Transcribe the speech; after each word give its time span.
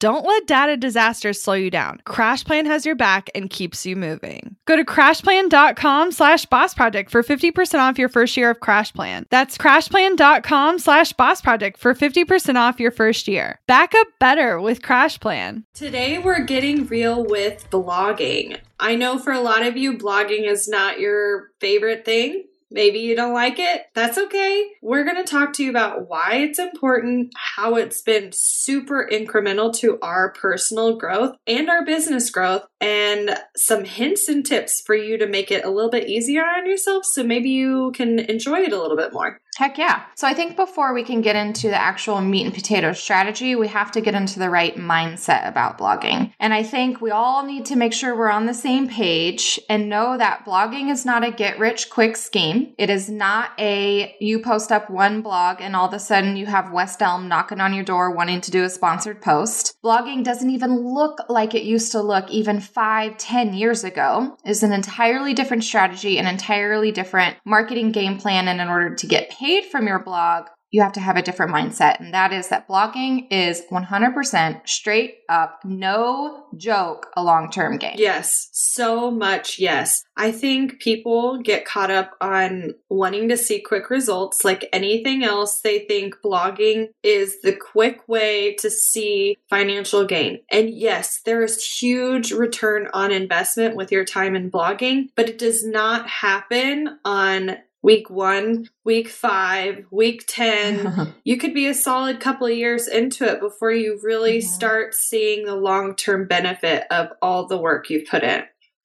Don't 0.00 0.24
let 0.24 0.46
data 0.46 0.76
disasters 0.76 1.42
slow 1.42 1.54
you 1.54 1.70
down. 1.70 2.00
CrashPlan 2.06 2.66
has 2.66 2.86
your 2.86 2.94
back 2.94 3.30
and 3.34 3.50
keeps 3.50 3.84
you 3.84 3.96
moving. 3.96 4.54
Go 4.64 4.76
to 4.76 4.84
crashplan.com 4.84 6.12
slash 6.12 6.46
boss 6.46 6.72
project 6.72 7.10
for 7.10 7.24
50% 7.24 7.80
off 7.80 7.98
your 7.98 8.08
first 8.08 8.36
year 8.36 8.50
of 8.50 8.60
CrashPlan. 8.60 9.24
That's 9.30 9.58
crashplan.com 9.58 10.78
slash 10.78 11.12
boss 11.14 11.40
project 11.40 11.78
for 11.80 11.94
50% 11.94 12.54
off 12.54 12.78
your 12.78 12.92
first 12.92 13.26
year. 13.26 13.58
Back 13.66 13.92
up 13.96 14.06
better 14.20 14.60
with 14.60 14.82
CrashPlan. 14.82 15.64
Today 15.74 16.18
we're 16.18 16.44
getting 16.44 16.86
real 16.86 17.24
with 17.24 17.68
blogging. 17.70 18.60
I 18.78 18.94
know 18.94 19.18
for 19.18 19.32
a 19.32 19.40
lot 19.40 19.66
of 19.66 19.76
you, 19.76 19.98
blogging 19.98 20.48
is 20.48 20.68
not 20.68 21.00
your 21.00 21.50
favorite 21.58 22.04
thing. 22.04 22.44
Maybe 22.70 22.98
you 22.98 23.16
don't 23.16 23.32
like 23.32 23.58
it. 23.58 23.86
That's 23.94 24.18
okay. 24.18 24.70
We're 24.82 25.04
going 25.04 25.16
to 25.16 25.30
talk 25.30 25.54
to 25.54 25.64
you 25.64 25.70
about 25.70 26.08
why 26.08 26.36
it's 26.36 26.58
important, 26.58 27.32
how 27.36 27.76
it's 27.76 28.02
been 28.02 28.30
super 28.32 29.08
incremental 29.10 29.74
to 29.78 29.98
our 30.02 30.32
personal 30.32 30.96
growth 30.96 31.36
and 31.46 31.70
our 31.70 31.84
business 31.84 32.30
growth, 32.30 32.66
and 32.80 33.38
some 33.56 33.84
hints 33.84 34.28
and 34.28 34.44
tips 34.44 34.82
for 34.84 34.94
you 34.94 35.18
to 35.18 35.26
make 35.26 35.50
it 35.50 35.64
a 35.64 35.70
little 35.70 35.90
bit 35.90 36.08
easier 36.08 36.42
on 36.42 36.66
yourself 36.66 37.04
so 37.06 37.24
maybe 37.24 37.50
you 37.50 37.92
can 37.94 38.18
enjoy 38.18 38.60
it 38.60 38.72
a 38.72 38.80
little 38.80 38.96
bit 38.96 39.12
more. 39.12 39.40
Heck 39.58 39.76
yeah. 39.76 40.04
So 40.14 40.28
I 40.28 40.34
think 40.34 40.54
before 40.54 40.94
we 40.94 41.02
can 41.02 41.20
get 41.20 41.34
into 41.34 41.66
the 41.66 41.74
actual 41.74 42.20
meat 42.20 42.44
and 42.44 42.54
potato 42.54 42.92
strategy, 42.92 43.56
we 43.56 43.66
have 43.66 43.90
to 43.90 44.00
get 44.00 44.14
into 44.14 44.38
the 44.38 44.50
right 44.50 44.76
mindset 44.76 45.48
about 45.48 45.78
blogging. 45.78 46.32
And 46.38 46.54
I 46.54 46.62
think 46.62 47.00
we 47.00 47.10
all 47.10 47.44
need 47.44 47.66
to 47.66 47.74
make 47.74 47.92
sure 47.92 48.16
we're 48.16 48.30
on 48.30 48.46
the 48.46 48.54
same 48.54 48.88
page 48.88 49.58
and 49.68 49.88
know 49.88 50.16
that 50.16 50.44
blogging 50.46 50.92
is 50.92 51.04
not 51.04 51.26
a 51.26 51.32
get 51.32 51.58
rich 51.58 51.90
quick 51.90 52.16
scheme. 52.16 52.72
It 52.78 52.88
is 52.88 53.10
not 53.10 53.50
a 53.58 54.14
you 54.20 54.38
post 54.38 54.70
up 54.70 54.90
one 54.90 55.22
blog 55.22 55.56
and 55.60 55.74
all 55.74 55.88
of 55.88 55.92
a 55.92 55.98
sudden 55.98 56.36
you 56.36 56.46
have 56.46 56.70
West 56.70 57.02
Elm 57.02 57.26
knocking 57.26 57.60
on 57.60 57.74
your 57.74 57.82
door 57.82 58.12
wanting 58.12 58.40
to 58.42 58.52
do 58.52 58.62
a 58.62 58.70
sponsored 58.70 59.20
post. 59.20 59.76
Blogging 59.82 60.22
doesn't 60.22 60.50
even 60.50 60.94
look 60.94 61.18
like 61.28 61.56
it 61.56 61.64
used 61.64 61.90
to 61.90 62.00
look 62.00 62.30
even 62.30 62.60
five, 62.60 63.18
ten 63.18 63.54
years 63.54 63.82
ago. 63.82 64.38
It's 64.44 64.62
an 64.62 64.72
entirely 64.72 65.34
different 65.34 65.64
strategy, 65.64 66.16
an 66.18 66.28
entirely 66.28 66.92
different 66.92 67.38
marketing 67.44 67.90
game 67.90 68.18
plan. 68.18 68.46
And 68.46 68.60
in 68.60 68.68
order 68.68 68.94
to 68.94 69.06
get 69.08 69.30
paid 69.30 69.47
paid 69.48 69.64
from 69.64 69.86
your 69.86 69.98
blog, 69.98 70.46
you 70.70 70.82
have 70.82 70.92
to 70.92 71.00
have 71.00 71.16
a 71.16 71.22
different 71.22 71.52
mindset. 71.52 71.98
And 71.98 72.12
that 72.12 72.32
is 72.32 72.48
that 72.48 72.68
blogging 72.68 73.26
is 73.30 73.62
100% 73.70 74.68
straight 74.68 75.20
up, 75.28 75.60
no 75.64 76.44
joke, 76.56 77.06
a 77.16 77.22
long 77.22 77.50
term 77.50 77.78
game. 77.78 77.94
Yes, 77.96 78.50
so 78.52 79.10
much 79.10 79.58
yes. 79.58 80.04
I 80.16 80.30
think 80.30 80.78
people 80.80 81.38
get 81.38 81.64
caught 81.64 81.90
up 81.90 82.10
on 82.20 82.74
wanting 82.90 83.30
to 83.30 83.36
see 83.36 83.62
quick 83.62 83.88
results. 83.88 84.44
Like 84.44 84.68
anything 84.72 85.24
else, 85.24 85.60
they 85.62 85.80
think 85.80 86.16
blogging 86.22 86.88
is 87.02 87.40
the 87.40 87.56
quick 87.56 88.06
way 88.06 88.54
to 88.56 88.70
see 88.70 89.38
financial 89.48 90.04
gain. 90.04 90.40
And 90.50 90.68
yes, 90.68 91.22
there 91.24 91.42
is 91.42 91.64
huge 91.64 92.30
return 92.32 92.88
on 92.92 93.10
investment 93.10 93.74
with 93.74 93.90
your 93.90 94.04
time 94.04 94.36
in 94.36 94.50
blogging, 94.50 95.08
but 95.16 95.30
it 95.30 95.38
does 95.38 95.66
not 95.66 96.06
happen 96.06 96.98
on 97.06 97.56
week 97.82 98.10
one, 98.10 98.68
week 98.84 99.08
five, 99.08 99.84
week 99.90 100.24
10. 100.26 101.14
you 101.24 101.36
could 101.36 101.54
be 101.54 101.66
a 101.66 101.74
solid 101.74 102.20
couple 102.20 102.46
of 102.46 102.56
years 102.56 102.88
into 102.88 103.24
it 103.24 103.40
before 103.40 103.72
you 103.72 103.98
really 104.02 104.40
start 104.40 104.94
seeing 104.94 105.44
the 105.44 105.54
long 105.54 105.94
term 105.94 106.26
benefit 106.26 106.84
of 106.90 107.08
all 107.22 107.46
the 107.46 107.58
work 107.58 107.90
you've 107.90 108.08
put 108.08 108.22
in. 108.22 108.42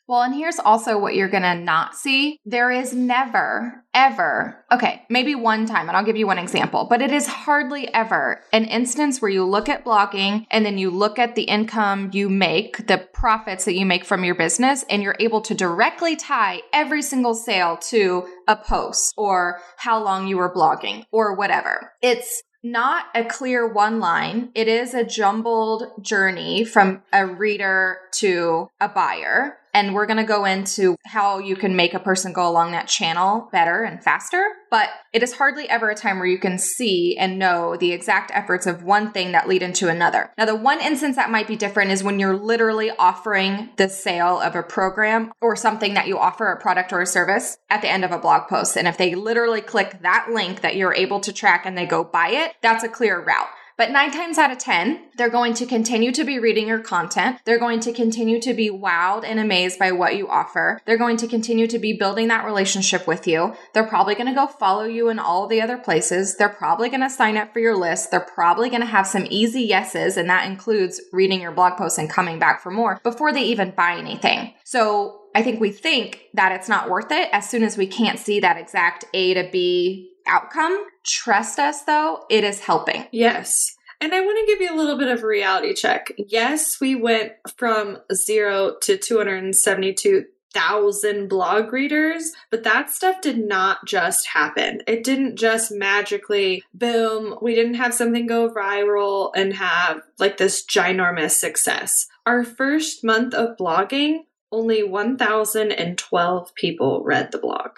Well, 0.08 0.22
and 0.22 0.36
here's 0.36 0.60
also 0.60 0.98
what 0.98 1.16
you're 1.16 1.30
going 1.30 1.44
to 1.44 1.56
not 1.56 1.96
see. 1.96 2.38
There 2.46 2.70
is 2.70 2.94
never, 2.94 3.86
ever, 3.94 4.64
okay, 4.70 5.04
maybe 5.10 5.34
one 5.34 5.66
time, 5.66 5.88
and 5.88 5.96
I'll 5.96 6.04
give 6.04 6.18
you 6.18 6.28
one 6.28 6.38
example, 6.38 6.88
but 6.90 7.02
it 7.02 7.12
is 7.12 7.26
hardly 7.26 7.92
ever 7.94 8.42
an 8.52 8.66
instance 8.66 9.22
where 9.22 9.32
you 9.32 9.46
look 9.46 9.70
at 9.70 9.86
blogging 9.86 10.46
and 10.52 10.66
then 10.66 10.78
you 10.78 10.92
look 10.92 11.20
at 11.20 11.36
the 11.36 11.44
income 11.44 12.10
you 12.12 12.30
make, 12.30 12.88
the 12.88 12.98
profits 13.14 13.64
that 13.64 13.76
you 13.76 13.86
make 13.86 14.04
from 14.04 14.26
your 14.26 14.36
business, 14.36 14.84
and 14.90 15.02
you're 15.02 15.16
able 15.20 15.40
to 15.42 15.54
directly 15.54 16.18
tie 16.18 16.62
every 16.74 17.02
single 17.02 17.34
sale 17.34 17.78
to 17.78 18.28
a 18.48 18.58
post 18.58 19.14
or 19.16 19.62
how 19.78 20.04
long 20.04 20.28
you 20.28 20.38
were 20.38 20.54
blogging 20.54 21.06
or 21.12 21.36
whatever. 21.36 21.94
It's 22.02 22.44
not 22.62 23.06
a 23.16 23.24
clear 23.26 23.68
one 23.68 24.00
line. 24.00 24.50
It 24.56 24.68
is 24.68 24.94
a 24.94 25.04
jumbled 25.04 25.84
journey 26.02 26.64
from 26.64 27.04
a 27.12 27.26
reader 27.26 27.98
to 28.16 28.70
a 28.80 28.88
buyer. 28.88 29.58
And 29.74 29.94
we're 29.94 30.06
going 30.06 30.18
to 30.18 30.24
go 30.24 30.46
into 30.46 30.96
how 31.06 31.40
you 31.40 31.56
can 31.56 31.76
make 31.76 31.94
a 31.94 32.00
person 32.00 32.34
go 32.34 32.48
along 32.48 32.72
that 32.72 32.88
channel 32.88 33.50
better 33.52 33.84
and 33.84 34.04
faster. 34.04 34.46
But 34.70 34.90
it 35.12 35.24
is 35.24 35.34
hardly 35.34 35.68
ever 35.70 35.90
a 35.90 35.96
time 35.96 36.20
where 36.20 36.28
you 36.28 36.40
can 36.40 36.58
see 36.58 37.18
and 37.18 37.40
know 37.40 37.76
the 37.76 37.92
exact 37.92 38.32
efforts 38.34 38.68
of 38.68 38.84
one 38.84 39.12
thing 39.12 39.32
that 39.32 39.48
lead 39.48 39.64
into 39.64 39.90
another. 39.90 40.32
Now, 40.38 40.46
the 40.46 40.56
one 40.56 40.80
instance 40.80 41.16
that 41.16 41.32
might 41.32 41.48
be 41.48 41.56
different 41.56 41.92
is 41.92 42.04
when 42.04 42.20
you're 42.20 42.38
literally 42.38 42.92
offering 42.92 43.70
the 43.78 43.90
sale 43.90 44.40
of 44.40 44.56
a 44.56 44.64
program 44.64 45.32
or 45.42 45.56
something 45.56 45.94
that 45.96 46.08
you 46.08 46.18
offer 46.18 46.48
a 46.48 46.62
product 46.62 46.94
or 46.94 47.02
a 47.02 47.06
service 47.06 47.58
at 47.70 47.82
the 47.82 47.90
end 47.90 48.06
of 48.06 48.12
a 48.12 48.20
blog 48.20 48.48
post. 48.48 48.78
And 48.78 48.88
if 48.88 48.98
they 48.98 49.16
literally 49.16 49.62
click 49.62 50.02
that 50.02 50.28
link 50.32 50.62
that 50.62 50.76
you're 50.76 50.94
able 50.94 51.20
to 51.22 51.34
track 51.34 51.66
and 51.66 51.78
they 51.78 51.86
go 51.86 52.04
buy 52.04 52.30
it, 52.30 52.54
that's 52.62 52.84
a 52.84 52.90
clear 52.90 53.20
route. 53.20 53.50
But 53.78 53.92
nine 53.92 54.12
times 54.12 54.38
out 54.38 54.52
of 54.52 54.60
10, 54.60 55.10
they're 55.18 55.30
going 55.30 55.54
to 55.56 55.66
continue 55.66 56.12
to 56.12 56.24
be 56.24 56.40
reading 56.40 56.68
your 56.68 56.80
content. 56.80 57.40
They're 57.46 57.60
going 57.60 57.80
to 57.82 57.94
continue 57.94 58.40
to 58.42 58.54
be 58.54 58.70
wowed 58.70 59.24
and 59.26 59.40
amazed 59.40 59.80
by 59.80 59.92
what 59.92 60.16
you 60.16 60.28
offer. 60.28 60.82
They're 60.86 60.98
going 60.98 61.18
to 61.18 61.28
continue 61.28 61.68
to 61.68 61.80
be 61.80 61.94
building 61.94 62.28
that 62.28 62.46
relationship 62.46 63.08
with 63.08 63.28
you. 63.28 63.56
They're 63.74 63.88
probably 63.88 64.16
going 64.16 64.28
to 64.28 64.34
go 64.34 64.48
follow 64.48 64.84
you 64.84 65.10
in 65.10 65.20
all 65.20 65.48
the 65.48 65.62
other 65.62 65.78
places. 65.78 66.38
They're 66.38 66.50
probably 66.50 66.90
going 66.90 67.02
to 67.02 67.10
sign 67.10 67.38
up 67.38 67.54
for 67.54 67.60
your 67.60 67.76
list. 67.76 68.12
They're 68.12 68.20
probably 68.20 68.70
going 68.70 68.82
to 68.82 68.88
have 68.88 69.08
some 69.08 69.26
easy 69.30 69.64
yeses, 69.64 70.18
and 70.18 70.30
that 70.30 70.48
includes 70.48 71.02
reading 71.12 71.42
your 71.42 71.52
blog 71.52 71.78
post 71.78 71.98
and 71.98 72.10
coming 72.10 72.40
back 72.40 72.62
for 72.62 72.72
more 72.72 73.00
before 73.04 73.34
they 73.34 73.44
even 73.44 73.72
buy 73.72 73.98
anything. 73.98 74.54
So 74.64 75.22
I 75.36 75.42
think 75.42 75.60
we 75.60 75.72
think 75.72 76.22
that 76.34 76.52
it's 76.52 76.70
not 76.70 76.90
worth 76.90 77.12
it 77.12 77.30
as 77.32 77.50
soon 77.50 77.64
as 77.64 77.78
we 77.78 77.88
can't 77.88 78.20
see 78.20 78.40
that 78.42 78.58
exact 78.58 79.06
A 79.14 79.34
to 79.34 79.50
B 79.52 80.13
outcome. 80.28 80.86
Trust 81.04 81.60
us 81.60 81.84
though, 81.84 82.26
it 82.30 82.44
is 82.44 82.60
helping. 82.60 83.06
Yes. 83.12 83.76
And 84.02 84.14
I 84.14 84.20
want 84.20 84.38
to 84.40 84.46
give 84.46 84.60
you 84.62 84.74
a 84.74 84.78
little 84.78 84.98
bit 84.98 85.08
of 85.08 85.24
a 85.24 85.28
reality 85.28 85.74
check. 85.74 86.12
Yes, 86.18 86.82
we 86.82 86.94
went 86.94 87.32
from 87.56 88.00
zero 88.14 88.76
to 88.82 88.98
272,000 88.98 91.30
blog 91.30 91.72
readers, 91.72 92.34
but 92.52 92.64
that 92.64 92.90
stuff 92.90 93.22
did 93.22 93.38
not 93.38 93.86
just 93.86 94.28
happen. 94.28 94.82
It 94.88 95.06
didn't 95.06 95.38
just 95.38 95.72
magically, 95.72 96.66
boom, 96.74 97.38
we 97.42 97.56
didn't 97.56 97.76
have 97.76 97.94
something 97.94 98.28
go 98.28 98.54
viral 98.54 99.32
and 99.38 99.54
have 99.54 100.02
like 100.20 100.36
this 100.36 100.66
ginormous 100.66 101.32
success. 101.32 102.08
Our 102.26 102.44
first 102.44 103.06
month 103.06 103.34
of 103.34 103.56
blogging, 103.56 104.26
only 104.52 104.84
1,012 104.84 106.56
people 106.56 107.06
read 107.06 107.32
the 107.32 107.38
blog. 107.38 107.78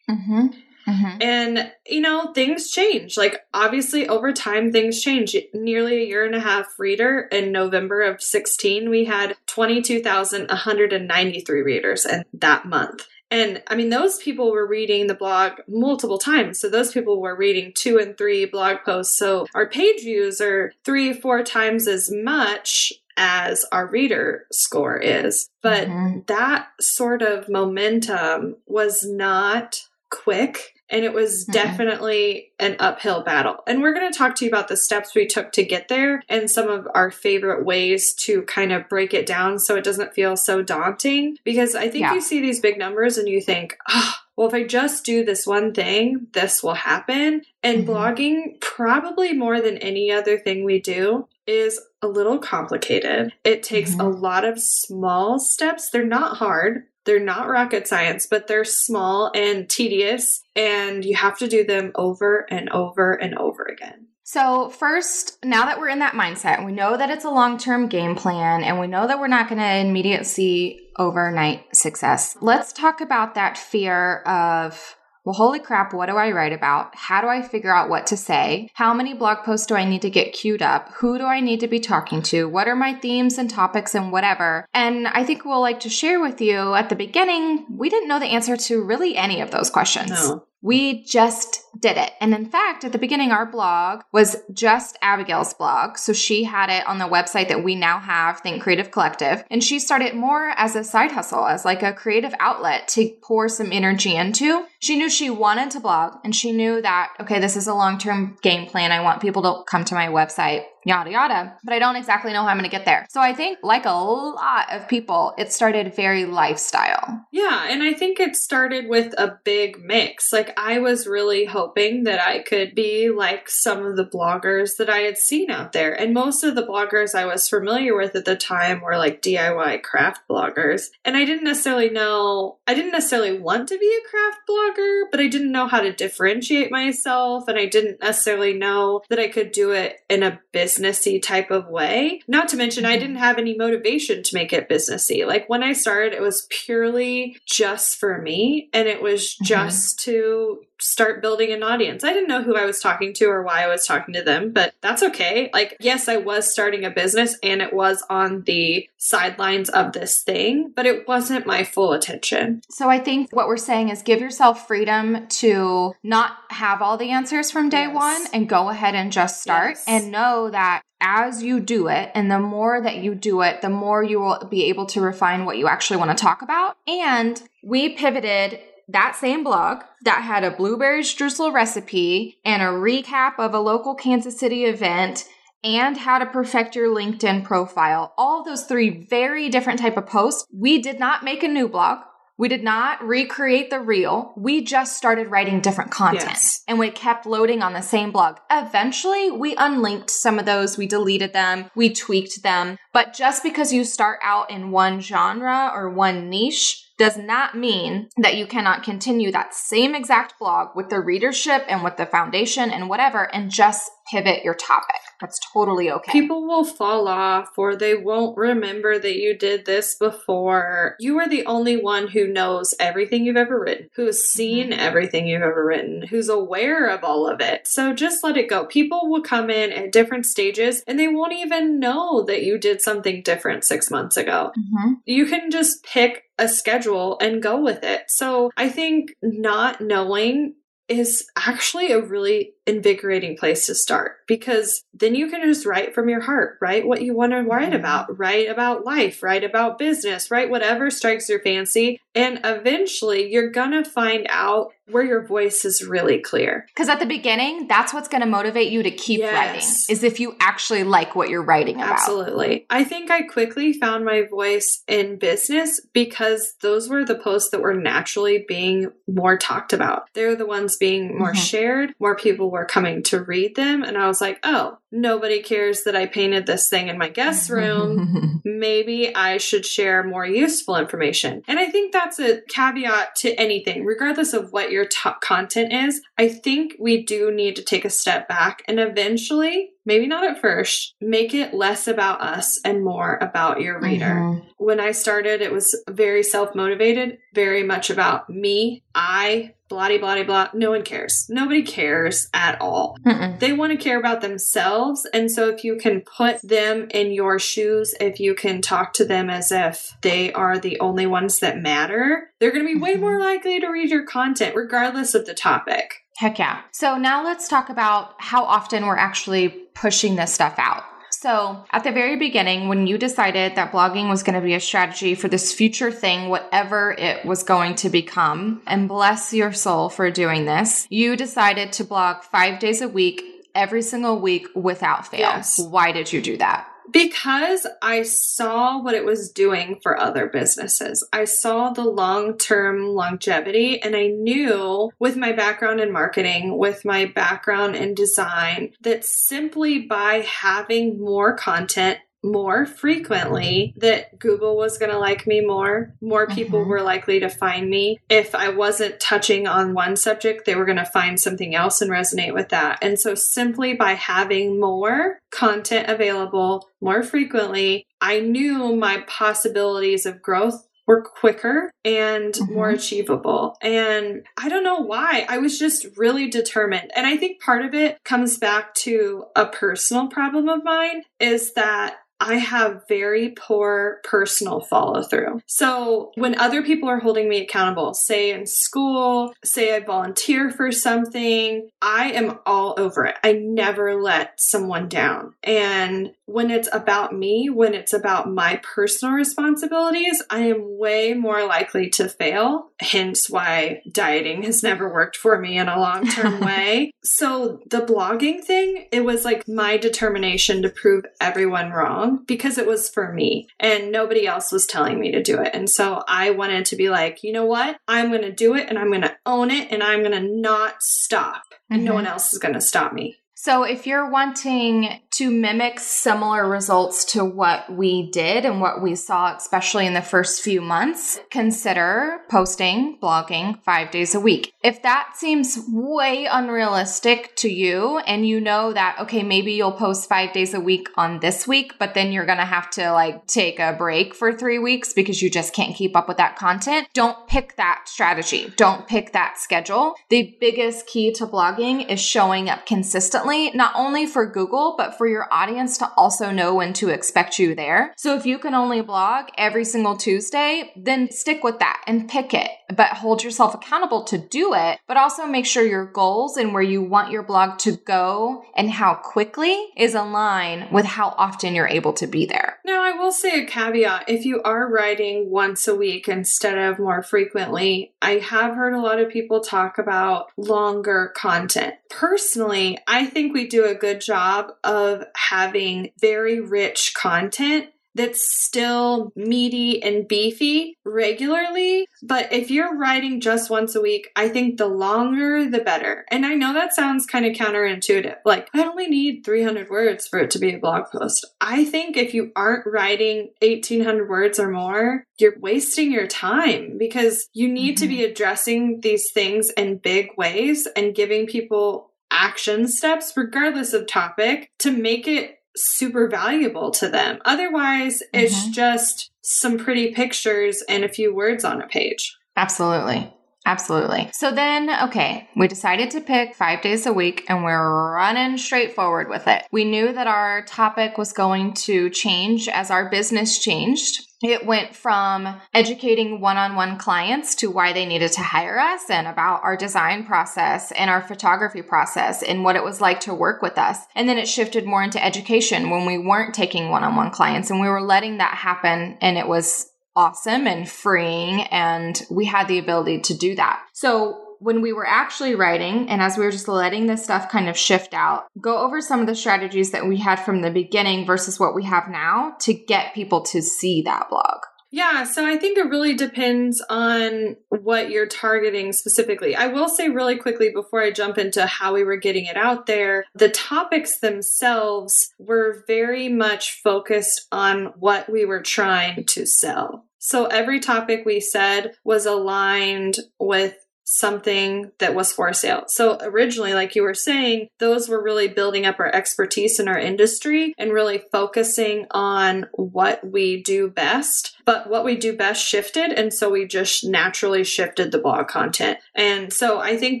Mm-hmm. 0.08 0.46
Mm-hmm. 0.86 1.22
And, 1.22 1.72
you 1.86 2.00
know, 2.00 2.32
things 2.32 2.70
change. 2.70 3.16
Like, 3.16 3.40
obviously, 3.54 4.08
over 4.08 4.32
time, 4.32 4.72
things 4.72 5.02
change. 5.02 5.36
Nearly 5.54 6.02
a 6.02 6.06
year 6.06 6.24
and 6.24 6.34
a 6.34 6.40
half 6.40 6.78
reader 6.78 7.28
in 7.30 7.52
November 7.52 8.02
of 8.02 8.20
16, 8.22 8.90
we 8.90 9.04
had 9.04 9.36
22,193 9.46 11.62
readers 11.62 12.04
in 12.04 12.24
that 12.34 12.66
month. 12.66 13.06
And 13.32 13.62
I 13.66 13.76
mean, 13.76 13.88
those 13.88 14.18
people 14.18 14.52
were 14.52 14.66
reading 14.66 15.06
the 15.06 15.14
blog 15.14 15.52
multiple 15.66 16.18
times. 16.18 16.60
So 16.60 16.68
those 16.68 16.92
people 16.92 17.18
were 17.18 17.34
reading 17.34 17.72
two 17.74 17.98
and 17.98 18.16
three 18.16 18.44
blog 18.44 18.84
posts. 18.84 19.18
So 19.18 19.46
our 19.54 19.66
page 19.66 20.02
views 20.02 20.38
are 20.42 20.74
three, 20.84 21.14
four 21.14 21.42
times 21.42 21.88
as 21.88 22.12
much 22.12 22.92
as 23.16 23.64
our 23.72 23.86
reader 23.86 24.44
score 24.52 24.98
is. 24.98 25.48
But 25.62 25.88
mm-hmm. 25.88 26.20
that 26.26 26.68
sort 26.78 27.22
of 27.22 27.48
momentum 27.48 28.56
was 28.66 29.02
not 29.02 29.80
quick 30.10 30.71
And 30.90 31.04
it 31.04 31.14
was 31.14 31.44
mm-hmm. 31.44 31.52
definitely 31.52 32.52
an 32.58 32.76
uphill 32.78 33.22
battle. 33.22 33.56
And 33.66 33.80
we're 33.80 33.94
going 33.94 34.10
to 34.10 34.16
talk 34.16 34.34
to 34.36 34.44
you 34.44 34.50
about 34.50 34.68
the 34.68 34.76
steps 34.76 35.14
we 35.14 35.26
took 35.26 35.52
to 35.52 35.64
get 35.64 35.88
there 35.88 36.22
and 36.28 36.50
some 36.50 36.68
of 36.68 36.86
our 36.94 37.10
favorite 37.10 37.64
ways 37.64 38.12
to 38.14 38.42
kind 38.42 38.72
of 38.72 38.88
break 38.88 39.14
it 39.14 39.26
down 39.26 39.58
so 39.58 39.76
it 39.76 39.84
doesn't 39.84 40.14
feel 40.14 40.36
so 40.36 40.62
daunting. 40.62 41.38
Because 41.44 41.74
I 41.74 41.88
think 41.88 42.02
yeah. 42.02 42.14
you 42.14 42.20
see 42.20 42.40
these 42.40 42.60
big 42.60 42.78
numbers 42.78 43.16
and 43.16 43.28
you 43.28 43.40
think, 43.40 43.76
oh, 43.88 44.14
well, 44.36 44.48
if 44.48 44.54
I 44.54 44.64
just 44.64 45.04
do 45.04 45.24
this 45.24 45.46
one 45.46 45.72
thing, 45.74 46.26
this 46.32 46.62
will 46.62 46.74
happen. 46.74 47.42
And 47.62 47.86
mm-hmm. 47.86 47.90
blogging, 47.90 48.60
probably 48.60 49.32
more 49.32 49.60
than 49.60 49.78
any 49.78 50.10
other 50.10 50.38
thing 50.38 50.64
we 50.64 50.80
do, 50.80 51.28
is 51.46 51.80
a 52.00 52.06
little 52.06 52.38
complicated. 52.38 53.32
It 53.44 53.62
takes 53.62 53.92
mm-hmm. 53.92 54.00
a 54.00 54.08
lot 54.08 54.44
of 54.44 54.60
small 54.60 55.38
steps. 55.38 55.90
They're 55.90 56.06
not 56.06 56.38
hard. 56.38 56.84
They're 57.04 57.20
not 57.20 57.48
rocket 57.48 57.86
science, 57.86 58.26
but 58.26 58.46
they're 58.46 58.64
small 58.64 59.30
and 59.34 59.68
tedious, 59.68 60.42
and 60.54 61.04
you 61.04 61.16
have 61.16 61.38
to 61.38 61.48
do 61.48 61.64
them 61.64 61.92
over 61.94 62.46
and 62.50 62.68
over 62.70 63.12
and 63.12 63.36
over 63.36 63.64
again. 63.64 64.06
So, 64.24 64.70
first, 64.70 65.44
now 65.44 65.66
that 65.66 65.78
we're 65.78 65.88
in 65.88 65.98
that 65.98 66.14
mindset, 66.14 66.64
we 66.64 66.72
know 66.72 66.96
that 66.96 67.10
it's 67.10 67.24
a 67.24 67.30
long 67.30 67.58
term 67.58 67.88
game 67.88 68.14
plan 68.14 68.62
and 68.62 68.78
we 68.80 68.86
know 68.86 69.06
that 69.06 69.18
we're 69.18 69.26
not 69.26 69.48
going 69.48 69.60
to 69.60 69.76
immediately 69.76 70.24
see 70.24 70.88
overnight 70.96 71.74
success. 71.76 72.36
Let's 72.40 72.72
talk 72.72 73.00
about 73.00 73.34
that 73.34 73.58
fear 73.58 74.22
of 74.22 74.96
well, 75.24 75.34
holy 75.34 75.60
crap, 75.60 75.94
what 75.94 76.06
do 76.06 76.16
I 76.16 76.32
write 76.32 76.52
about? 76.52 76.94
How 76.96 77.20
do 77.20 77.28
I 77.28 77.42
figure 77.42 77.74
out 77.74 77.88
what 77.88 78.06
to 78.08 78.16
say? 78.16 78.68
How 78.74 78.92
many 78.92 79.14
blog 79.14 79.44
posts 79.44 79.66
do 79.66 79.76
I 79.76 79.84
need 79.84 80.02
to 80.02 80.10
get 80.10 80.32
queued 80.32 80.62
up? 80.62 80.90
Who 80.94 81.16
do 81.16 81.24
I 81.24 81.40
need 81.40 81.60
to 81.60 81.68
be 81.68 81.78
talking 81.78 82.22
to? 82.22 82.48
What 82.48 82.66
are 82.66 82.74
my 82.74 82.94
themes 82.94 83.38
and 83.38 83.48
topics 83.48 83.94
and 83.94 84.10
whatever? 84.10 84.66
And 84.74 85.06
I 85.06 85.24
think 85.24 85.44
we'll 85.44 85.60
like 85.60 85.80
to 85.80 85.88
share 85.88 86.20
with 86.20 86.40
you 86.40 86.74
at 86.74 86.88
the 86.88 86.96
beginning, 86.96 87.66
we 87.70 87.88
didn't 87.88 88.08
know 88.08 88.18
the 88.18 88.26
answer 88.26 88.56
to 88.56 88.82
really 88.82 89.16
any 89.16 89.40
of 89.40 89.52
those 89.52 89.70
questions. 89.70 90.10
No. 90.10 90.44
We 90.60 91.04
just 91.04 91.61
did 91.78 91.96
it. 91.96 92.12
And 92.20 92.34
in 92.34 92.46
fact, 92.46 92.84
at 92.84 92.92
the 92.92 92.98
beginning, 92.98 93.32
our 93.32 93.46
blog 93.46 94.02
was 94.12 94.36
just 94.52 94.98
Abigail's 95.02 95.54
blog. 95.54 95.96
So 95.98 96.12
she 96.12 96.44
had 96.44 96.70
it 96.70 96.86
on 96.86 96.98
the 96.98 97.08
website 97.08 97.48
that 97.48 97.64
we 97.64 97.74
now 97.74 97.98
have, 97.98 98.40
Think 98.40 98.62
Creative 98.62 98.90
Collective. 98.90 99.44
And 99.50 99.62
she 99.62 99.78
started 99.78 100.14
more 100.14 100.52
as 100.56 100.76
a 100.76 100.84
side 100.84 101.12
hustle, 101.12 101.46
as 101.46 101.64
like 101.64 101.82
a 101.82 101.92
creative 101.92 102.34
outlet 102.38 102.88
to 102.88 103.10
pour 103.22 103.48
some 103.48 103.72
energy 103.72 104.14
into. 104.14 104.64
She 104.80 104.96
knew 104.96 105.08
she 105.08 105.30
wanted 105.30 105.70
to 105.72 105.80
blog 105.80 106.16
and 106.24 106.34
she 106.34 106.52
knew 106.52 106.82
that, 106.82 107.12
okay, 107.20 107.38
this 107.38 107.56
is 107.56 107.66
a 107.66 107.74
long 107.74 107.98
term 107.98 108.36
game 108.42 108.66
plan. 108.66 108.92
I 108.92 109.00
want 109.00 109.22
people 109.22 109.42
to 109.42 109.64
come 109.64 109.84
to 109.86 109.94
my 109.94 110.08
website 110.08 110.64
yada 110.84 111.10
yada, 111.10 111.56
but 111.64 111.72
I 111.72 111.78
don't 111.78 111.96
exactly 111.96 112.32
know 112.32 112.42
how 112.42 112.48
I'm 112.48 112.58
going 112.58 112.68
to 112.68 112.76
get 112.76 112.84
there. 112.84 113.06
So 113.10 113.20
I 113.20 113.32
think, 113.34 113.58
like 113.62 113.84
a 113.84 113.92
lot 113.92 114.72
of 114.72 114.88
people, 114.88 115.34
it 115.38 115.52
started 115.52 115.94
very 115.94 116.24
lifestyle. 116.24 117.24
Yeah, 117.30 117.66
and 117.68 117.82
I 117.82 117.92
think 117.92 118.20
it 118.20 118.36
started 118.36 118.88
with 118.88 119.14
a 119.18 119.38
big 119.44 119.82
mix. 119.82 120.32
Like, 120.32 120.52
I 120.58 120.80
was 120.80 121.06
really 121.06 121.44
hoping 121.44 121.61
that 122.04 122.20
I 122.20 122.40
could 122.40 122.74
be 122.74 123.10
like 123.10 123.48
some 123.48 123.84
of 123.84 123.96
the 123.96 124.04
bloggers 124.04 124.76
that 124.78 124.90
I 124.90 124.98
had 124.98 125.18
seen 125.18 125.50
out 125.50 125.72
there. 125.72 125.92
And 125.92 126.14
most 126.14 126.44
of 126.44 126.54
the 126.54 126.66
bloggers 126.66 127.14
I 127.14 127.26
was 127.26 127.48
familiar 127.48 127.96
with 127.96 128.14
at 128.14 128.24
the 128.24 128.36
time 128.36 128.80
were 128.80 128.96
like 128.96 129.22
DIY 129.22 129.82
craft 129.82 130.22
bloggers. 130.28 130.88
And 131.04 131.16
I 131.16 131.24
didn't 131.24 131.44
necessarily 131.44 131.90
know, 131.90 132.58
I 132.66 132.74
didn't 132.74 132.92
necessarily 132.92 133.38
want 133.38 133.68
to 133.68 133.78
be 133.78 133.86
a 133.86 134.08
craft 134.08 134.40
blogger, 134.48 135.02
but 135.10 135.20
I 135.20 135.28
didn't 135.28 135.52
know 135.52 135.68
how 135.68 135.80
to 135.80 135.92
differentiate 135.92 136.70
myself. 136.70 137.48
And 137.48 137.58
I 137.58 137.66
didn't 137.66 138.00
necessarily 138.00 138.54
know 138.54 139.02
that 139.08 139.18
I 139.18 139.28
could 139.28 139.52
do 139.52 139.72
it 139.72 140.00
in 140.08 140.22
a 140.22 140.40
businessy 140.52 141.20
type 141.22 141.50
of 141.50 141.68
way. 141.68 142.22
Not 142.28 142.48
to 142.48 142.56
mention, 142.56 142.84
I 142.84 142.92
mm-hmm. 142.92 143.00
didn't 143.00 143.16
have 143.16 143.38
any 143.38 143.56
motivation 143.56 144.22
to 144.22 144.34
make 144.34 144.52
it 144.52 144.68
businessy. 144.68 145.26
Like 145.26 145.48
when 145.48 145.62
I 145.62 145.72
started, 145.72 146.12
it 146.12 146.22
was 146.22 146.46
purely 146.50 147.36
just 147.46 147.98
for 147.98 148.20
me 148.20 148.68
and 148.72 148.88
it 148.88 149.02
was 149.02 149.22
mm-hmm. 149.22 149.44
just 149.44 150.00
mm-hmm. 150.00 150.10
to 150.10 150.64
start 150.82 151.22
building 151.22 151.52
an 151.52 151.62
audience. 151.62 152.04
I 152.04 152.12
didn't 152.12 152.28
know 152.28 152.42
who 152.42 152.56
I 152.56 152.64
was 152.64 152.80
talking 152.80 153.12
to 153.14 153.26
or 153.26 153.42
why 153.42 153.62
I 153.62 153.68
was 153.68 153.86
talking 153.86 154.14
to 154.14 154.22
them, 154.22 154.52
but 154.52 154.74
that's 154.80 155.02
okay. 155.02 155.50
Like, 155.52 155.76
yes, 155.80 156.08
I 156.08 156.16
was 156.16 156.50
starting 156.50 156.84
a 156.84 156.90
business 156.90 157.36
and 157.42 157.62
it 157.62 157.72
was 157.72 158.04
on 158.10 158.42
the 158.42 158.88
sidelines 158.98 159.68
of 159.68 159.92
this 159.92 160.22
thing, 160.22 160.72
but 160.74 160.86
it 160.86 161.06
wasn't 161.06 161.46
my 161.46 161.64
full 161.64 161.92
attention. 161.92 162.62
So 162.68 162.90
I 162.90 162.98
think 162.98 163.30
what 163.32 163.48
we're 163.48 163.56
saying 163.56 163.88
is 163.88 164.02
give 164.02 164.20
yourself 164.20 164.66
freedom 164.66 165.26
to 165.28 165.94
not 166.02 166.36
have 166.50 166.82
all 166.82 166.96
the 166.96 167.10
answers 167.10 167.50
from 167.50 167.68
day 167.68 167.84
yes. 167.84 167.94
one 167.94 168.26
and 168.32 168.48
go 168.48 168.68
ahead 168.68 168.94
and 168.94 169.12
just 169.12 169.42
start 169.42 169.76
yes. 169.76 169.84
and 169.86 170.10
know 170.10 170.50
that 170.50 170.82
as 171.02 171.42
you 171.42 171.58
do 171.58 171.88
it, 171.88 172.12
and 172.14 172.30
the 172.30 172.38
more 172.38 172.80
that 172.80 172.98
you 172.98 173.16
do 173.16 173.42
it, 173.42 173.60
the 173.60 173.68
more 173.68 174.04
you 174.04 174.20
will 174.20 174.46
be 174.48 174.66
able 174.66 174.86
to 174.86 175.00
refine 175.00 175.44
what 175.44 175.58
you 175.58 175.66
actually 175.66 175.96
want 175.96 176.16
to 176.16 176.22
talk 176.22 176.42
about. 176.42 176.76
And 176.86 177.42
we 177.64 177.90
pivoted 177.90 178.60
that 178.88 179.16
same 179.16 179.44
blog 179.44 179.82
that 180.04 180.22
had 180.22 180.44
a 180.44 180.50
blueberry 180.50 181.02
streusel 181.02 181.52
recipe 181.52 182.38
and 182.44 182.62
a 182.62 182.66
recap 182.66 183.38
of 183.38 183.54
a 183.54 183.60
local 183.60 183.94
Kansas 183.94 184.38
City 184.38 184.64
event 184.64 185.24
and 185.64 185.96
how 185.96 186.18
to 186.18 186.26
perfect 186.26 186.74
your 186.74 186.88
LinkedIn 186.88 187.44
profile. 187.44 188.12
All 188.18 188.42
those 188.42 188.64
three 188.64 189.06
very 189.06 189.48
different 189.48 189.78
type 189.80 189.96
of 189.96 190.06
posts. 190.06 190.44
We 190.52 190.80
did 190.80 190.98
not 190.98 191.24
make 191.24 191.42
a 191.42 191.48
new 191.48 191.68
blog. 191.68 191.98
We 192.38 192.48
did 192.48 192.64
not 192.64 193.04
recreate 193.06 193.70
the 193.70 193.78
reel. 193.78 194.32
We 194.36 194.64
just 194.64 194.96
started 194.96 195.28
writing 195.28 195.60
different 195.60 195.90
content 195.90 196.30
yes. 196.30 196.62
and 196.66 196.78
we 196.78 196.90
kept 196.90 197.26
loading 197.26 197.62
on 197.62 197.74
the 197.74 197.82
same 197.82 198.10
blog. 198.10 198.38
Eventually, 198.50 199.30
we 199.30 199.54
unlinked 199.54 200.10
some 200.10 200.38
of 200.38 200.46
those. 200.46 200.76
We 200.76 200.86
deleted 200.86 201.32
them. 201.32 201.70
We 201.76 201.92
tweaked 201.92 202.42
them. 202.42 202.78
But 202.92 203.14
just 203.14 203.42
because 203.42 203.72
you 203.72 203.84
start 203.84 204.20
out 204.22 204.50
in 204.50 204.70
one 204.70 205.00
genre 205.00 205.70
or 205.74 205.90
one 205.90 206.28
niche 206.28 206.82
does 206.98 207.16
not 207.16 207.56
mean 207.56 208.08
that 208.18 208.36
you 208.36 208.46
cannot 208.46 208.82
continue 208.82 209.32
that 209.32 209.54
same 209.54 209.94
exact 209.94 210.38
blog 210.38 210.68
with 210.76 210.88
the 210.90 211.00
readership 211.00 211.64
and 211.68 211.82
with 211.82 211.96
the 211.96 212.06
foundation 212.06 212.70
and 212.70 212.88
whatever 212.88 213.34
and 213.34 213.50
just 213.50 213.90
pivot 214.10 214.44
your 214.44 214.54
topic. 214.54 215.00
That's 215.20 215.40
totally 215.52 215.90
okay. 215.90 216.12
People 216.12 216.46
will 216.46 216.64
fall 216.64 217.06
off 217.08 217.50
or 217.56 217.76
they 217.76 217.94
won't 217.94 218.36
remember 218.36 218.98
that 218.98 219.16
you 219.16 219.36
did 219.36 219.64
this 219.64 219.94
before. 219.94 220.96
You 220.98 221.18
are 221.18 221.28
the 221.28 221.46
only 221.46 221.76
one 221.76 222.08
who 222.08 222.26
knows 222.26 222.74
everything 222.80 223.24
you've 223.24 223.36
ever 223.36 223.60
written, 223.60 223.88
who's 223.94 224.24
seen 224.24 224.70
mm-hmm. 224.70 224.80
everything 224.80 225.26
you've 225.28 225.42
ever 225.42 225.64
written, 225.64 226.02
who's 226.02 226.28
aware 226.28 226.88
of 226.88 227.04
all 227.04 227.28
of 227.28 227.40
it. 227.40 227.66
So 227.66 227.92
just 227.94 228.24
let 228.24 228.36
it 228.36 228.50
go. 228.50 228.66
People 228.66 229.08
will 229.08 229.22
come 229.22 229.48
in 229.48 229.72
at 229.72 229.92
different 229.92 230.26
stages 230.26 230.82
and 230.86 230.98
they 230.98 231.08
won't 231.08 231.32
even 231.32 231.78
know 231.78 232.24
that 232.24 232.42
you 232.42 232.58
did 232.58 232.81
something 232.82 233.22
different 233.22 233.64
six 233.64 233.90
months 233.90 234.16
ago. 234.16 234.52
Mm-hmm. 234.58 234.92
You 235.04 235.26
can 235.26 235.50
just 235.50 235.84
pick 235.84 236.24
a 236.38 236.48
schedule 236.48 237.18
and 237.20 237.42
go 237.42 237.60
with 237.60 237.82
it. 237.82 238.02
So 238.08 238.50
I 238.56 238.68
think 238.68 239.14
not 239.22 239.80
knowing 239.80 240.54
is 240.88 241.26
actually 241.36 241.92
a 241.92 242.00
really 242.00 242.52
invigorating 242.66 243.36
place 243.36 243.66
to 243.66 243.74
start 243.74 244.18
because 244.26 244.84
then 244.94 245.14
you 245.14 245.28
can 245.28 245.42
just 245.42 245.66
write 245.66 245.94
from 245.94 246.08
your 246.08 246.20
heart, 246.20 246.58
write 246.60 246.86
what 246.86 247.02
you 247.02 247.14
want 247.14 247.32
to 247.32 247.42
write 247.42 247.70
mm-hmm. 247.70 247.76
about, 247.76 248.18
write 248.18 248.48
about 248.48 248.84
life, 248.84 249.22
write 249.22 249.44
about 249.44 249.78
business, 249.78 250.30
write 250.30 250.50
whatever 250.50 250.90
strikes 250.90 251.28
your 251.28 251.40
fancy. 251.40 252.00
And 252.14 252.40
eventually 252.44 253.32
you're 253.32 253.50
going 253.50 253.72
to 253.72 253.88
find 253.88 254.26
out 254.28 254.72
where 254.90 255.02
your 255.02 255.24
voice 255.26 255.64
is 255.64 255.84
really 255.86 256.18
clear. 256.18 256.66
Because 256.68 256.88
at 256.88 257.00
the 257.00 257.06
beginning, 257.06 257.66
that's 257.66 257.94
what's 257.94 258.08
going 258.08 258.20
to 258.20 258.26
motivate 258.26 258.70
you 258.70 258.82
to 258.82 258.90
keep 258.90 259.20
yes. 259.20 259.32
writing, 259.32 259.68
is 259.88 260.02
if 260.02 260.20
you 260.20 260.36
actually 260.38 260.84
like 260.84 261.14
what 261.14 261.30
you're 261.30 261.42
writing 261.42 261.76
about. 261.76 261.92
Absolutely. 261.92 262.66
I 262.68 262.84
think 262.84 263.10
I 263.10 263.22
quickly 263.22 263.72
found 263.72 264.04
my 264.04 264.22
voice 264.22 264.82
in 264.86 265.18
business 265.18 265.80
because 265.92 266.54
those 266.60 266.88
were 266.88 267.04
the 267.04 267.14
posts 267.14 267.50
that 267.50 267.62
were 267.62 267.74
naturally 267.74 268.44
being 268.46 268.92
more 269.08 269.38
talked 269.38 269.72
about. 269.72 270.08
They're 270.14 270.36
the 270.36 270.46
ones 270.46 270.76
being 270.76 271.16
more 271.18 271.32
mm-hmm. 271.32 271.38
shared, 271.38 271.94
more 271.98 272.16
people 272.16 272.50
were 272.52 272.64
coming 272.64 273.02
to 273.04 273.22
read 273.22 273.56
them. 273.56 273.82
And 273.82 273.98
I 273.98 274.06
was 274.06 274.20
like, 274.20 274.38
oh, 274.44 274.78
nobody 274.92 275.42
cares 275.42 275.82
that 275.84 275.96
I 275.96 276.06
painted 276.06 276.46
this 276.46 276.68
thing 276.68 276.88
in 276.88 276.98
my 276.98 277.08
guest 277.08 277.50
room. 277.50 278.40
Maybe 278.44 279.14
I 279.14 279.38
should 279.38 279.66
share 279.66 280.04
more 280.04 280.26
useful 280.26 280.76
information. 280.76 281.42
And 281.48 281.58
I 281.58 281.68
think 281.70 281.92
that's 281.92 282.20
a 282.20 282.42
caveat 282.48 283.16
to 283.16 283.34
anything, 283.34 283.84
regardless 283.84 284.34
of 284.34 284.52
what 284.52 284.70
your 284.70 284.86
top 284.86 285.20
content 285.20 285.72
is. 285.72 286.00
I 286.16 286.28
think 286.28 286.76
we 286.78 287.02
do 287.02 287.32
need 287.32 287.56
to 287.56 287.64
take 287.64 287.84
a 287.84 287.90
step 287.90 288.28
back 288.28 288.62
and 288.68 288.78
eventually 288.78 289.72
maybe 289.84 290.06
not 290.06 290.24
at 290.24 290.40
first, 290.40 290.94
make 291.00 291.34
it 291.34 291.54
less 291.54 291.88
about 291.88 292.20
us 292.20 292.60
and 292.64 292.84
more 292.84 293.18
about 293.20 293.60
your 293.60 293.80
reader. 293.80 294.06
Mm-hmm. 294.06 294.48
When 294.58 294.80
I 294.80 294.92
started, 294.92 295.40
it 295.40 295.52
was 295.52 295.82
very 295.88 296.22
self 296.22 296.54
motivated, 296.54 297.18
very 297.34 297.62
much 297.62 297.90
about 297.90 298.30
me, 298.30 298.82
I, 298.94 299.54
blah, 299.98 300.14
blah, 300.14 300.24
blah. 300.24 300.48
No 300.54 300.70
one 300.70 300.82
cares. 300.82 301.26
Nobody 301.28 301.62
cares 301.62 302.28
at 302.32 302.60
all. 302.60 302.96
Mm-mm. 303.06 303.38
They 303.38 303.52
want 303.52 303.72
to 303.72 303.78
care 303.78 303.98
about 303.98 304.20
themselves. 304.20 305.06
And 305.12 305.30
so 305.30 305.48
if 305.48 305.64
you 305.64 305.76
can 305.76 306.00
put 306.02 306.40
them 306.42 306.88
in 306.90 307.12
your 307.12 307.38
shoes, 307.38 307.94
if 308.00 308.20
you 308.20 308.34
can 308.34 308.62
talk 308.62 308.92
to 308.94 309.04
them 309.04 309.30
as 309.30 309.52
if 309.52 309.96
they 310.02 310.32
are 310.32 310.58
the 310.58 310.78
only 310.80 311.06
ones 311.06 311.38
that 311.40 311.58
matter, 311.58 312.30
they're 312.38 312.52
going 312.52 312.66
to 312.66 312.74
be 312.74 312.80
way 312.80 312.92
mm-hmm. 312.92 313.00
more 313.02 313.20
likely 313.20 313.60
to 313.60 313.68
read 313.68 313.90
your 313.90 314.04
content, 314.04 314.54
regardless 314.54 315.14
of 315.14 315.26
the 315.26 315.34
topic. 315.34 315.94
Heck 316.16 316.38
yeah. 316.38 316.60
So 316.72 316.96
now 316.96 317.24
let's 317.24 317.48
talk 317.48 317.68
about 317.68 318.14
how 318.18 318.44
often 318.44 318.86
we're 318.86 318.96
actually 318.96 319.48
pushing 319.74 320.16
this 320.16 320.32
stuff 320.32 320.54
out. 320.58 320.84
So, 321.22 321.64
at 321.70 321.84
the 321.84 321.92
very 321.92 322.16
beginning, 322.16 322.66
when 322.66 322.88
you 322.88 322.98
decided 322.98 323.54
that 323.54 323.70
blogging 323.70 324.08
was 324.08 324.24
going 324.24 324.34
to 324.34 324.44
be 324.44 324.54
a 324.54 324.60
strategy 324.60 325.14
for 325.14 325.28
this 325.28 325.54
future 325.54 325.92
thing, 325.92 326.30
whatever 326.30 326.96
it 326.98 327.24
was 327.24 327.44
going 327.44 327.76
to 327.76 327.90
become, 327.90 328.60
and 328.66 328.88
bless 328.88 329.32
your 329.32 329.52
soul 329.52 329.88
for 329.88 330.10
doing 330.10 330.46
this, 330.46 330.84
you 330.90 331.14
decided 331.14 331.72
to 331.74 331.84
blog 331.84 332.24
five 332.24 332.58
days 332.58 332.80
a 332.80 332.88
week, 332.88 333.22
every 333.54 333.82
single 333.82 334.18
week 334.18 334.48
without 334.56 335.06
fail. 335.06 335.20
Yes. 335.20 335.60
Why 335.60 335.92
did 335.92 336.12
you 336.12 336.20
do 336.20 336.38
that? 336.38 336.68
Because 336.92 337.66
I 337.80 338.02
saw 338.02 338.80
what 338.80 338.94
it 338.94 339.04
was 339.04 339.30
doing 339.30 339.80
for 339.82 339.98
other 339.98 340.26
businesses. 340.26 341.06
I 341.12 341.24
saw 341.24 341.70
the 341.70 341.84
long 341.84 342.36
term 342.36 342.86
longevity, 342.88 343.82
and 343.82 343.96
I 343.96 344.08
knew 344.08 344.90
with 344.98 345.16
my 345.16 345.32
background 345.32 345.80
in 345.80 345.90
marketing, 345.90 346.58
with 346.58 346.84
my 346.84 347.06
background 347.06 347.76
in 347.76 347.94
design, 347.94 348.72
that 348.82 349.04
simply 349.04 349.80
by 349.80 350.26
having 350.28 351.00
more 351.00 351.34
content 351.34 351.98
more 352.22 352.66
frequently 352.66 353.74
that 353.76 354.18
Google 354.18 354.56
was 354.56 354.78
going 354.78 354.90
to 354.90 354.98
like 354.98 355.26
me 355.26 355.40
more. 355.40 355.92
More 356.00 356.26
people 356.26 356.64
Mhm. 356.64 356.68
were 356.68 356.82
likely 356.82 357.20
to 357.20 357.28
find 357.28 357.68
me. 357.68 357.98
If 358.08 358.34
I 358.34 358.48
wasn't 358.48 359.00
touching 359.00 359.46
on 359.46 359.74
one 359.74 359.96
subject, 359.96 360.44
they 360.44 360.54
were 360.54 360.64
going 360.64 360.76
to 360.78 360.84
find 360.84 361.18
something 361.20 361.54
else 361.54 361.80
and 361.80 361.90
resonate 361.90 362.34
with 362.34 362.48
that. 362.50 362.78
And 362.80 362.98
so 362.98 363.14
simply 363.14 363.74
by 363.74 363.94
having 363.94 364.60
more 364.60 365.18
content 365.30 365.88
available 365.88 366.68
more 366.80 367.02
frequently, 367.02 367.86
I 368.00 368.20
knew 368.20 368.74
my 368.76 369.04
possibilities 369.06 370.06
of 370.06 370.22
growth 370.22 370.66
were 370.86 371.02
quicker 371.02 371.70
and 371.84 372.36
more 372.50 372.72
Mhm. 372.72 372.74
achievable. 372.74 373.56
And 373.62 374.24
I 374.36 374.48
don't 374.48 374.64
know 374.64 374.80
why. 374.80 375.26
I 375.28 375.38
was 375.38 375.56
just 375.56 375.86
really 375.96 376.28
determined. 376.28 376.90
And 376.96 377.06
I 377.06 377.16
think 377.16 377.40
part 377.40 377.64
of 377.64 377.72
it 377.72 377.98
comes 378.04 378.36
back 378.36 378.74
to 378.74 379.26
a 379.36 379.46
personal 379.46 380.08
problem 380.08 380.48
of 380.48 380.64
mine 380.64 381.02
is 381.20 381.54
that 381.54 381.98
I 382.22 382.36
have 382.36 382.86
very 382.88 383.30
poor 383.30 384.00
personal 384.04 384.60
follow 384.60 385.02
through. 385.02 385.40
So 385.46 386.12
when 386.14 386.38
other 386.38 386.62
people 386.62 386.88
are 386.88 387.00
holding 387.00 387.28
me 387.28 387.40
accountable, 387.40 387.94
say 387.94 388.30
in 388.32 388.46
school, 388.46 389.34
say 389.44 389.74
I 389.74 389.80
volunteer 389.80 390.50
for 390.50 390.70
something, 390.70 391.68
I 391.80 392.12
am 392.12 392.38
all 392.46 392.74
over 392.78 393.06
it. 393.06 393.16
I 393.24 393.32
never 393.32 394.00
let 394.00 394.34
someone 394.38 394.88
down. 394.88 395.34
And 395.42 396.12
when 396.32 396.50
it's 396.50 396.68
about 396.72 397.14
me, 397.14 397.50
when 397.50 397.74
it's 397.74 397.92
about 397.92 398.32
my 398.32 398.60
personal 398.62 399.14
responsibilities, 399.14 400.22
I 400.30 400.40
am 400.40 400.78
way 400.78 401.14
more 401.14 401.44
likely 401.46 401.90
to 401.90 402.08
fail. 402.08 402.70
Hence 402.80 403.28
why 403.28 403.82
dieting 403.90 404.42
has 404.44 404.62
never 404.62 404.92
worked 404.92 405.16
for 405.16 405.38
me 405.38 405.58
in 405.58 405.68
a 405.68 405.78
long 405.78 406.08
term 406.08 406.40
way. 406.44 406.92
So 407.04 407.60
the 407.68 407.80
blogging 407.80 408.42
thing, 408.42 408.88
it 408.92 409.04
was 409.04 409.24
like 409.24 409.46
my 409.46 409.76
determination 409.76 410.62
to 410.62 410.70
prove 410.70 411.04
everyone 411.20 411.70
wrong 411.70 412.24
because 412.26 412.58
it 412.58 412.66
was 412.66 412.88
for 412.88 413.12
me 413.12 413.48
and 413.60 413.92
nobody 413.92 414.26
else 414.26 414.50
was 414.50 414.66
telling 414.66 414.98
me 414.98 415.12
to 415.12 415.22
do 415.22 415.40
it. 415.40 415.50
And 415.54 415.68
so 415.68 416.02
I 416.08 416.30
wanted 416.30 416.64
to 416.66 416.76
be 416.76 416.90
like, 416.90 417.22
you 417.22 417.32
know 417.32 417.46
what? 417.46 417.76
I'm 417.86 418.08
going 418.08 418.22
to 418.22 418.32
do 418.32 418.54
it 418.54 418.68
and 418.68 418.78
I'm 418.78 418.88
going 418.88 419.02
to 419.02 419.16
own 419.26 419.50
it 419.50 419.70
and 419.70 419.82
I'm 419.82 420.00
going 420.00 420.12
to 420.12 420.40
not 420.40 420.82
stop. 420.82 421.42
And 421.70 421.84
no 421.84 421.90
mm-hmm. 421.90 421.96
one 421.96 422.06
else 422.06 422.32
is 422.32 422.38
going 422.38 422.54
to 422.54 422.60
stop 422.60 422.92
me. 422.92 423.21
So, 423.44 423.64
if 423.64 423.88
you're 423.88 424.08
wanting 424.08 425.00
to 425.14 425.28
mimic 425.28 425.80
similar 425.80 426.48
results 426.48 427.04
to 427.06 427.24
what 427.24 427.70
we 427.72 428.08
did 428.08 428.44
and 428.44 428.60
what 428.60 428.80
we 428.80 428.94
saw, 428.94 429.34
especially 429.36 429.84
in 429.84 429.94
the 429.94 430.00
first 430.00 430.42
few 430.42 430.60
months, 430.60 431.18
consider 431.28 432.20
posting, 432.30 432.98
blogging 433.02 433.60
five 433.64 433.90
days 433.90 434.14
a 434.14 434.20
week. 434.20 434.52
If 434.62 434.82
that 434.82 435.14
seems 435.16 435.58
way 435.68 436.26
unrealistic 436.26 437.34
to 437.38 437.48
you, 437.48 437.98
and 437.98 438.24
you 438.28 438.40
know 438.40 438.72
that, 438.72 438.98
okay, 439.00 439.24
maybe 439.24 439.54
you'll 439.54 439.72
post 439.72 440.08
five 440.08 440.32
days 440.32 440.54
a 440.54 440.60
week 440.60 440.88
on 440.96 441.18
this 441.18 441.44
week, 441.44 441.74
but 441.80 441.94
then 441.94 442.12
you're 442.12 442.24
gonna 442.24 442.46
have 442.46 442.70
to 442.70 442.92
like 442.92 443.26
take 443.26 443.58
a 443.58 443.74
break 443.76 444.14
for 444.14 444.32
three 444.32 444.60
weeks 444.60 444.92
because 444.92 445.20
you 445.20 445.28
just 445.28 445.52
can't 445.52 445.74
keep 445.74 445.96
up 445.96 446.06
with 446.06 446.18
that 446.18 446.36
content, 446.36 446.86
don't 446.94 447.26
pick 447.26 447.56
that 447.56 447.82
strategy. 447.86 448.52
Don't 448.56 448.86
pick 448.86 449.12
that 449.14 449.36
schedule. 449.36 449.96
The 450.10 450.36
biggest 450.40 450.86
key 450.86 451.12
to 451.14 451.26
blogging 451.26 451.90
is 451.90 452.00
showing 452.00 452.48
up 452.48 452.66
consistently 452.66 453.31
not 453.54 453.72
only 453.74 454.06
for 454.06 454.26
Google, 454.26 454.74
but 454.76 454.96
for 454.96 455.06
your 455.06 455.26
audience 455.32 455.78
to 455.78 455.90
also 455.96 456.30
know 456.30 456.54
when 456.54 456.72
to 456.74 456.88
expect 456.88 457.38
you 457.38 457.54
there. 457.54 457.92
So 457.96 458.14
if 458.14 458.26
you 458.26 458.38
can 458.38 458.54
only 458.54 458.80
blog 458.82 459.26
every 459.36 459.64
single 459.64 459.96
Tuesday, 459.96 460.72
then 460.76 461.10
stick 461.10 461.42
with 461.42 461.58
that 461.58 461.82
and 461.86 462.08
pick 462.08 462.34
it, 462.34 462.50
but 462.74 462.88
hold 462.88 463.22
yourself 463.22 463.54
accountable 463.54 464.04
to 464.04 464.18
do 464.18 464.54
it, 464.54 464.78
but 464.86 464.96
also 464.96 465.26
make 465.26 465.46
sure 465.46 465.64
your 465.64 465.86
goals 465.86 466.36
and 466.36 466.52
where 466.52 466.62
you 466.62 466.82
want 466.82 467.10
your 467.10 467.22
blog 467.22 467.58
to 467.60 467.72
go 467.72 468.44
and 468.56 468.70
how 468.70 468.94
quickly 468.94 469.68
is 469.76 469.94
aligned 469.94 470.70
with 470.72 470.84
how 470.84 471.14
often 471.16 471.54
you're 471.54 471.68
able 471.68 471.92
to 471.94 472.06
be 472.06 472.26
there. 472.26 472.58
Now, 472.64 472.82
I 472.82 472.92
will 472.92 473.12
say 473.12 473.42
a 473.42 473.46
caveat. 473.46 474.08
If 474.08 474.24
you 474.24 474.42
are 474.42 474.70
writing 474.70 475.30
once 475.30 475.68
a 475.68 475.74
week 475.74 476.08
instead 476.08 476.58
of 476.58 476.78
more 476.78 477.02
frequently, 477.02 477.92
I 478.02 478.18
have 478.18 478.54
heard 478.54 478.74
a 478.74 478.80
lot 478.80 478.98
of 478.98 479.10
people 479.10 479.40
talk 479.40 479.78
about 479.78 480.30
longer 480.36 481.12
content. 481.16 481.74
Personally, 481.88 482.78
I 482.86 483.06
think 483.06 483.21
we 483.30 483.46
do 483.46 483.64
a 483.64 483.74
good 483.74 484.00
job 484.00 484.52
of 484.64 485.04
having 485.14 485.90
very 486.00 486.40
rich 486.40 486.94
content 486.94 487.68
that's 487.94 488.26
still 488.26 489.12
meaty 489.14 489.82
and 489.82 490.08
beefy 490.08 490.78
regularly. 490.84 491.86
But 492.02 492.32
if 492.32 492.50
you're 492.50 492.76
writing 492.76 493.20
just 493.20 493.50
once 493.50 493.74
a 493.74 493.80
week, 493.80 494.08
I 494.16 494.28
think 494.28 494.56
the 494.56 494.66
longer 494.66 495.48
the 495.48 495.60
better. 495.60 496.04
And 496.10 496.24
I 496.24 496.34
know 496.34 496.52
that 496.54 496.74
sounds 496.74 497.06
kind 497.06 497.26
of 497.26 497.32
counterintuitive. 497.32 498.16
Like, 498.24 498.48
I 498.54 498.64
only 498.64 498.88
need 498.88 499.24
300 499.24 499.68
words 499.68 500.08
for 500.08 500.18
it 500.18 500.30
to 500.32 500.38
be 500.38 500.54
a 500.54 500.58
blog 500.58 500.84
post. 500.90 501.26
I 501.40 501.64
think 501.64 501.96
if 501.96 502.14
you 502.14 502.32
aren't 502.34 502.66
writing 502.66 503.30
1800 503.42 504.08
words 504.08 504.38
or 504.38 504.50
more, 504.50 505.04
you're 505.18 505.38
wasting 505.38 505.92
your 505.92 506.06
time 506.06 506.78
because 506.78 507.28
you 507.32 507.48
need 507.48 507.76
to 507.78 507.84
mm-hmm. 507.84 507.94
be 507.94 508.04
addressing 508.04 508.80
these 508.80 509.10
things 509.12 509.50
in 509.50 509.78
big 509.78 510.08
ways 510.16 510.66
and 510.76 510.94
giving 510.94 511.26
people 511.26 511.91
action 512.12 512.68
steps, 512.68 513.12
regardless 513.16 513.72
of 513.72 513.86
topic, 513.86 514.50
to 514.58 514.70
make 514.70 515.08
it 515.08 515.38
super 515.56 516.08
valuable 516.08 516.70
to 516.70 516.88
them. 516.88 517.18
Otherwise, 517.24 518.02
it's 518.12 518.46
Mhm. 518.48 518.52
just 518.52 519.10
some 519.22 519.58
pretty 519.58 519.92
pictures 519.92 520.62
and 520.68 520.84
a 520.84 520.88
few 520.88 521.14
words 521.14 521.44
on 521.44 521.60
a 521.60 521.66
page. 521.66 522.16
Absolutely. 522.36 523.12
Absolutely. 523.44 524.08
So 524.12 524.30
then, 524.30 524.70
okay, 524.84 525.28
we 525.34 525.48
decided 525.48 525.90
to 525.90 526.00
pick 526.00 526.36
five 526.36 526.62
days 526.62 526.86
a 526.86 526.92
week 526.92 527.24
and 527.28 527.42
we're 527.42 527.92
running 527.92 528.38
straight 528.38 528.72
forward 528.74 529.08
with 529.08 529.26
it. 529.26 529.44
We 529.50 529.64
knew 529.64 529.92
that 529.92 530.06
our 530.06 530.44
topic 530.44 530.96
was 530.96 531.12
going 531.12 531.54
to 531.54 531.90
change 531.90 532.48
as 532.48 532.70
our 532.70 532.88
business 532.88 533.38
changed. 533.40 534.06
It 534.22 534.46
went 534.46 534.76
from 534.76 535.40
educating 535.52 536.20
one 536.20 536.36
on 536.36 536.54
one 536.54 536.78
clients 536.78 537.34
to 537.36 537.50
why 537.50 537.72
they 537.72 537.86
needed 537.86 538.12
to 538.12 538.22
hire 538.22 538.58
us 538.58 538.88
and 538.88 539.08
about 539.08 539.42
our 539.42 539.56
design 539.56 540.04
process 540.04 540.70
and 540.72 540.88
our 540.88 541.02
photography 541.02 541.62
process 541.62 542.22
and 542.22 542.44
what 542.44 542.56
it 542.56 542.62
was 542.62 542.80
like 542.80 543.00
to 543.00 543.14
work 543.14 543.42
with 543.42 543.58
us. 543.58 543.78
And 543.96 544.08
then 544.08 544.18
it 544.18 544.28
shifted 544.28 544.64
more 544.64 544.82
into 544.82 545.04
education 545.04 545.70
when 545.70 545.86
we 545.86 545.98
weren't 545.98 546.34
taking 546.34 546.70
one 546.70 546.84
on 546.84 546.94
one 546.94 547.10
clients 547.10 547.50
and 547.50 547.60
we 547.60 547.68
were 547.68 547.82
letting 547.82 548.18
that 548.18 548.34
happen. 548.34 548.96
And 549.00 549.18
it 549.18 549.26
was 549.26 549.68
awesome 549.94 550.46
and 550.46 550.68
freeing 550.68 551.42
and 551.42 552.02
we 552.10 552.24
had 552.24 552.48
the 552.48 552.58
ability 552.58 553.00
to 553.00 553.14
do 553.14 553.34
that. 553.34 553.62
So 553.74 554.21
when 554.42 554.60
we 554.60 554.72
were 554.72 554.86
actually 554.86 555.36
writing 555.36 555.88
and 555.88 556.02
as 556.02 556.18
we 556.18 556.24
were 556.24 556.32
just 556.32 556.48
letting 556.48 556.86
this 556.86 557.04
stuff 557.04 557.30
kind 557.30 557.48
of 557.48 557.56
shift 557.56 557.94
out, 557.94 558.26
go 558.40 558.58
over 558.58 558.80
some 558.80 559.00
of 559.00 559.06
the 559.06 559.14
strategies 559.14 559.70
that 559.70 559.86
we 559.86 559.96
had 559.96 560.16
from 560.16 560.42
the 560.42 560.50
beginning 560.50 561.06
versus 561.06 561.38
what 561.38 561.54
we 561.54 561.64
have 561.64 561.88
now 561.88 562.34
to 562.40 562.52
get 562.52 562.94
people 562.94 563.22
to 563.22 563.40
see 563.40 563.82
that 563.82 564.10
blog. 564.10 564.40
Yeah, 564.74 565.04
so 565.04 565.26
I 565.26 565.36
think 565.36 565.58
it 565.58 565.68
really 565.68 565.94
depends 565.94 566.64
on 566.70 567.36
what 567.50 567.90
you're 567.90 568.06
targeting 568.06 568.72
specifically. 568.72 569.36
I 569.36 569.48
will 569.48 569.68
say 569.68 569.90
really 569.90 570.16
quickly 570.16 570.50
before 570.50 570.82
I 570.82 570.90
jump 570.90 571.18
into 571.18 571.44
how 571.46 571.74
we 571.74 571.84
were 571.84 571.98
getting 571.98 572.24
it 572.24 572.38
out 572.38 572.64
there, 572.64 573.04
the 573.14 573.28
topics 573.28 574.00
themselves 574.00 575.12
were 575.18 575.62
very 575.66 576.08
much 576.08 576.62
focused 576.64 577.26
on 577.30 577.66
what 577.78 578.10
we 578.10 578.24
were 578.24 578.42
trying 578.42 579.04
to 579.10 579.26
sell. 579.26 579.84
So 580.04 580.26
every 580.26 580.58
topic 580.58 581.04
we 581.04 581.20
said 581.20 581.74
was 581.84 582.06
aligned 582.06 582.96
with 583.20 583.54
something 583.84 584.70
that 584.78 584.94
was 584.94 585.12
for 585.12 585.32
sale. 585.32 585.64
So 585.68 585.98
originally, 586.00 586.54
like 586.54 586.74
you 586.74 586.82
were 586.82 586.94
saying, 586.94 587.48
those 587.58 587.88
were 587.88 588.02
really 588.02 588.28
building 588.28 588.66
up 588.66 588.78
our 588.78 588.94
expertise 588.94 589.58
in 589.58 589.68
our 589.68 589.78
industry 589.78 590.54
and 590.58 590.72
really 590.72 591.02
focusing 591.10 591.86
on 591.90 592.46
what 592.52 593.06
we 593.06 593.42
do 593.42 593.68
best. 593.68 594.36
But 594.44 594.68
what 594.68 594.84
we 594.84 594.96
do 594.96 595.16
best 595.16 595.44
shifted. 595.44 595.92
And 595.92 596.12
so 596.12 596.30
we 596.30 596.46
just 596.46 596.84
naturally 596.84 597.44
shifted 597.44 597.92
the 597.92 597.98
blog 597.98 598.28
content. 598.28 598.78
And 598.94 599.32
so 599.32 599.60
I 599.60 599.76
think 599.76 600.00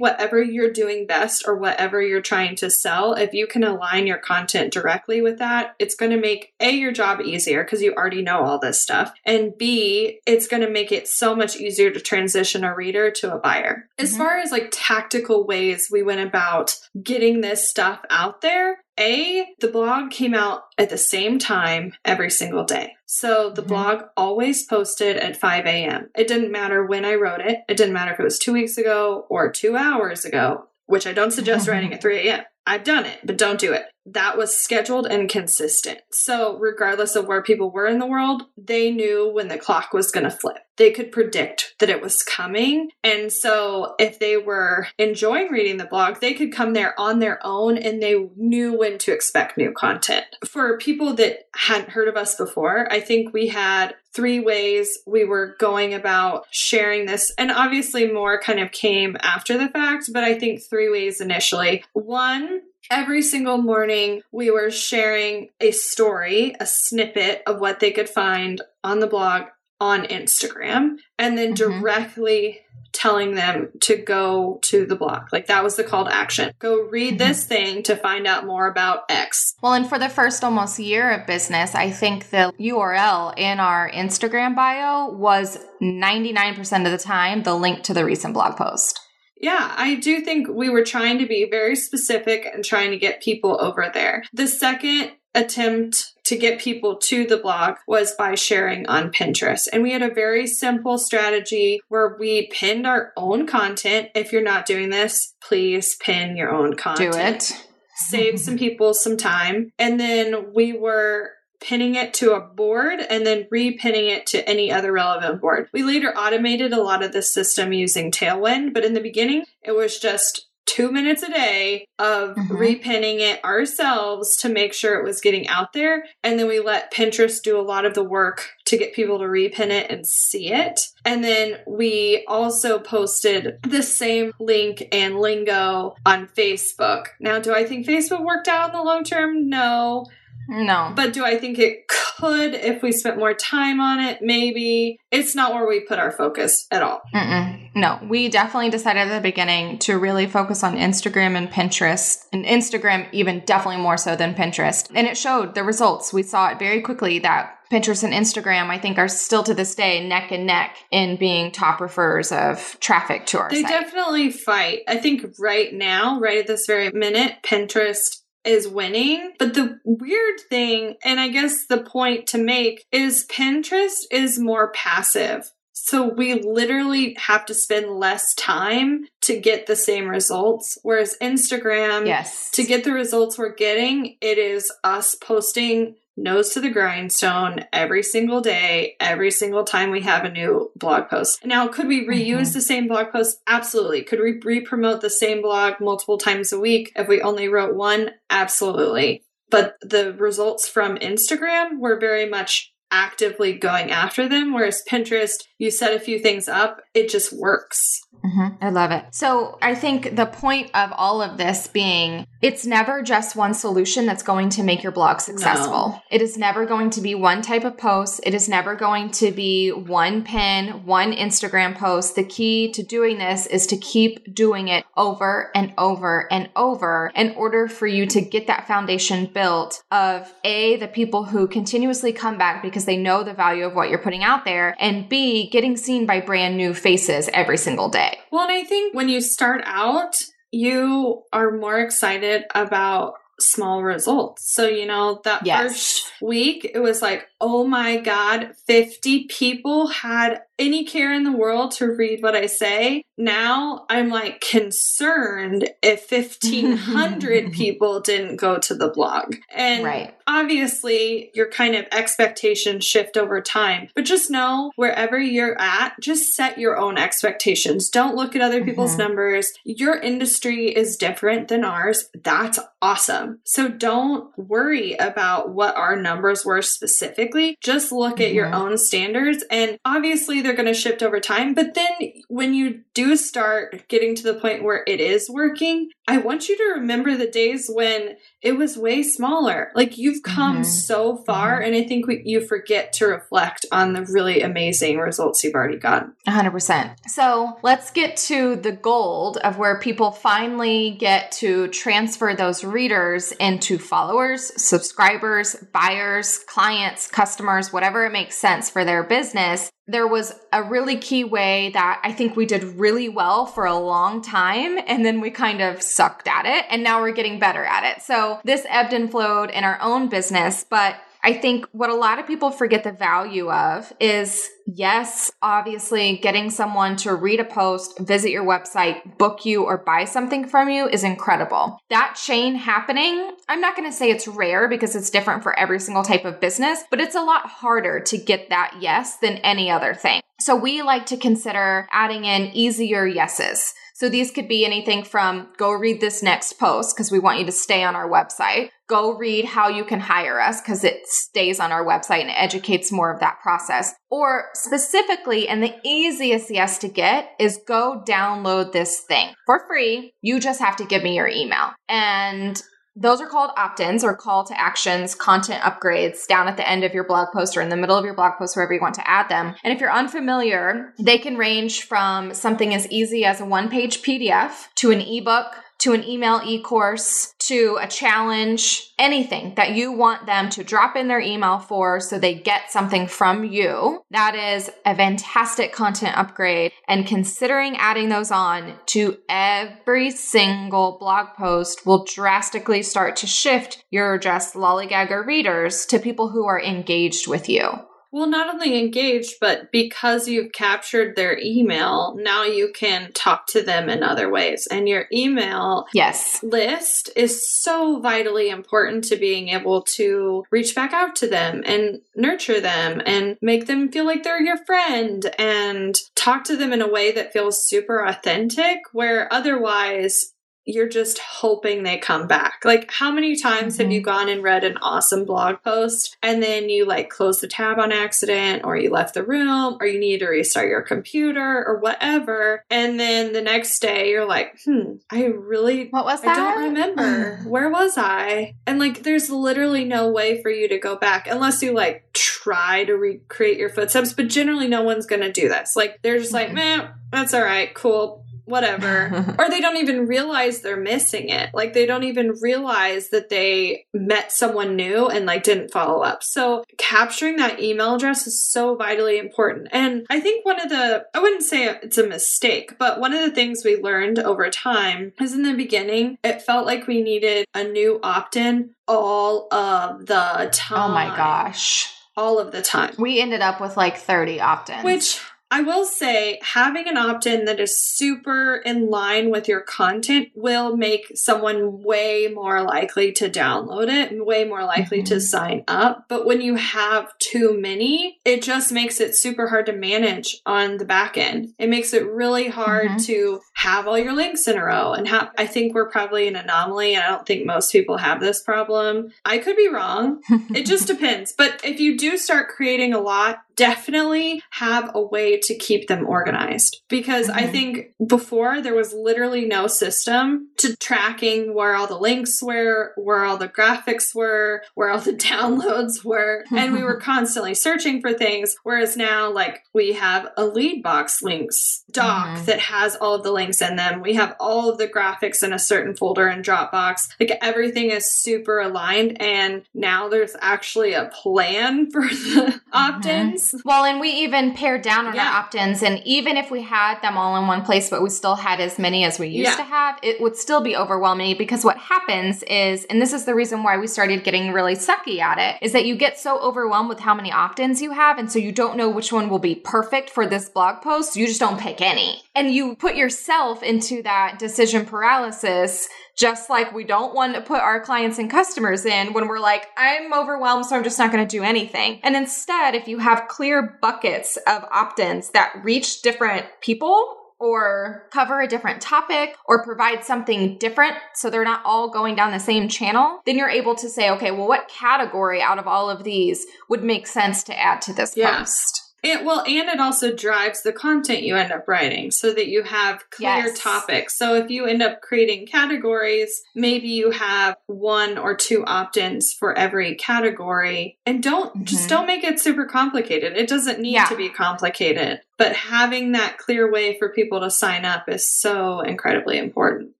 whatever 0.00 0.42
you're 0.42 0.72
doing 0.72 1.06
best 1.06 1.44
or 1.46 1.56
whatever 1.56 2.02
you're 2.02 2.20
trying 2.20 2.56
to 2.56 2.70
sell, 2.70 3.14
if 3.14 3.32
you 3.32 3.46
can 3.46 3.64
align 3.64 4.06
your 4.06 4.18
content 4.18 4.72
directly 4.72 5.20
with 5.20 5.38
that, 5.38 5.74
it's 5.78 5.94
going 5.94 6.10
to 6.12 6.20
make 6.20 6.52
A, 6.60 6.70
your 6.70 6.92
job 6.92 7.20
easier 7.20 7.62
because 7.64 7.82
you 7.82 7.94
already 7.94 8.22
know 8.22 8.42
all 8.42 8.58
this 8.58 8.82
stuff. 8.82 9.12
And 9.24 9.56
B, 9.56 10.20
it's 10.26 10.48
going 10.48 10.62
to 10.62 10.70
make 10.70 10.92
it 10.92 11.08
so 11.08 11.34
much 11.36 11.56
easier 11.56 11.90
to 11.90 12.00
transition 12.00 12.64
a 12.64 12.74
reader 12.74 13.10
to 13.10 13.34
a 13.34 13.38
buyer. 13.38 13.88
As 13.98 14.14
Mhm. 14.14 14.18
far 14.18 14.38
as 14.38 14.50
like 14.50 14.68
tactical 14.72 15.46
ways 15.46 15.88
we 15.90 16.02
went 16.02 16.20
about 16.20 16.76
getting 17.02 17.40
this 17.40 17.68
stuff 17.68 18.00
out 18.10 18.40
there, 18.40 18.78
A, 18.98 19.46
the 19.60 19.68
blog 19.68 20.10
came 20.10 20.34
out 20.34 20.62
at 20.76 20.90
the 20.90 20.98
same 20.98 21.38
time 21.38 21.94
every 22.04 22.30
single 22.30 22.64
day. 22.64 22.94
So 23.06 23.50
the 23.50 23.62
Mhm. 23.62 23.68
blog 23.68 24.02
always 24.16 24.64
posted 24.66 25.16
at 25.16 25.36
5 25.36 25.66
a.m. 25.66 26.10
It 26.16 26.28
didn't 26.28 26.52
matter 26.52 26.84
when 26.84 27.04
I 27.04 27.14
wrote 27.14 27.40
it. 27.40 27.60
It 27.68 27.76
didn't 27.76 27.94
matter 27.94 28.12
if 28.12 28.20
it 28.20 28.24
was 28.24 28.38
two 28.38 28.52
weeks 28.52 28.76
ago 28.78 29.26
or 29.30 29.50
two 29.50 29.76
hours 29.76 30.24
ago, 30.24 30.68
which 30.86 31.06
I 31.06 31.12
don't 31.12 31.30
suggest 31.30 31.68
writing 31.68 31.92
at 31.94 32.02
3 32.02 32.28
a.m. 32.28 32.44
I've 32.66 32.84
done 32.84 33.06
it, 33.06 33.18
but 33.24 33.38
don't 33.38 33.58
do 33.58 33.72
it. 33.72 33.86
That 34.04 34.36
was 34.36 34.56
scheduled 34.56 35.06
and 35.06 35.28
consistent. 35.28 36.00
So, 36.10 36.58
regardless 36.58 37.14
of 37.14 37.26
where 37.26 37.42
people 37.42 37.70
were 37.70 37.86
in 37.86 37.98
the 37.98 38.06
world, 38.06 38.44
they 38.56 38.90
knew 38.90 39.30
when 39.32 39.48
the 39.48 39.58
clock 39.58 39.92
was 39.92 40.10
going 40.10 40.24
to 40.24 40.30
flip. 40.30 40.58
They 40.76 40.90
could 40.90 41.12
predict 41.12 41.74
that 41.78 41.90
it 41.90 42.02
was 42.02 42.22
coming. 42.22 42.90
And 43.04 43.32
so, 43.32 43.94
if 43.98 44.18
they 44.18 44.36
were 44.36 44.88
enjoying 44.98 45.52
reading 45.52 45.76
the 45.76 45.84
blog, 45.84 46.20
they 46.20 46.34
could 46.34 46.52
come 46.52 46.72
there 46.72 46.98
on 46.98 47.20
their 47.20 47.38
own 47.44 47.78
and 47.78 48.02
they 48.02 48.28
knew 48.36 48.76
when 48.76 48.98
to 48.98 49.12
expect 49.12 49.56
new 49.56 49.72
content. 49.72 50.26
For 50.44 50.78
people 50.78 51.14
that 51.14 51.48
hadn't 51.54 51.90
heard 51.90 52.08
of 52.08 52.16
us 52.16 52.34
before, 52.34 52.92
I 52.92 53.00
think 53.00 53.32
we 53.32 53.48
had 53.48 53.94
three 54.12 54.40
ways 54.40 54.98
we 55.06 55.24
were 55.24 55.56
going 55.58 55.94
about 55.94 56.46
sharing 56.50 57.06
this. 57.06 57.32
And 57.38 57.50
obviously, 57.50 58.10
more 58.10 58.40
kind 58.40 58.60
of 58.60 58.72
came 58.72 59.16
after 59.20 59.56
the 59.56 59.68
fact, 59.68 60.10
but 60.12 60.24
I 60.24 60.38
think 60.38 60.62
three 60.62 60.90
ways 60.90 61.20
initially. 61.20 61.84
One, 61.92 62.62
Every 62.90 63.22
single 63.22 63.58
morning, 63.58 64.22
we 64.32 64.50
were 64.50 64.70
sharing 64.70 65.50
a 65.60 65.70
story, 65.70 66.54
a 66.60 66.66
snippet 66.66 67.42
of 67.46 67.60
what 67.60 67.80
they 67.80 67.90
could 67.90 68.08
find 68.08 68.60
on 68.84 69.00
the 69.00 69.06
blog 69.06 69.44
on 69.80 70.04
Instagram, 70.04 70.96
and 71.18 71.36
then 71.36 71.52
Mhm. 71.54 71.56
directly 71.56 72.60
telling 72.92 73.34
them 73.34 73.70
to 73.80 73.96
go 73.96 74.58
to 74.62 74.84
the 74.84 74.94
blog. 74.94 75.22
Like 75.32 75.46
that 75.46 75.64
was 75.64 75.76
the 75.76 75.82
call 75.84 76.04
to 76.04 76.14
action. 76.14 76.52
Go 76.58 76.82
read 76.82 77.14
Mhm. 77.14 77.18
this 77.18 77.44
thing 77.44 77.82
to 77.84 77.96
find 77.96 78.26
out 78.26 78.44
more 78.46 78.66
about 78.66 79.04
X. 79.08 79.54
Well, 79.62 79.72
and 79.72 79.88
for 79.88 79.98
the 79.98 80.10
first 80.10 80.44
almost 80.44 80.78
year 80.78 81.10
of 81.10 81.26
business, 81.26 81.74
I 81.74 81.90
think 81.90 82.30
the 82.30 82.52
URL 82.58 83.32
in 83.36 83.60
our 83.60 83.90
Instagram 83.90 84.54
bio 84.54 85.08
was 85.08 85.58
99% 85.80 86.84
of 86.86 86.92
the 86.92 86.98
time 86.98 87.42
the 87.42 87.54
link 87.56 87.82
to 87.84 87.94
the 87.94 88.04
recent 88.04 88.34
blog 88.34 88.56
post. 88.56 89.00
Yeah, 89.42 89.74
I 89.76 89.96
do 89.96 90.20
think 90.20 90.48
we 90.48 90.70
were 90.70 90.84
trying 90.84 91.18
to 91.18 91.26
be 91.26 91.48
very 91.50 91.74
specific 91.74 92.46
and 92.46 92.64
trying 92.64 92.92
to 92.92 92.96
get 92.96 93.20
people 93.20 93.58
over 93.60 93.90
there. 93.92 94.22
The 94.32 94.46
second 94.46 95.12
attempt 95.34 96.12
to 96.24 96.36
get 96.36 96.60
people 96.60 96.96
to 96.96 97.26
the 97.26 97.38
blog 97.38 97.76
was 97.88 98.14
by 98.14 98.36
sharing 98.36 98.86
on 98.86 99.10
Pinterest. 99.10 99.66
And 99.72 99.82
we 99.82 99.92
had 99.92 100.02
a 100.02 100.14
very 100.14 100.46
simple 100.46 100.96
strategy 100.96 101.80
where 101.88 102.16
we 102.20 102.48
pinned 102.52 102.86
our 102.86 103.12
own 103.16 103.46
content. 103.46 104.10
If 104.14 104.32
you're 104.32 104.42
not 104.42 104.66
doing 104.66 104.90
this, 104.90 105.34
please 105.42 105.96
pin 105.96 106.36
your 106.36 106.52
own 106.52 106.76
content. 106.76 107.12
Do 107.12 107.18
it. 107.18 107.66
Save 107.96 108.38
some 108.38 108.56
people 108.56 108.94
some 108.94 109.16
time. 109.16 109.72
And 109.78 109.98
then 109.98 110.52
we 110.54 110.72
were 110.72 111.30
pinning 111.62 111.94
it 111.94 112.12
to 112.14 112.32
a 112.32 112.40
board 112.40 113.00
and 113.00 113.24
then 113.26 113.46
repinning 113.52 114.10
it 114.10 114.26
to 114.26 114.48
any 114.48 114.70
other 114.70 114.92
relevant 114.92 115.40
board. 115.40 115.68
We 115.72 115.82
later 115.82 116.12
automated 116.16 116.72
a 116.72 116.82
lot 116.82 117.02
of 117.02 117.12
this 117.12 117.32
system 117.32 117.72
using 117.72 118.10
Tailwind, 118.10 118.74
but 118.74 118.84
in 118.84 118.94
the 118.94 119.00
beginning, 119.00 119.44
it 119.62 119.72
was 119.72 119.98
just 119.98 120.48
two 120.64 120.90
minutes 120.90 121.22
a 121.22 121.28
day 121.30 121.86
of 121.98 122.34
Mhm. 122.34 122.48
repinning 122.48 123.20
it 123.20 123.44
ourselves 123.44 124.36
to 124.38 124.48
make 124.48 124.72
sure 124.72 124.98
it 124.98 125.04
was 125.04 125.20
getting 125.20 125.46
out 125.48 125.72
there. 125.72 126.04
And 126.22 126.38
then 126.38 126.46
we 126.48 126.60
let 126.60 126.92
Pinterest 126.92 127.42
do 127.42 127.58
a 127.58 127.62
lot 127.62 127.84
of 127.84 127.94
the 127.94 128.04
work 128.04 128.48
to 128.66 128.78
get 128.78 128.94
people 128.94 129.18
to 129.18 129.24
repin 129.24 129.70
it 129.70 129.90
and 129.90 130.06
see 130.06 130.50
it. 130.52 130.80
And 131.04 131.22
then 131.22 131.58
we 131.66 132.24
also 132.26 132.78
posted 132.78 133.58
the 133.68 133.82
same 133.82 134.32
link 134.40 134.88
and 134.92 135.18
lingo 135.18 135.94
on 136.06 136.28
Facebook. 136.28 137.06
Now, 137.20 137.38
do 137.38 137.52
I 137.52 137.64
think 137.64 137.86
Facebook 137.86 138.24
worked 138.24 138.48
out 138.48 138.70
in 138.70 138.76
the 138.76 138.82
long 138.82 139.04
term? 139.04 139.48
No. 139.50 140.06
No. 140.52 140.92
But 140.94 141.12
do 141.12 141.24
I 141.24 141.38
think 141.38 141.58
it 141.58 141.88
could 141.88 142.54
if 142.54 142.82
we 142.82 142.92
spent 142.92 143.18
more 143.18 143.34
time 143.34 143.80
on 143.80 144.00
it? 144.00 144.20
Maybe. 144.20 144.98
It's 145.10 145.34
not 145.34 145.54
where 145.54 145.66
we 145.66 145.80
put 145.80 145.98
our 145.98 146.12
focus 146.12 146.66
at 146.70 146.82
all. 146.82 147.00
Mm-mm. 147.14 147.70
No, 147.74 147.98
we 148.08 148.28
definitely 148.28 148.70
decided 148.70 149.08
at 149.08 149.14
the 149.14 149.20
beginning 149.20 149.78
to 149.80 149.98
really 149.98 150.26
focus 150.26 150.62
on 150.62 150.76
Instagram 150.76 151.36
and 151.36 151.50
Pinterest, 151.50 152.26
and 152.32 152.44
Instagram 152.44 153.08
even 153.12 153.40
definitely 153.40 153.80
more 153.80 153.96
so 153.96 154.14
than 154.14 154.34
Pinterest. 154.34 154.90
And 154.94 155.06
it 155.06 155.16
showed 155.16 155.54
the 155.54 155.64
results. 155.64 156.12
We 156.12 156.22
saw 156.22 156.48
it 156.48 156.58
very 156.58 156.82
quickly 156.82 157.18
that 157.20 157.58
Pinterest 157.72 158.04
and 158.04 158.12
Instagram, 158.12 158.68
I 158.68 158.78
think, 158.78 158.98
are 158.98 159.08
still 159.08 159.42
to 159.44 159.54
this 159.54 159.74
day 159.74 160.06
neck 160.06 160.30
and 160.30 160.46
neck 160.46 160.76
in 160.90 161.16
being 161.16 161.50
top 161.50 161.80
refers 161.80 162.30
of 162.30 162.76
traffic 162.80 163.24
to 163.26 163.38
our 163.38 163.48
They 163.48 163.62
site. 163.62 163.70
They 163.70 163.80
definitely 163.80 164.30
fight. 164.30 164.80
I 164.86 164.98
think 164.98 165.24
right 165.38 165.72
now, 165.72 166.20
right 166.20 166.38
at 166.38 166.46
this 166.46 166.66
very 166.66 166.92
minute, 166.92 167.36
Pinterest 167.42 168.21
is 168.44 168.68
winning. 168.68 169.32
But 169.38 169.54
the 169.54 169.78
weird 169.84 170.40
thing, 170.48 170.96
and 171.04 171.20
I 171.20 171.28
guess 171.28 171.66
the 171.66 171.82
point 171.82 172.26
to 172.28 172.38
make, 172.38 172.84
is 172.92 173.26
Pinterest 173.26 174.04
is 174.10 174.38
more 174.38 174.72
passive. 174.72 175.50
So 175.74 176.06
we 176.06 176.34
literally 176.34 177.14
have 177.18 177.44
to 177.46 177.54
spend 177.54 177.90
less 177.90 178.34
time 178.34 179.06
to 179.22 179.40
get 179.40 179.66
the 179.66 179.74
same 179.74 180.06
results. 180.06 180.78
Whereas 180.82 181.16
Instagram, 181.20 182.06
yes. 182.06 182.50
to 182.52 182.62
get 182.62 182.84
the 182.84 182.92
results 182.92 183.36
we're 183.36 183.54
getting, 183.54 184.16
it 184.20 184.38
is 184.38 184.72
us 184.84 185.16
posting 185.16 185.96
nose 186.16 186.50
to 186.50 186.60
the 186.60 186.70
grindstone 186.70 187.64
every 187.72 188.02
single 188.02 188.40
day, 188.40 188.96
every 189.00 189.30
single 189.30 189.64
time 189.64 189.90
we 189.90 190.00
have 190.02 190.24
a 190.24 190.30
new 190.30 190.70
blog 190.76 191.08
post. 191.08 191.44
Now, 191.44 191.68
could 191.68 191.88
we 191.88 192.06
reuse 192.06 192.48
Mhm. 192.50 192.52
the 192.54 192.60
same 192.60 192.88
blog 192.88 193.10
post? 193.12 193.40
Absolutely. 193.46 194.02
Could 194.02 194.20
we 194.20 194.38
re 194.44 194.60
promote 194.60 195.00
the 195.00 195.10
same 195.10 195.42
blog 195.42 195.74
multiple 195.80 196.18
times 196.18 196.52
a 196.52 196.60
week 196.60 196.92
if 196.96 197.08
we 197.08 197.22
only 197.22 197.48
wrote 197.48 197.74
one? 197.74 198.12
Absolutely. 198.30 199.22
But 199.50 199.76
the 199.82 200.12
results 200.14 200.68
from 200.68 200.96
Instagram 200.98 201.78
were 201.78 201.98
very 201.98 202.26
much 202.28 202.72
actively 202.90 203.54
going 203.54 203.90
after 203.90 204.28
them, 204.28 204.52
whereas 204.52 204.82
Pinterest, 204.88 205.42
you 205.62 205.70
set 205.70 205.94
a 205.94 206.00
few 206.00 206.18
things 206.18 206.48
up, 206.48 206.82
it 206.92 207.08
just 207.08 207.32
works. 207.32 208.02
Mhm. 208.24 208.56
I 208.60 208.70
love 208.70 208.92
it. 208.92 209.04
So 209.10 209.58
I 209.60 209.74
think 209.74 210.14
the 210.16 210.26
point 210.26 210.70
of 210.74 210.92
all 210.92 211.20
of 211.20 211.38
this 211.38 211.66
being 211.66 212.26
it's 212.40 212.66
never 212.66 213.02
just 213.02 213.36
one 213.36 213.54
solution 213.54 214.04
that's 214.04 214.24
going 214.24 214.48
to 214.48 214.64
make 214.64 214.82
your 214.82 214.90
blog 214.90 215.20
successful. 215.20 216.02
It 216.10 216.20
is 216.20 216.36
never 216.36 216.66
going 216.66 216.90
to 216.90 217.00
be 217.00 217.14
one 217.14 217.40
type 217.40 217.62
of 217.64 217.78
post. 217.78 218.20
It 218.24 218.34
is 218.34 218.48
never 218.48 218.74
going 218.74 219.12
to 219.12 219.30
be 219.30 219.70
one 219.70 220.24
pin, 220.24 220.84
one 220.84 221.12
Instagram 221.12 221.76
post. 221.76 222.16
The 222.16 222.24
key 222.24 222.72
to 222.72 222.82
doing 222.82 223.18
this 223.18 223.46
is 223.46 223.64
to 223.68 223.76
keep 223.76 224.34
doing 224.34 224.66
it 224.66 224.84
over 224.96 225.52
and 225.54 225.72
over 225.78 226.26
and 226.32 226.50
over 226.56 227.12
in 227.14 227.32
order 227.36 227.68
for 227.68 227.86
you 227.86 228.06
to 228.06 228.20
get 228.20 228.48
that 228.48 228.66
foundation 228.66 229.26
built 229.26 229.84
of 229.92 230.34
A, 230.42 230.76
the 230.78 230.88
people 230.88 231.22
who 231.26 231.46
continuously 231.46 232.12
come 232.12 232.38
back 232.38 232.60
because 232.60 232.86
they 232.86 232.96
know 232.96 233.22
the 233.22 233.34
value 233.34 233.64
of 233.64 233.74
what 233.76 233.88
you're 233.88 233.98
putting 233.98 234.24
out 234.24 234.44
there, 234.44 234.74
and 234.80 235.08
B, 235.08 235.48
getting 235.52 235.76
seen 235.76 236.06
by 236.06 236.20
brand 236.20 236.56
new 236.56 236.74
faces 236.74 237.28
every 237.32 237.58
single 237.58 237.88
day. 237.88 238.18
Well, 238.32 238.42
and 238.42 238.52
I 238.52 238.64
think 238.64 238.94
when 238.94 239.08
you 239.08 239.20
start 239.20 239.62
out, 239.64 240.16
you 240.50 241.22
are 241.32 241.52
more 241.52 241.78
excited 241.78 242.44
about 242.54 243.14
small 243.40 243.82
results. 243.82 244.52
So, 244.54 244.66
you 244.68 244.86
know, 244.86 245.20
that 245.24 245.46
Yes. 245.46 245.72
first 245.72 246.12
week, 246.20 246.70
it 246.74 246.78
was 246.80 247.02
like, 247.02 247.26
oh 247.40 247.66
my 247.66 247.96
God, 247.98 248.52
50 248.66 249.24
people 249.24 249.88
had 249.88 250.42
any 250.62 250.84
care 250.84 251.12
in 251.12 251.24
the 251.24 251.32
world 251.32 251.72
to 251.72 251.86
read 251.86 252.22
what 252.22 252.34
I 252.34 252.46
say. 252.46 253.04
Now 253.18 253.84
I'm 253.90 254.08
like 254.08 254.40
concerned 254.40 255.68
if 255.82 256.10
1,500 256.10 257.52
people 257.62 258.00
didn't 258.00 258.36
go 258.36 258.58
to 258.58 258.74
the 258.74 258.88
blog. 258.88 259.36
And 259.50 259.84
Right. 259.84 260.14
obviously 260.26 261.30
your 261.34 261.48
kind 261.50 261.74
of 261.74 261.84
expectations 261.92 262.84
shift 262.84 263.16
over 263.16 263.40
time 263.40 263.88
but 263.94 264.04
just 264.04 264.30
know 264.30 264.70
wherever 264.76 265.18
you're 265.18 265.60
at 265.60 265.94
just 266.00 266.34
set 266.34 266.58
your 266.58 266.76
own 266.78 266.96
expectations 266.96 267.88
don't 267.90 268.14
look 268.14 268.36
at 268.36 268.42
other 268.42 268.64
people's 268.64 268.94
Mhm. 268.94 268.98
numbers 268.98 269.52
your 269.64 269.96
industry 269.96 270.68
is 270.68 270.96
different 270.96 271.48
than 271.48 271.64
ours 271.64 272.08
that's 272.22 272.58
awesome 272.80 273.40
so 273.44 273.68
don't 273.68 274.26
worry 274.38 274.94
about 274.94 275.50
what 275.50 275.76
our 275.76 275.96
numbers 275.96 276.44
were 276.44 276.62
specifically 276.62 277.56
just 277.60 277.90
look 277.90 278.20
at 278.20 278.32
your 278.32 278.46
Mhm. 278.46 278.54
own 278.54 278.78
standards 278.78 279.44
and 279.50 279.76
obviously 279.84 280.40
they're 280.52 280.62
going 280.64 280.72
to 280.72 280.78
shift 280.78 281.02
over 281.02 281.18
time 281.18 281.54
but 281.54 281.74
then 281.74 282.12
when 282.28 282.52
you 282.52 282.82
do 282.92 283.16
start 283.16 283.88
getting 283.88 284.14
to 284.14 284.22
the 284.22 284.34
point 284.34 284.62
where 284.62 284.84
it 284.86 285.00
is 285.00 285.30
working 285.30 285.88
i 286.06 286.18
want 286.18 286.48
you 286.48 286.56
to 286.56 286.74
remember 286.76 287.16
the 287.16 287.26
days 287.26 287.70
when 287.72 288.16
it 288.42 288.56
was 288.56 288.76
way 288.76 289.04
smaller. 289.04 289.70
Like 289.76 289.96
you've 289.96 290.22
come 290.24 290.62
Mhm. 290.62 290.66
so 290.66 291.16
far, 291.16 291.60
and 291.60 291.76
I 291.76 291.84
think 291.84 292.08
we, 292.08 292.22
you 292.24 292.40
forget 292.40 292.92
to 292.94 293.06
reflect 293.06 293.64
on 293.70 293.92
the 293.92 294.04
really 294.10 294.42
amazing 294.42 294.98
results 294.98 295.44
you've 295.44 295.54
already 295.54 295.78
gotten. 295.78 296.12
100%. 296.26 296.90
So 297.06 297.56
let's 297.62 297.92
get 297.92 298.16
to 298.28 298.56
the 298.56 298.72
gold 298.72 299.36
of 299.38 299.58
where 299.58 299.78
people 299.78 300.10
finally 300.10 300.96
get 300.98 301.30
to 301.32 301.68
transfer 301.68 302.34
those 302.34 302.64
readers 302.64 303.30
into 303.32 303.78
followers, 303.78 304.50
subscribers, 304.60 305.54
buyers, 305.72 306.38
clients, 306.38 307.06
customers, 307.06 307.72
whatever 307.72 308.04
it 308.06 308.12
makes 308.12 308.36
sense 308.36 308.68
for 308.68 308.84
their 308.84 309.04
business. 309.04 309.70
There 309.92 310.06
was 310.06 310.34
a 310.52 310.62
really 310.62 310.96
key 310.96 311.22
way 311.24 311.70
that 311.70 312.00
I 312.02 312.12
think 312.12 312.34
we 312.34 312.46
did 312.46 312.64
really 312.64 313.08
well 313.08 313.46
for 313.46 313.66
a 313.66 313.76
long 313.76 314.22
time. 314.22 314.78
And 314.86 315.04
then 315.04 315.20
we 315.20 315.30
kind 315.30 315.60
of 315.60 315.82
sucked 315.82 316.26
at 316.26 316.46
it. 316.46 316.64
And 316.70 316.82
now 316.82 317.00
we're 317.00 317.12
getting 317.12 317.38
better 317.38 317.64
at 317.64 317.84
it. 317.84 318.02
So 318.02 318.40
this 318.44 318.66
ebbed 318.68 318.92
and 318.92 319.10
flowed 319.10 319.50
in 319.50 319.64
our 319.64 319.80
own 319.80 320.08
business. 320.08 320.64
But 320.68 320.96
I 321.24 321.34
think 321.34 321.66
what 321.72 321.90
a 321.90 321.94
lot 321.94 322.18
of 322.18 322.26
people 322.26 322.50
forget 322.50 322.82
the 322.82 322.92
value 322.92 323.50
of 323.50 323.92
is 324.00 324.48
yes, 324.66 325.30
obviously 325.40 326.16
getting 326.16 326.50
someone 326.50 326.96
to 326.96 327.14
read 327.14 327.38
a 327.38 327.44
post, 327.44 327.98
visit 328.00 328.30
your 328.30 328.44
website, 328.44 329.18
book 329.18 329.44
you, 329.44 329.64
or 329.64 329.78
buy 329.78 330.04
something 330.04 330.48
from 330.48 330.68
you 330.68 330.88
is 330.88 331.04
incredible. 331.04 331.78
That 331.90 332.18
chain 332.20 332.56
happening, 332.56 333.36
I'm 333.48 333.60
not 333.60 333.76
going 333.76 333.88
to 333.88 333.96
say 333.96 334.10
it's 334.10 334.26
rare 334.26 334.68
because 334.68 334.96
it's 334.96 335.10
different 335.10 335.44
for 335.44 335.56
every 335.56 335.78
single 335.78 336.02
type 336.02 336.24
of 336.24 336.40
business, 336.40 336.82
but 336.90 337.00
it's 337.00 337.14
a 337.14 337.22
lot 337.22 337.46
harder 337.46 338.00
to 338.00 338.18
get 338.18 338.50
that 338.50 338.78
yes 338.80 339.18
than 339.18 339.34
any 339.38 339.70
other 339.70 339.94
thing. 339.94 340.22
So 340.40 340.56
we 340.56 340.82
like 340.82 341.06
to 341.06 341.16
consider 341.16 341.86
adding 341.92 342.24
in 342.24 342.48
easier 342.52 343.06
yeses. 343.06 343.74
So 343.94 344.08
these 344.08 344.32
could 344.32 344.48
be 344.48 344.64
anything 344.64 345.04
from 345.04 345.46
go 345.56 345.70
read 345.70 346.00
this 346.00 346.24
next 346.24 346.54
post 346.54 346.96
because 346.96 347.12
we 347.12 347.20
want 347.20 347.38
you 347.38 347.46
to 347.46 347.52
stay 347.52 347.84
on 347.84 347.94
our 347.94 348.08
website. 348.08 348.70
Go 348.92 349.16
read 349.16 349.46
how 349.46 349.68
you 349.68 349.86
can 349.86 350.00
hire 350.00 350.38
us 350.38 350.60
because 350.60 350.84
it 350.84 351.06
stays 351.06 351.58
on 351.58 351.72
our 351.72 351.82
website 351.82 352.20
and 352.20 352.30
educates 352.36 352.92
more 352.92 353.10
of 353.10 353.20
that 353.20 353.40
process. 353.42 353.94
Or 354.10 354.50
specifically, 354.52 355.48
and 355.48 355.62
the 355.62 355.74
easiest 355.82 356.50
yes 356.50 356.76
to 356.80 356.88
get 356.88 357.30
is 357.40 357.58
go 357.66 358.02
download 358.06 358.72
this 358.72 359.00
thing 359.08 359.32
for 359.46 359.66
free. 359.66 360.12
You 360.20 360.38
just 360.40 360.60
have 360.60 360.76
to 360.76 360.84
give 360.84 361.02
me 361.02 361.16
your 361.16 361.26
email. 361.26 361.72
And 361.88 362.62
those 362.94 363.22
are 363.22 363.26
called 363.26 363.52
opt 363.56 363.80
ins 363.80 364.04
or 364.04 364.14
call 364.14 364.44
to 364.44 364.60
actions, 364.60 365.14
content 365.14 365.62
upgrades 365.62 366.26
down 366.26 366.46
at 366.46 366.58
the 366.58 366.68
end 366.68 366.84
of 366.84 366.92
your 366.92 367.04
blog 367.04 367.28
post 367.32 367.56
or 367.56 367.62
in 367.62 367.70
the 367.70 367.76
middle 367.78 367.96
of 367.96 368.04
your 368.04 368.12
blog 368.14 368.34
post, 368.38 368.54
wherever 368.54 368.74
you 368.74 368.80
want 368.82 368.96
to 368.96 369.08
add 369.08 369.30
them. 369.30 369.54
And 369.64 369.72
if 369.72 369.80
you're 369.80 369.90
unfamiliar, 369.90 370.92
they 371.00 371.16
can 371.16 371.38
range 371.38 371.84
from 371.84 372.34
something 372.34 372.74
as 372.74 372.86
easy 372.90 373.24
as 373.24 373.40
a 373.40 373.46
one 373.46 373.70
page 373.70 374.02
PDF 374.02 374.66
to 374.76 374.90
an 374.90 375.00
ebook 375.00 375.54
to 375.82 375.92
an 375.92 376.04
email 376.04 376.40
e 376.44 376.60
course 376.60 377.34
to 377.40 377.76
a 377.80 377.88
challenge, 377.88 378.92
anything 379.00 379.52
that 379.56 379.72
you 379.72 379.90
want 379.90 380.26
them 380.26 380.48
to 380.48 380.62
drop 380.62 380.94
in 380.94 381.08
their 381.08 381.18
email 381.18 381.58
for 381.58 381.98
so 381.98 382.20
they 382.20 382.34
get 382.34 382.70
something 382.70 383.08
from 383.08 383.44
you. 383.44 384.00
That 384.12 384.36
is 384.36 384.70
a 384.86 384.94
fantastic 384.94 385.72
content 385.72 386.16
upgrade. 386.16 386.70
And 386.86 387.04
considering 387.04 387.76
adding 387.78 388.10
those 388.10 388.30
on 388.30 388.78
to 388.86 389.18
every 389.28 390.12
single 390.12 390.98
blog 391.00 391.34
post 391.36 391.84
will 391.84 392.04
drastically 392.04 392.84
start 392.84 393.16
to 393.16 393.26
shift 393.26 393.84
your 393.90 394.18
just 394.18 394.54
lollygagger 394.54 395.26
readers 395.26 395.84
to 395.86 395.98
people 395.98 396.28
who 396.28 396.46
are 396.46 396.62
engaged 396.62 397.26
with 397.26 397.48
you. 397.48 397.68
Well, 398.12 398.26
not 398.26 398.52
only 398.52 398.78
engaged, 398.78 399.36
but 399.40 399.72
because 399.72 400.28
you've 400.28 400.52
captured 400.52 401.16
their 401.16 401.38
email, 401.38 402.14
now 402.20 402.44
you 402.44 402.70
can 402.74 403.10
talk 403.12 403.46
to 403.48 403.62
them 403.62 403.88
in 403.88 404.02
other 404.02 404.30
ways. 404.30 404.68
And 404.70 404.86
your 404.86 405.06
email 405.10 405.86
yes. 405.94 406.42
list 406.42 407.08
is 407.16 407.50
so 407.50 408.00
vitally 408.00 408.50
important 408.50 409.04
to 409.04 409.16
being 409.16 409.48
able 409.48 409.80
to 409.96 410.44
reach 410.50 410.74
back 410.74 410.92
out 410.92 411.16
to 411.16 411.26
them 411.26 411.62
and 411.64 412.02
nurture 412.14 412.60
them 412.60 413.00
and 413.06 413.38
make 413.40 413.66
them 413.66 413.90
feel 413.90 414.04
like 414.04 414.24
they're 414.24 414.42
your 414.42 414.58
friend 414.58 415.34
and 415.38 415.98
talk 416.14 416.44
to 416.44 416.56
them 416.56 416.74
in 416.74 416.82
a 416.82 416.90
way 416.90 417.12
that 417.12 417.32
feels 417.32 417.66
super 417.66 418.04
authentic, 418.04 418.80
where 418.92 419.32
otherwise 419.32 420.34
you're 420.64 420.88
just 420.88 421.18
hoping 421.18 421.82
they 421.82 421.98
come 421.98 422.26
back. 422.26 422.62
Like, 422.64 422.90
how 422.90 423.10
many 423.10 423.36
times 423.36 423.74
mm-hmm. 423.74 423.82
have 423.82 423.92
you 423.92 424.00
mm-hmm. 424.00 424.04
gone 424.04 424.28
and 424.28 424.42
read 424.42 424.64
an 424.64 424.76
awesome 424.78 425.24
blog 425.24 425.56
post 425.62 426.16
and 426.22 426.42
then 426.42 426.68
you 426.68 426.84
like 426.86 427.10
close 427.10 427.40
the 427.40 427.48
tab 427.48 427.78
on 427.78 427.92
accident 427.92 428.62
or 428.64 428.76
you 428.76 428.90
left 428.90 429.14
the 429.14 429.24
room 429.24 429.76
or 429.80 429.86
you 429.86 429.98
need 429.98 430.18
to 430.18 430.26
restart 430.26 430.68
your 430.68 430.82
computer 430.82 431.64
or 431.66 431.78
whatever. 431.78 432.64
And 432.70 432.98
then 432.98 433.32
the 433.32 433.42
next 433.42 433.80
day 433.80 434.10
you're 434.10 434.26
like, 434.26 434.60
hmm, 434.64 434.94
I 435.10 435.24
really, 435.24 435.88
what 435.88 436.04
was 436.04 436.22
that? 436.22 436.38
I 436.38 436.54
don't 436.54 436.64
remember. 436.64 437.36
Where 437.46 437.70
was 437.70 437.94
I? 437.96 438.54
And 438.66 438.78
like, 438.78 439.02
there's 439.02 439.30
literally 439.30 439.84
no 439.84 440.10
way 440.10 440.42
for 440.42 440.50
you 440.50 440.68
to 440.68 440.78
go 440.78 440.96
back 440.96 441.26
unless 441.26 441.62
you 441.62 441.72
like 441.72 442.12
try 442.12 442.84
to 442.84 442.94
recreate 442.94 443.58
your 443.58 443.70
footsteps, 443.70 444.12
but 444.12 444.28
generally 444.28 444.68
no 444.68 444.82
one's 444.82 445.06
going 445.06 445.22
to 445.22 445.32
do 445.32 445.48
this. 445.48 445.74
Like, 445.74 446.00
they're 446.02 446.18
just 446.18 446.32
mm-hmm. 446.32 446.54
like, 446.54 446.54
man, 446.54 446.94
that's 447.10 447.34
all 447.34 447.42
right, 447.42 447.72
cool 447.74 448.24
whatever. 448.44 449.34
or 449.38 449.48
they 449.48 449.60
don't 449.60 449.76
even 449.76 450.06
realize 450.06 450.60
they're 450.60 450.76
missing 450.76 451.28
it. 451.28 451.50
Like 451.54 451.72
they 451.72 451.86
don't 451.86 452.04
even 452.04 452.32
realize 452.40 453.10
that 453.10 453.28
they 453.28 453.86
met 453.92 454.32
someone 454.32 454.76
new 454.76 455.08
and 455.08 455.26
like 455.26 455.42
didn't 455.42 455.70
follow 455.72 456.02
up. 456.02 456.22
So 456.22 456.64
capturing 456.78 457.36
that 457.36 457.60
email 457.60 457.94
address 457.94 458.26
is 458.26 458.44
so 458.44 458.74
vitally 458.76 459.18
important. 459.18 459.68
And 459.72 460.06
I 460.10 460.20
think 460.20 460.44
one 460.44 460.60
of 460.60 460.68
the, 460.68 461.06
I 461.14 461.20
wouldn't 461.20 461.42
say 461.42 461.66
it's 461.68 461.98
a 461.98 462.06
mistake, 462.06 462.78
but 462.78 463.00
one 463.00 463.12
of 463.12 463.20
the 463.20 463.34
things 463.34 463.64
we 463.64 463.76
learned 463.76 464.18
over 464.18 464.48
time 464.50 465.12
is 465.20 465.34
in 465.34 465.42
the 465.42 465.54
beginning, 465.54 466.18
it 466.22 466.42
felt 466.42 466.66
like 466.66 466.86
we 466.86 467.02
needed 467.02 467.46
a 467.54 467.64
new 467.64 468.00
opt 468.02 468.36
in 468.36 468.70
all 468.88 469.52
of 469.52 470.06
the 470.06 470.48
time. 470.52 470.90
Oh 470.90 470.92
my 470.92 471.06
gosh 471.16 471.88
all 472.16 472.38
of 472.38 472.52
the 472.52 472.62
time. 472.62 472.94
We 472.98 473.20
ended 473.20 473.40
up 473.40 473.60
with 473.60 473.76
like 473.76 473.96
30 473.96 474.40
opt 474.40 474.70
ins. 474.70 474.84
Which 474.84 475.20
I 475.52 475.60
will 475.60 475.84
say 475.84 476.38
having 476.40 476.88
an 476.88 476.96
opt 476.96 477.26
in 477.26 477.44
that 477.44 477.60
is 477.60 477.78
super 477.78 478.56
in 478.56 478.88
line 478.88 479.30
with 479.30 479.48
your 479.48 479.60
content 479.60 480.30
will 480.34 480.78
make 480.78 481.12
someone 481.14 481.82
way 481.82 482.30
more 482.34 482.62
likely 482.62 483.12
to 483.12 483.28
download 483.28 483.88
it 483.88 484.10
and 484.10 484.24
way 484.24 484.44
more 484.44 484.64
likely 484.64 485.00
mm-hmm. 485.00 485.12
to 485.12 485.20
sign 485.20 485.64
up. 485.68 486.06
But 486.08 486.24
when 486.24 486.40
you 486.40 486.54
have 486.54 487.18
too 487.18 487.60
many, 487.60 488.18
it 488.24 488.40
just 488.40 488.72
makes 488.72 488.98
it 488.98 489.14
super 489.14 489.46
hard 489.46 489.66
to 489.66 489.74
manage 489.74 490.40
on 490.46 490.78
the 490.78 490.86
back 490.86 491.18
end. 491.18 491.52
It 491.58 491.68
makes 491.68 491.92
it 491.92 492.06
really 492.06 492.48
hard 492.48 492.88
mm-hmm. 492.88 493.04
to 493.04 493.40
have 493.52 493.86
all 493.86 493.98
your 493.98 494.14
links 494.14 494.48
in 494.48 494.56
a 494.56 494.64
row. 494.64 494.94
And 494.94 495.06
have, 495.08 495.32
I 495.36 495.46
think 495.46 495.74
we're 495.74 495.90
probably 495.90 496.28
an 496.28 496.36
anomaly. 496.36 496.94
And 496.94 497.04
I 497.04 497.10
don't 497.10 497.26
think 497.26 497.44
most 497.44 497.72
people 497.72 497.98
have 497.98 498.20
this 498.20 498.42
problem. 498.42 499.12
I 499.26 499.36
could 499.36 499.56
be 499.56 499.68
wrong. 499.68 500.22
it 500.54 500.64
just 500.64 500.86
depends. 500.86 501.34
But 501.36 501.60
if 501.62 501.78
you 501.78 501.98
do 501.98 502.16
start 502.16 502.48
creating 502.48 502.94
a 502.94 503.00
lot, 503.00 503.42
definitely 503.62 504.42
have 504.50 504.90
a 504.92 505.00
way 505.00 505.38
to 505.38 505.54
keep 505.54 505.86
them 505.86 506.04
organized 506.06 506.82
because 506.88 507.28
mm-hmm. 507.28 507.38
I 507.38 507.46
think 507.46 507.94
before 508.04 508.60
there 508.60 508.74
was 508.74 508.92
literally 508.92 509.44
no 509.44 509.68
system 509.68 510.48
to 510.56 510.76
tracking 510.76 511.54
where 511.54 511.76
all 511.76 511.86
the 511.86 511.98
links 511.98 512.42
were, 512.42 512.92
where 512.96 513.24
all 513.24 513.36
the 513.36 513.48
graphics 513.48 514.14
were, 514.14 514.64
where 514.74 514.90
all 514.90 514.98
the 514.98 515.12
downloads 515.32 516.04
were, 516.04 516.44
and 516.54 516.72
we 516.72 516.82
were 516.82 517.00
constantly 517.00 517.54
searching 517.54 518.00
for 518.00 518.12
things. 518.12 518.56
Whereas 518.64 518.96
now, 518.96 519.30
like, 519.30 519.62
we 519.72 519.92
have 519.92 520.28
a 520.36 520.44
lead 520.44 520.82
box 520.82 521.22
links 521.22 521.84
doc 521.92 522.28
mm-hmm. 522.28 522.44
that 522.46 522.58
has 522.58 522.96
all 522.96 523.14
of 523.14 523.22
the 523.22 523.32
links 523.32 523.62
in 523.62 523.76
them. 523.76 524.02
We 524.02 524.14
have 524.14 524.34
all 524.40 524.70
of 524.70 524.78
the 524.78 524.88
graphics 524.88 525.42
in 525.42 525.52
a 525.52 525.58
certain 525.58 525.94
folder 525.94 526.28
in 526.28 526.42
Dropbox. 526.42 527.08
Like, 527.20 527.38
everything 527.40 527.90
is 527.90 528.12
super 528.12 528.58
aligned, 528.58 529.22
and 529.22 529.62
now 529.72 530.08
there's 530.08 530.34
actually 530.40 530.94
a 530.94 531.10
plan 531.12 531.90
for 531.92 532.02
the 532.02 532.60
opt 532.72 533.06
ins. 533.06 533.51
Well, 533.64 533.84
and 533.84 534.00
we 534.00 534.10
even 534.10 534.54
pared 534.54 534.82
down 534.82 535.06
on 535.06 535.14
yeah. 535.14 535.28
our 535.28 535.40
opt 535.40 535.54
ins, 535.54 535.82
and 535.82 536.00
even 536.04 536.36
if 536.36 536.50
we 536.50 536.62
had 536.62 537.00
them 537.00 537.16
all 537.16 537.36
in 537.36 537.46
one 537.46 537.62
place, 537.62 537.90
but 537.90 538.02
we 538.02 538.10
still 538.10 538.34
had 538.34 538.60
as 538.60 538.78
many 538.78 539.04
as 539.04 539.18
we 539.18 539.28
used 539.28 539.50
yeah. 539.50 539.56
to 539.56 539.62
have, 539.62 539.98
it 540.02 540.20
would 540.20 540.36
still 540.36 540.60
be 540.60 540.76
overwhelming 540.76 541.36
because 541.36 541.64
what 541.64 541.76
happens 541.76 542.42
is, 542.44 542.84
and 542.86 543.00
this 543.00 543.12
is 543.12 543.24
the 543.24 543.34
reason 543.34 543.62
why 543.62 543.76
we 543.78 543.86
started 543.86 544.24
getting 544.24 544.52
really 544.52 544.74
sucky 544.74 545.18
at 545.18 545.38
it, 545.38 545.64
is 545.64 545.72
that 545.72 545.84
you 545.84 545.96
get 545.96 546.18
so 546.18 546.38
overwhelmed 546.40 546.88
with 546.88 547.00
how 547.00 547.14
many 547.14 547.32
opt 547.32 547.60
ins 547.60 547.82
you 547.82 547.92
have, 547.92 548.18
and 548.18 548.30
so 548.30 548.38
you 548.38 548.52
don't 548.52 548.76
know 548.76 548.88
which 548.88 549.12
one 549.12 549.28
will 549.28 549.38
be 549.38 549.54
perfect 549.54 550.10
for 550.10 550.26
this 550.26 550.48
blog 550.48 550.82
post. 550.82 551.16
You 551.16 551.26
just 551.26 551.40
don't 551.40 551.60
pick 551.60 551.80
any. 551.80 552.22
And 552.34 552.50
you 552.50 552.76
put 552.76 552.96
yourself 552.96 553.62
into 553.62 554.02
that 554.02 554.38
decision 554.38 554.86
paralysis 554.86 555.88
just 556.16 556.50
like 556.50 556.72
we 556.72 556.84
don't 556.84 557.14
want 557.14 557.34
to 557.34 557.40
put 557.40 557.60
our 557.60 557.80
clients 557.80 558.18
and 558.18 558.30
customers 558.30 558.84
in 558.84 559.12
when 559.12 559.28
we're 559.28 559.38
like, 559.38 559.66
I'm 559.76 560.12
overwhelmed, 560.12 560.66
so 560.66 560.76
I'm 560.76 560.84
just 560.84 560.98
not 560.98 561.12
going 561.12 561.26
to 561.26 561.36
do 561.36 561.42
anything. 561.42 562.00
And 562.02 562.16
instead, 562.16 562.74
if 562.74 562.86
you 562.88 562.98
have 562.98 563.28
clear 563.28 563.78
buckets 563.80 564.36
of 564.46 564.64
opt 564.70 564.98
ins 564.98 565.30
that 565.30 565.52
reach 565.62 566.02
different 566.02 566.46
people, 566.60 567.18
or 567.42 568.06
cover 568.12 568.40
a 568.40 568.46
different 568.46 568.80
topic 568.80 569.36
or 569.46 569.64
provide 569.64 570.04
something 570.04 570.56
different 570.58 570.94
so 571.12 571.28
they're 571.28 571.42
not 571.42 571.60
all 571.64 571.90
going 571.90 572.14
down 572.14 572.30
the 572.30 572.38
same 572.38 572.68
channel, 572.68 573.20
then 573.26 573.36
you're 573.36 573.48
able 573.48 573.74
to 573.74 573.88
say, 573.88 574.08
okay, 574.10 574.30
well, 574.30 574.46
what 574.46 574.68
category 574.68 575.42
out 575.42 575.58
of 575.58 575.66
all 575.66 575.90
of 575.90 576.04
these 576.04 576.46
would 576.68 576.84
make 576.84 577.04
sense 577.04 577.42
to 577.42 577.60
add 577.60 577.82
to 577.82 577.92
this 577.92 578.16
yeah. 578.16 578.38
post? 578.38 578.81
It, 579.02 579.24
well, 579.24 579.40
and 579.40 579.68
it 579.68 579.80
also 579.80 580.14
drives 580.14 580.62
the 580.62 580.72
content 580.72 581.22
you 581.22 581.34
end 581.36 581.50
up 581.50 581.66
writing 581.66 582.12
so 582.12 582.32
that 582.32 582.48
you 582.48 582.62
have 582.62 583.08
clear 583.10 583.46
yes. 583.46 583.58
topics. 583.58 584.16
So 584.16 584.34
if 584.36 584.48
you 584.48 584.66
end 584.66 584.80
up 584.80 585.00
creating 585.00 585.46
categories, 585.46 586.42
maybe 586.54 586.88
you 586.88 587.10
have 587.10 587.56
one 587.66 588.16
or 588.16 588.36
two 588.36 588.64
opt 588.64 588.96
ins 588.96 589.32
for 589.32 589.58
every 589.58 589.96
category. 589.96 590.98
And 591.04 591.22
don't 591.22 591.50
mm-hmm. 591.50 591.64
just 591.64 591.88
don't 591.88 592.06
make 592.06 592.22
it 592.22 592.38
super 592.38 592.64
complicated. 592.64 593.36
It 593.36 593.48
doesn't 593.48 593.80
need 593.80 593.94
yeah. 593.94 594.04
to 594.04 594.16
be 594.16 594.28
complicated. 594.28 595.20
But 595.36 595.56
having 595.56 596.12
that 596.12 596.38
clear 596.38 596.70
way 596.70 596.96
for 596.96 597.08
people 597.08 597.40
to 597.40 597.50
sign 597.50 597.84
up 597.84 598.08
is 598.08 598.24
so 598.24 598.80
incredibly 598.80 599.38
important. 599.38 599.90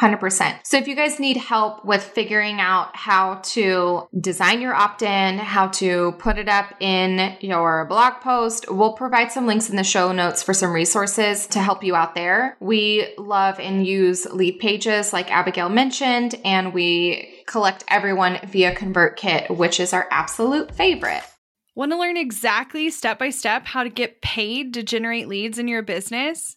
100%. 0.00 0.60
So 0.62 0.76
if 0.76 0.86
you 0.86 0.94
guys 0.94 1.18
need 1.18 1.36
help 1.36 1.84
with 1.84 2.02
figuring 2.02 2.60
out 2.60 2.94
how 2.94 3.40
to 3.44 4.06
design 4.18 4.60
your 4.60 4.74
opt 4.74 5.02
in, 5.02 5.38
how 5.38 5.68
to 5.68 6.12
put 6.18 6.38
it 6.38 6.48
up 6.48 6.72
in 6.80 7.36
your 7.40 7.84
blog 7.86 8.14
post, 8.20 8.70
we'll 8.70 8.92
provide 8.92 9.32
some 9.32 9.46
links 9.46 9.68
in 9.68 9.76
the 9.76 9.82
show 9.82 10.12
notes 10.12 10.42
for 10.42 10.54
some 10.54 10.70
resources 10.70 11.48
to 11.48 11.58
help 11.58 11.82
you 11.82 11.96
out 11.96 12.14
there. 12.14 12.56
We 12.60 13.14
love 13.18 13.58
and 13.58 13.84
use 13.84 14.24
Leadpages 14.26 15.12
like 15.12 15.32
Abigail 15.32 15.68
mentioned, 15.68 16.36
and 16.44 16.72
we 16.72 17.42
collect 17.46 17.84
everyone 17.88 18.38
via 18.46 18.74
ConvertKit, 18.74 19.56
which 19.56 19.80
is 19.80 19.92
our 19.92 20.06
absolute 20.12 20.74
favorite. 20.74 21.22
Want 21.74 21.92
to 21.92 21.98
learn 21.98 22.16
exactly 22.16 22.90
step 22.90 23.18
by 23.18 23.30
step 23.30 23.66
how 23.66 23.82
to 23.82 23.88
get 23.88 24.20
paid 24.20 24.74
to 24.74 24.82
generate 24.82 25.28
leads 25.28 25.58
in 25.58 25.66
your 25.66 25.82
business? 25.82 26.56